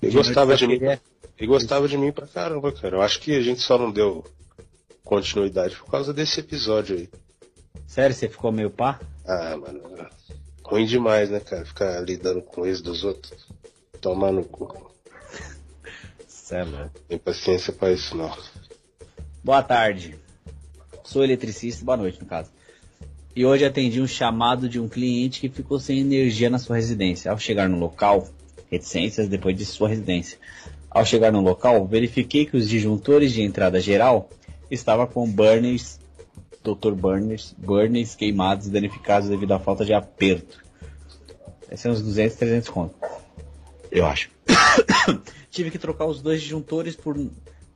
[0.01, 0.79] E De gostava de mim.
[0.79, 0.99] queria-
[1.39, 2.97] E gostava de mim pra caramba, cara.
[2.97, 4.23] Eu acho que a gente só não deu
[5.03, 7.09] continuidade por causa desse episódio aí.
[7.87, 8.99] Sério, você ficou meio pá?
[9.25, 9.81] Ah, mano.
[10.63, 11.65] Ruim demais, né, cara?
[11.65, 13.45] Ficar lidando com isso dos outros.
[13.99, 14.90] Tomar no cu.
[16.51, 16.91] Sério.
[17.07, 18.29] Tem paciência pra isso, não.
[19.41, 20.17] Boa tarde.
[21.01, 22.51] Sou eletricista, boa noite no caso.
[23.33, 27.31] E hoje atendi um chamado de um cliente que ficou sem energia na sua residência.
[27.31, 28.27] Ao chegar no local,
[28.69, 30.37] reticências depois de sua residência.
[30.89, 34.29] Ao chegar no local, verifiquei que os disjuntores de entrada geral
[34.69, 36.01] estavam com burners,
[36.61, 36.91] Dr.
[36.91, 40.61] Burners, burners queimados e danificados devido à falta de aperto.
[41.67, 42.95] Esses são uns 200, 300 conto.
[43.89, 44.29] Eu acho.
[45.51, 47.15] Tive que trocar os dois disjuntores por,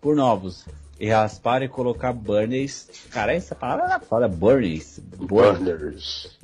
[0.02, 0.66] por novos.
[1.00, 2.88] E raspar e colocar burners.
[3.12, 4.28] Cara, essa palavra é foda.
[4.30, 5.00] Burners.
[5.18, 6.38] Burners.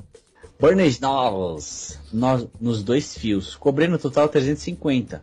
[0.60, 1.00] Burners.
[1.00, 1.98] Novos.
[2.12, 3.56] no- nos dois fios.
[3.56, 5.22] Cobrei no total 350.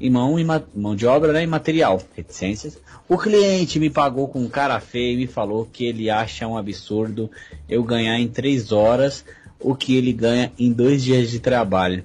[0.00, 2.02] Em mão, e ma- mão de obra né, e material.
[2.16, 2.78] Reticências.
[3.08, 7.30] O cliente me pagou com cara feio e me falou que ele acha um absurdo
[7.68, 9.24] eu ganhar em três horas
[9.60, 12.04] o que ele ganha em dois dias de trabalho.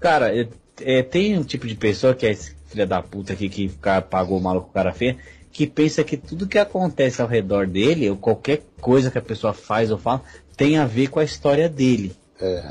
[0.00, 0.48] Cara, é-
[0.80, 2.38] é, tem um tipo de pessoa que é
[2.68, 3.68] filho da puta aqui que
[4.10, 5.16] pagou o maluco cara feia,
[5.50, 9.52] que pensa que tudo que acontece ao redor dele, ou qualquer coisa que a pessoa
[9.52, 10.22] faz ou fala,
[10.56, 12.14] tem a ver com a história dele.
[12.40, 12.62] É.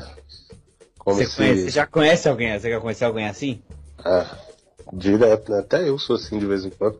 [0.98, 1.36] Como Você, se.
[1.36, 2.58] conhece- você já conhece alguém?
[2.58, 3.60] Você já conheceu alguém assim?
[3.98, 4.38] Ah,
[4.92, 5.58] direto, né?
[5.60, 6.98] Até eu sou assim de vez em quando.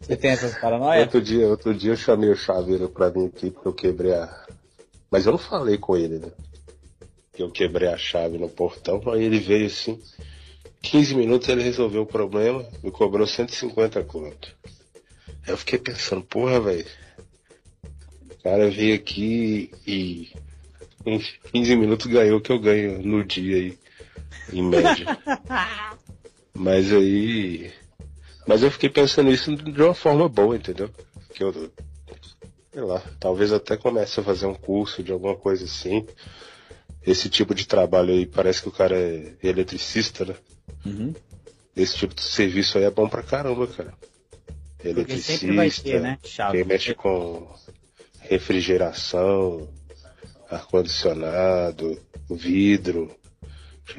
[0.00, 1.04] Você tem essas paranoias?
[1.06, 4.46] Outro dia, outro dia eu chamei o chaveiro pra vir aqui porque eu quebrei a.
[5.10, 6.28] Mas eu não falei com ele, né?
[7.32, 10.00] Que eu quebrei a chave no portão, aí ele veio assim.
[10.84, 14.54] 15 minutos ele resolveu o problema, me cobrou 150 conto.
[15.42, 16.86] Aí eu fiquei pensando, porra, velho.
[18.30, 20.30] O cara veio aqui e
[21.06, 21.18] em
[21.52, 23.78] 15 minutos ganhou o que eu ganho no dia aí,
[24.52, 25.18] em média.
[26.52, 27.72] Mas aí.
[28.46, 30.90] Mas eu fiquei pensando isso de uma forma boa, entendeu?
[31.32, 31.72] Que eu.
[32.72, 36.06] Sei lá, talvez até comece a fazer um curso de alguma coisa assim.
[37.06, 40.34] Esse tipo de trabalho aí, parece que o cara é eletricista, né?
[40.84, 41.12] Uhum.
[41.76, 43.92] Esse tipo de serviço aí é bom pra caramba, cara.
[44.84, 45.46] Eletricista,
[45.82, 46.18] ter, né?
[46.22, 46.58] Chave.
[46.58, 47.48] quem mexe com
[48.20, 49.68] refrigeração,
[50.50, 51.98] ar-condicionado,
[52.30, 53.10] vidro,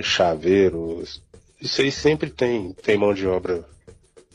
[0.01, 1.03] chaveiro.
[1.59, 3.65] Isso aí sempre tem, tem mão de obra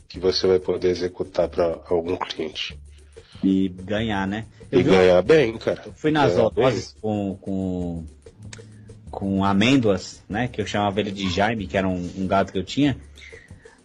[0.09, 2.79] que você vai poder executar para algum cliente.
[3.43, 4.47] E ganhar, né?
[4.71, 5.83] E Eu uma- ganhar bem, cara.
[5.87, 6.53] Eu fui nas Ganhar
[7.01, 8.05] com, com,
[9.11, 10.49] com amêndoas, né?
[10.49, 12.97] Que eu chamava ele de Jaime, que era um, um gato que eu tinha.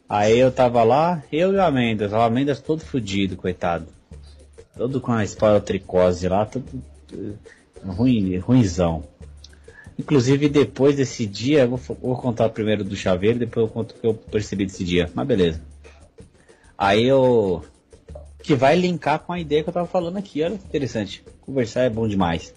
[0.08, 3.88] Aí eu tava lá, eu e o amêndoas, o amêndoas todo fudido, coitado.
[4.78, 6.66] Todo com a esporotricose lá, todo
[7.12, 7.34] eh,
[7.84, 9.04] ruim, ruimzão.
[9.98, 14.06] Inclusive depois desse dia, vou, vou contar primeiro do chaveiro, depois eu conto o que
[14.06, 15.10] eu percebi desse dia.
[15.16, 15.62] Mas beleza.
[16.78, 17.64] Aí eu
[18.44, 20.44] que vai linkar com a ideia que eu tava falando aqui.
[20.44, 21.24] Olha que interessante.
[21.42, 22.54] Conversar é bom demais.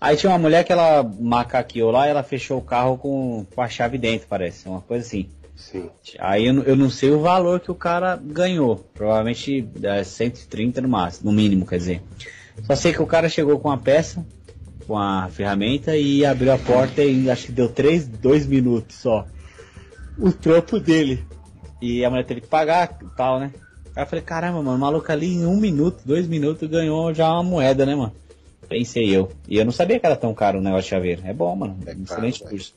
[0.00, 3.62] Aí tinha uma mulher que ela macaqueou lá e ela fechou o carro com, com
[3.62, 4.68] a chave dentro, parece.
[4.68, 5.28] Uma coisa assim.
[5.54, 5.88] Sim.
[6.18, 8.76] Aí eu, não- eu não sei o valor que o cara ganhou.
[8.94, 12.02] Provavelmente é 130 no máximo, no mínimo, quer dizer.
[12.64, 14.24] Só sei que o cara chegou com a peça,
[14.86, 19.26] com a ferramenta e abriu a porta e acho que deu 3, 2 minutos só.
[20.18, 21.24] O trampo dele.
[21.80, 23.50] E a mulher teve que pagar e tal, né?
[23.94, 27.30] Aí eu falei, caramba, mano, o maluco ali em um minuto, dois minutos ganhou já
[27.32, 28.12] uma moeda, né, mano?
[28.72, 29.30] Pensei eu.
[29.46, 31.20] E eu não sabia que era tão caro o negócio de chaveiro.
[31.26, 31.76] É bom, mano.
[31.82, 32.50] É caro, excelente velho.
[32.50, 32.74] curso.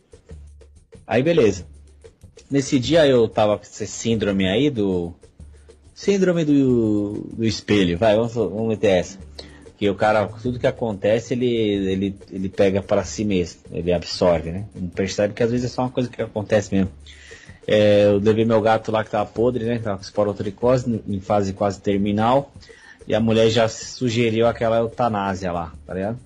[1.08, 1.66] Aí beleza.
[2.52, 5.14] Nesse dia eu tava com esse síndrome aí do.
[5.94, 9.18] Síndrome do, do espelho, vai, vamos, vamos meter essa.
[9.78, 14.52] Que o cara, tudo que acontece, ele, ele, ele pega para si mesmo, ele absorve,
[14.52, 14.66] né?
[14.76, 16.92] Não percebe que às vezes é só uma coisa que acontece mesmo.
[17.66, 19.78] É, eu levei meu gato lá que tava podre, né?
[19.78, 22.52] que Tava com esporotricose, em fase quase terminal.
[23.08, 26.20] E a mulher já sugeriu aquela eutanásia lá, tá ligado?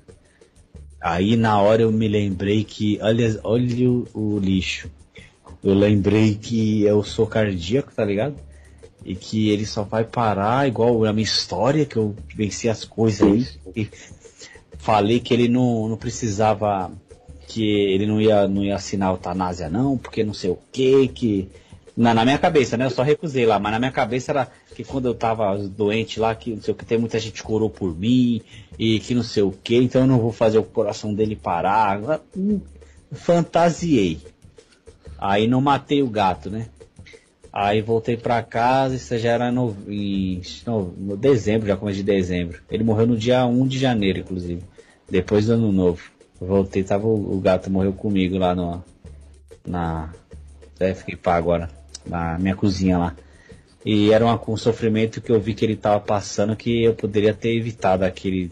[1.02, 4.90] Aí na hora eu me lembrei que, olha, olha o, o lixo.
[5.64, 8.36] Eu lembrei que eu sou cardíaco, tá ligado?
[9.04, 13.22] E que ele só vai parar igual a minha história, que eu venci as coisas
[13.22, 13.48] aí.
[13.76, 13.90] E
[14.78, 16.92] falei que ele não, não precisava,
[17.48, 21.50] que ele não ia, não ia assinar eutanásia não, porque não sei o que, que...
[21.96, 22.86] Na, na minha cabeça, né?
[22.86, 24.50] Eu só recusei lá, mas na minha cabeça era
[24.80, 27.52] que quando eu tava doente lá, que não sei o que, tem muita gente que
[27.52, 28.42] orou por mim,
[28.78, 32.00] e que não sei o que, então eu não vou fazer o coração dele parar.
[32.34, 32.62] Hum,
[33.12, 34.20] Fantasiei.
[35.18, 36.68] Aí não matei o gato, né?
[37.52, 42.04] Aí voltei pra casa, isso já era no, em no, no dezembro, já começo de
[42.04, 42.62] dezembro.
[42.72, 44.64] Ele morreu no dia 1 de janeiro, inclusive.
[45.10, 46.02] Depois do ano novo.
[46.40, 48.82] Voltei, tava o, o gato morreu comigo lá no.
[49.68, 50.14] Na.
[50.80, 51.70] É, fiquei pá agora.
[52.08, 53.16] Na minha cozinha lá.
[53.86, 57.34] E era uma, um sofrimento que eu vi que ele tava passando que eu poderia
[57.34, 58.52] ter evitado aquele.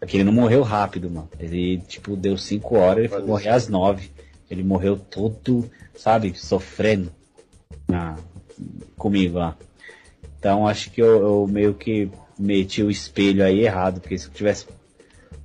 [0.00, 1.28] Aquele não morreu rápido, mano.
[1.38, 4.10] Ele, tipo, deu 5 horas, ele foi morrer às 9.
[4.50, 7.10] Ele morreu todo, sabe, sofrendo
[7.88, 8.16] na,
[8.96, 9.56] comigo lá.
[10.38, 14.32] Então acho que eu, eu meio que meti o espelho aí errado, porque se eu
[14.32, 14.66] tivesse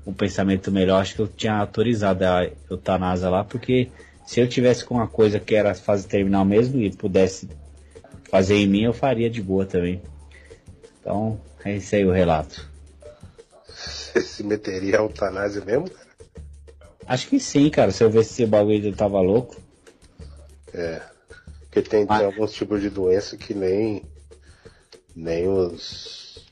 [0.06, 3.90] um pensamento melhor, acho que eu tinha autorizado a eutanásia lá, porque
[4.26, 7.48] se eu tivesse com uma coisa que era fase terminal mesmo e pudesse
[8.30, 10.02] fazer em mim, eu faria de boa também.
[11.00, 12.68] Então, é esse aí o relato.
[13.68, 16.10] Você se meteria a eutanásia mesmo, cara?
[17.08, 19.56] Acho que sim, cara, se eu ver se esse bagulho tava louco.
[20.74, 21.02] É.
[21.62, 22.26] Porque tem, tem Ah.
[22.26, 24.04] alguns tipos de doença que nem,
[25.16, 26.46] nem os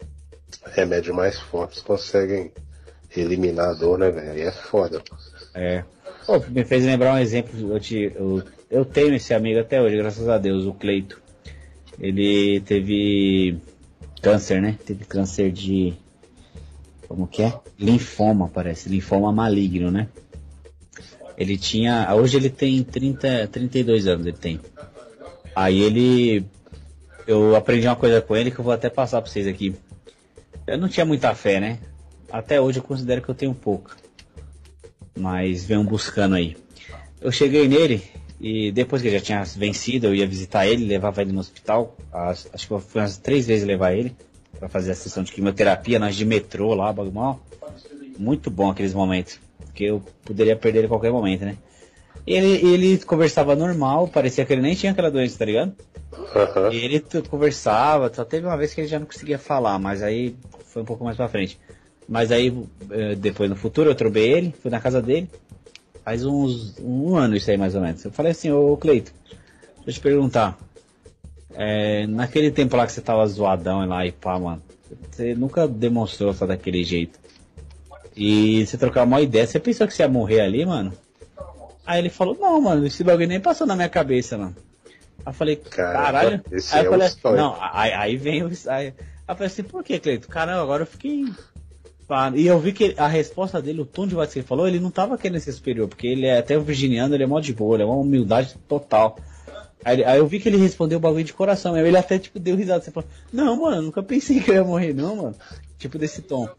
[0.71, 2.51] remédios mais fortes conseguem
[3.15, 4.31] eliminar a dor, né, velho?
[4.31, 5.01] Aí é foda.
[5.53, 5.83] É.
[6.25, 7.71] Pô, me fez lembrar um exemplo.
[7.73, 11.21] Eu, te, eu, eu tenho esse amigo até hoje, graças a Deus, o Cleito.
[11.99, 13.57] Ele teve
[14.21, 14.77] câncer, né?
[14.85, 15.93] Teve câncer de.
[17.07, 17.53] Como que é?
[17.79, 18.89] Linfoma, parece.
[18.89, 20.07] Linfoma maligno, né?
[21.37, 22.13] Ele tinha.
[22.13, 24.59] Hoje ele tem 30, 32 anos, ele tem.
[25.55, 26.45] Aí ele.
[27.25, 29.75] Eu aprendi uma coisa com ele que eu vou até passar pra vocês aqui.
[30.65, 31.79] Eu não tinha muita fé, né?
[32.31, 33.95] Até hoje eu considero que eu tenho pouca
[35.17, 36.55] mas venham buscando aí.
[37.19, 38.03] Eu cheguei nele
[38.39, 41.95] e depois que ele já tinha vencido, eu ia visitar ele, levava ele no hospital.
[42.11, 44.15] As- acho que foi umas três vezes levar ele
[44.59, 47.39] para fazer a sessão de quimioterapia, nós de metrô lá, bagulho.
[48.17, 51.57] Muito bom aqueles momentos, porque eu poderia perder ele a qualquer momento, né?
[52.25, 55.73] Ele, ele conversava normal, parecia que ele nem tinha aquela doença, tá ligado?
[56.71, 56.99] E ele
[57.29, 60.35] conversava, só teve uma vez que ele já não conseguia falar, mas aí
[60.65, 61.57] foi um pouco mais pra frente.
[62.07, 62.53] Mas aí,
[62.91, 65.29] eh, depois no futuro, eu trobei ele, fui na casa dele,
[66.07, 68.05] faz uns um ano isso aí mais ou menos.
[68.05, 69.11] Eu falei assim, ô Cleito,
[69.83, 70.57] deixa eu te perguntar,
[71.53, 74.63] eh, naquele tempo lá que você tava zoadão lá e pá, mano,
[75.11, 77.19] você nunca demonstrou só daquele jeito.
[78.15, 80.93] E você trocava uma ideia, você pensou que você ia morrer ali, mano?
[81.85, 84.55] Aí ele falou, não, mano, esse bagulho nem passou na minha cabeça, mano.
[85.25, 86.41] Aí eu falei, caralho.
[86.49, 88.47] esse aí é eu falei, não, aí, aí vem o.
[88.47, 88.93] Aí, aí
[89.27, 90.29] eu falei assim, por que, Cleito?
[90.29, 91.25] Caramba, agora eu fiquei.
[92.35, 94.79] E eu vi que a resposta dele, o tom de voz que ele falou, ele
[94.79, 97.53] não tava querendo ser superior, porque ele é até o virginiano, ele é mó de
[97.53, 99.17] boa, ele é uma humildade total.
[99.83, 102.39] Aí, aí eu vi que ele respondeu o bagulho de coração, aí ele até tipo
[102.39, 105.35] deu risada, você falou, não, mano, nunca pensei que eu ia morrer, não, mano.
[105.77, 106.49] Tipo desse tom.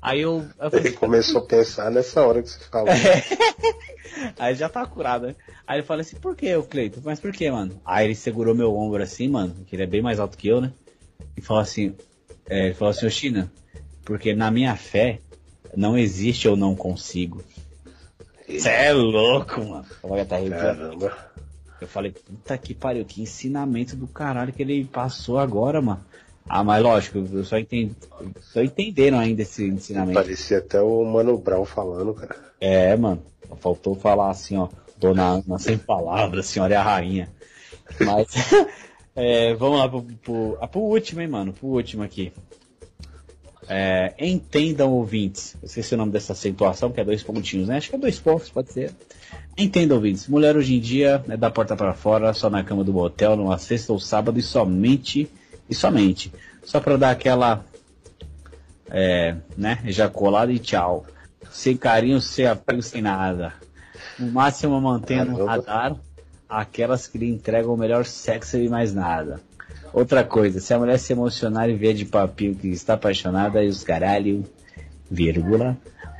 [0.00, 2.88] Aí eu, eu falei, Ele começou a pensar nessa hora que você falou.
[4.38, 5.34] Aí já tá curado, né?
[5.66, 7.00] Aí ele fala assim, por que, Cleito?
[7.02, 7.80] Mas por que, mano?
[7.84, 10.60] Aí ele segurou meu ombro assim, mano, que ele é bem mais alto que eu,
[10.60, 10.72] né?
[11.36, 11.94] E falou assim,
[12.48, 13.50] é, ele falou assim, ô China,
[14.04, 15.20] porque na minha fé
[15.76, 17.42] não existe eu não consigo.
[18.48, 19.86] Você é louco, mano.
[20.02, 20.36] Olha, tá.
[20.40, 21.16] Caramba.
[21.80, 26.04] Eu falei, puta que pariu, que ensinamento do caralho que ele passou agora, mano.
[26.48, 27.96] Ah, mas lógico, eu só entendo,
[28.52, 30.14] tô entendendo ainda esse ensinamento.
[30.14, 32.36] Parecia até o Mano Brown falando, cara.
[32.60, 33.22] É, mano.
[33.60, 34.68] Faltou falar assim, ó.
[34.96, 37.28] Dona Ana, sem palavras, senhora é a rainha.
[38.00, 38.28] Mas,
[39.16, 41.52] é, vamos lá pro, pro, ah, pro último, hein, mano.
[41.52, 42.32] Pro último aqui.
[43.68, 45.56] É, entendam ouvintes.
[45.62, 47.78] Eu esqueci o nome dessa acentuação, que é dois pontinhos, né?
[47.78, 48.92] Acho que é dois pontos, pode ser.
[49.56, 50.28] Entendam ouvintes.
[50.28, 53.56] Mulher hoje em dia é da porta para fora, só na cama do motel, numa
[53.58, 55.30] sexta ou sábado e somente.
[55.68, 56.32] E somente.
[56.62, 57.64] Só pra dar aquela.
[58.90, 59.78] É, né?
[59.84, 61.06] Ejaculada e tchau.
[61.50, 63.54] Sem carinho, sem apego, sem nada.
[64.18, 65.96] No máximo mantendo no radar
[66.48, 69.40] aquelas que lhe entregam o melhor sexo e mais nada.
[69.94, 73.68] Outra coisa, se a mulher se emocionar e ver de papinho que está apaixonada, e
[73.68, 74.44] os caralho,
[75.08, 75.78] vírgula,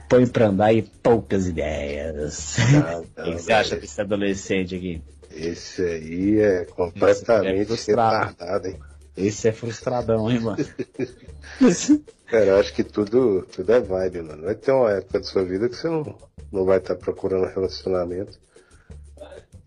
[0.09, 2.57] põe pra andar e poucas ideias.
[3.19, 5.03] O que você acha desse adolescente aqui?
[5.31, 8.79] Esse aí é completamente É retardado, hein?
[9.17, 10.59] Esse é frustradão, hein, mano?
[12.27, 14.43] Cara, eu acho que tudo, tudo é vibe, mano.
[14.43, 16.17] Vai ter uma época da sua vida que você não,
[16.53, 18.39] não vai estar procurando relacionamento.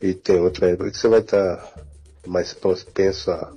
[0.02, 1.74] E tem outra época que você vai estar
[2.26, 3.54] mais propenso a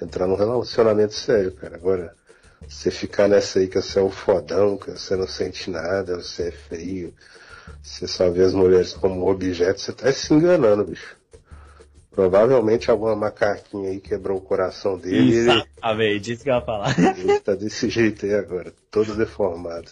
[0.00, 1.76] entrar num relacionamento sério, cara.
[1.76, 2.14] Agora,
[2.68, 6.48] você ficar nessa aí que você é um fodão, que você não sente nada, você
[6.48, 7.12] é frio,
[7.82, 11.16] você só vê as mulheres como objeto, você tá se enganando, bicho.
[12.14, 16.60] Provavelmente alguma macaquinha aí quebrou o coração dele e ele, Exatamente, isso que eu ia
[16.60, 16.94] falar.
[17.18, 19.88] ele tá desse jeito aí agora, todo deformado.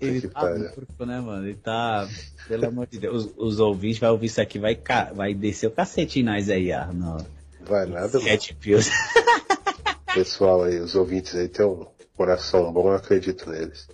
[0.00, 0.64] Ele que tá pariu.
[0.64, 1.44] louco, né, mano?
[1.46, 2.08] Ele tá.
[2.48, 3.24] Pelo amor de Deus.
[3.24, 6.48] Os, os ouvintes vão ouvir isso aqui, vai, ca- vai descer o cacete em nós
[6.48, 6.86] aí, ó.
[7.66, 8.24] Vai nada, mano.
[8.30, 8.90] Cat Pills.
[10.14, 11.86] Pessoal aí, os ouvintes aí tem um
[12.16, 13.88] coração bom, eu acredito neles.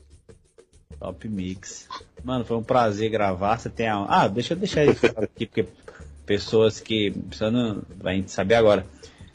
[0.98, 1.88] Top Mix.
[2.22, 3.56] Mano, foi um prazer gravar.
[3.58, 4.04] Você tem a...
[4.06, 5.66] Ah, deixa eu deixar isso aqui, porque
[6.30, 7.12] pessoas que.
[7.32, 8.86] Você não vai saber agora.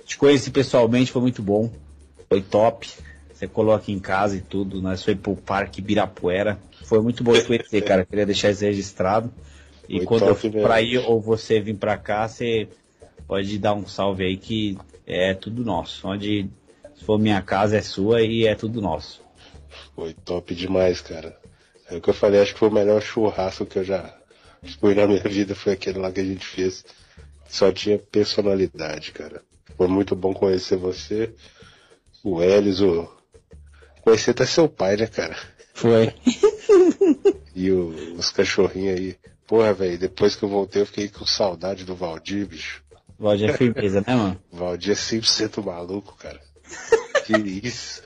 [0.06, 1.70] Te conheci pessoalmente, foi muito bom.
[2.30, 2.90] Foi top.
[3.34, 4.82] Você colou aqui em casa e tudo.
[4.82, 6.58] Nós foi pro Parque Birapuera.
[6.86, 8.06] Foi muito bom te conhecer, cara.
[8.06, 9.30] Queria deixar isso registrado.
[9.90, 10.62] E Foi quando eu mesmo.
[10.62, 12.70] pra aí ou você vir pra cá, você
[13.28, 16.08] pode dar um salve aí que é tudo nosso.
[16.08, 16.50] Onde
[16.96, 19.22] se for minha casa é sua e é tudo nosso.
[19.96, 21.38] Foi top demais, cara.
[21.90, 24.16] É o que eu falei, acho que foi o melhor churrasco que eu já
[24.80, 26.84] fui na minha vida, foi aquele lá que a gente fez.
[27.48, 29.42] Só tinha personalidade, cara.
[29.78, 31.34] Foi muito bom conhecer você,
[32.24, 33.08] o Elis, o.
[34.02, 35.38] Conhecer até seu pai, né, cara?
[35.74, 36.14] Foi.
[37.58, 39.16] E o- os cachorrinhos aí.
[39.48, 42.84] Porra, velho, depois que eu voltei eu fiquei com saudade do Valdir, bicho.
[43.18, 44.42] Valdir é firmeza, né, mano?
[44.52, 46.42] Valdir é 100% maluco, cara.
[47.26, 48.04] Que isso.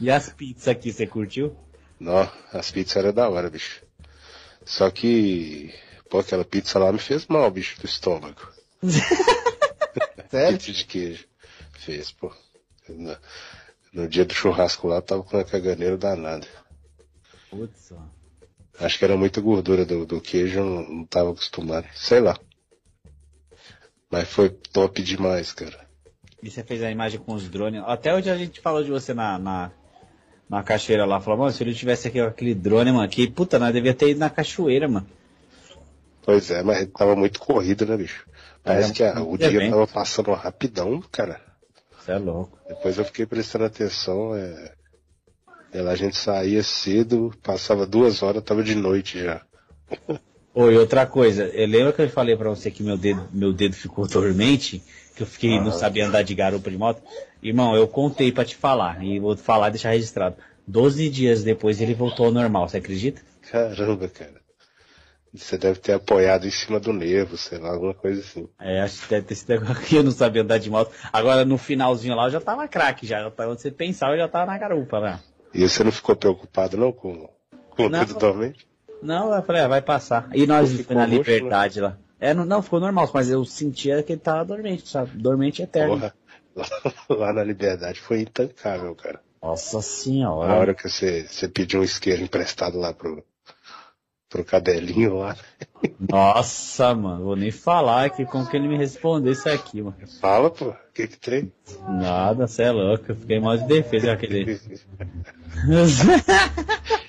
[0.00, 1.56] E as pizzas aqui, você curtiu?
[1.98, 3.82] Não, as pizzas eram da hora, bicho.
[4.64, 5.72] Só que,
[6.08, 8.40] pô, aquela pizza lá me fez mal, bicho, do estômago.
[10.30, 10.58] Sério?
[10.58, 11.24] Pizza de queijo.
[11.72, 12.32] Fez, pô.
[12.88, 13.16] No,
[13.92, 16.46] no dia do churrasco lá, tava com a caganeira danada.
[17.50, 18.16] Putz, ó.
[18.78, 21.86] Acho que era muita gordura do, do queijo, não, não tava acostumado.
[21.94, 22.38] Sei lá.
[24.10, 25.86] Mas foi top demais, cara.
[26.42, 27.82] E você fez a imagem com os drones.
[27.86, 29.70] Até hoje a gente falou de você na, na,
[30.48, 31.20] na cachoeira lá.
[31.20, 34.20] Falou, mano, se ele tivesse aqui aquele drone, mano, que puta, nós devia ter ido
[34.20, 35.06] na cachoeira, mano.
[36.24, 38.26] Pois é, mas tava muito corrido, né, bicho?
[38.64, 41.40] Parece É, que a- o dia tava passando rapidão, cara.
[41.98, 42.58] Você é louco.
[42.68, 44.72] Depois eu fiquei prestando atenção, é...
[45.72, 49.40] a gente saía cedo, passava duas horas, tava de noite já.
[50.58, 53.74] Oi, outra coisa, eu lembro que eu falei pra você que meu dedo, meu dedo
[53.74, 54.82] ficou dormente,
[55.14, 55.72] que eu fiquei, não Ah.
[55.72, 57.02] sabia andar de garupa de moto.
[57.42, 60.36] Irmão, eu contei pra te falar, e vou falar e deixar registrado.
[60.66, 63.20] Doze dias depois ele voltou ao normal, você acredita?
[63.50, 64.40] Caramba, cara.
[65.34, 68.48] Você deve ter apoiado em cima do nervo, sei lá, alguma coisa assim.
[68.58, 70.90] É, acho que deve ter sido agora que eu não sabia andar de moto.
[71.12, 73.30] Agora no finalzinho lá eu já tava craque, já.
[73.40, 75.20] onde você pensava, eu já tava na garupa lá.
[75.52, 77.28] E você não ficou preocupado não com,
[77.68, 77.98] com o Não.
[78.00, 78.66] dedo dormente?
[79.02, 80.28] Não, eu falei, ah, vai passar.
[80.34, 81.96] E nós Ficou na roxo, liberdade lá.
[82.18, 85.10] É, não, não, ficou normal, mas eu sentia que ele tava dormente, sabe?
[85.18, 85.94] Dormente eterno.
[85.94, 86.14] Porra,
[86.56, 86.66] lá,
[87.10, 89.20] lá na Liberdade foi intancável, cara.
[89.42, 90.54] Nossa Na senhora.
[90.54, 93.22] hora que você, você pediu um isqueiro emprestado lá pro,
[94.30, 95.36] pro cadelinho lá,
[96.00, 99.94] Nossa, mano, vou nem falar que como que ele me respondesse aqui, mano.
[100.20, 101.52] fala, pô, o que que tem?
[101.86, 104.58] Nada, você é louco, eu fiquei mal de defesa aquele.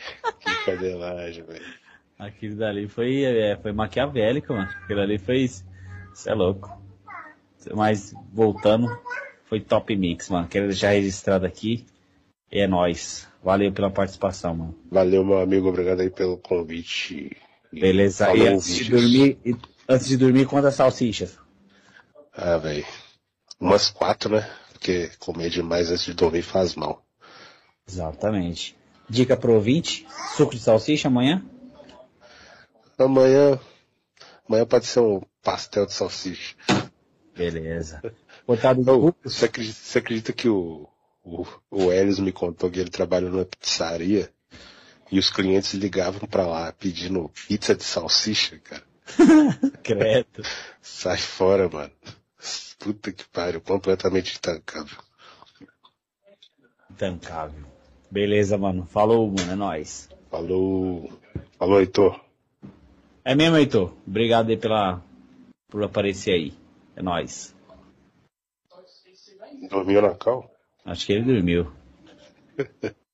[0.68, 1.66] Que cadelagem, velho.
[2.20, 4.70] Aquilo dali foi, é, foi maquiavélico, mano.
[4.84, 5.48] Aquilo ali foi.
[6.14, 6.82] Você é louco.
[7.74, 8.88] Mas voltando,
[9.46, 10.48] foi top mix, mano.
[10.48, 11.86] Quero deixar registrado aqui.
[12.52, 13.28] É nóis.
[13.44, 14.76] Valeu pela participação, mano.
[14.90, 17.36] Valeu, meu amigo, obrigado aí pelo convite.
[17.72, 18.26] Beleza.
[18.26, 19.56] falou, E antes de dormir, e-
[19.88, 21.38] antes de dormir, quantas salsichas?
[22.34, 22.86] Ah, velho.
[23.60, 24.50] Umas quatro, né?
[24.78, 27.04] porque comer demais antes de dormir faz mal.
[27.88, 28.77] Exatamente.
[29.10, 30.06] Dica pro ouvinte:
[30.36, 31.44] suco de salsicha amanhã?
[32.98, 33.60] Amanhã,
[34.48, 36.56] amanhã pode ser um pastel de salsicha.
[37.36, 38.02] Beleza.
[38.46, 39.18] Botado cuco?
[39.24, 40.88] você, acredita, você acredita que o,
[41.24, 44.32] o, o Helios me contou que ele trabalha numa pizzaria
[45.12, 48.84] e os clientes ligavam pra lá pedindo pizza de salsicha, cara?
[49.84, 50.44] Credo.
[50.82, 51.92] Sai fora, mano.
[52.80, 54.98] Puta que pariu, completamente intancável.
[56.92, 57.77] Intancável.
[58.10, 58.86] Beleza, mano.
[58.86, 59.52] Falou, mano.
[59.52, 60.10] É nóis.
[60.30, 61.10] Falou.
[61.58, 62.20] Falou, Heitor.
[63.24, 63.94] É mesmo, Heitor.
[64.06, 65.02] Obrigado aí pela,
[65.70, 66.54] por aparecer aí.
[66.96, 67.56] É nóis.
[69.70, 70.50] Dormiu na cal?
[70.86, 71.72] Acho que ele dormiu.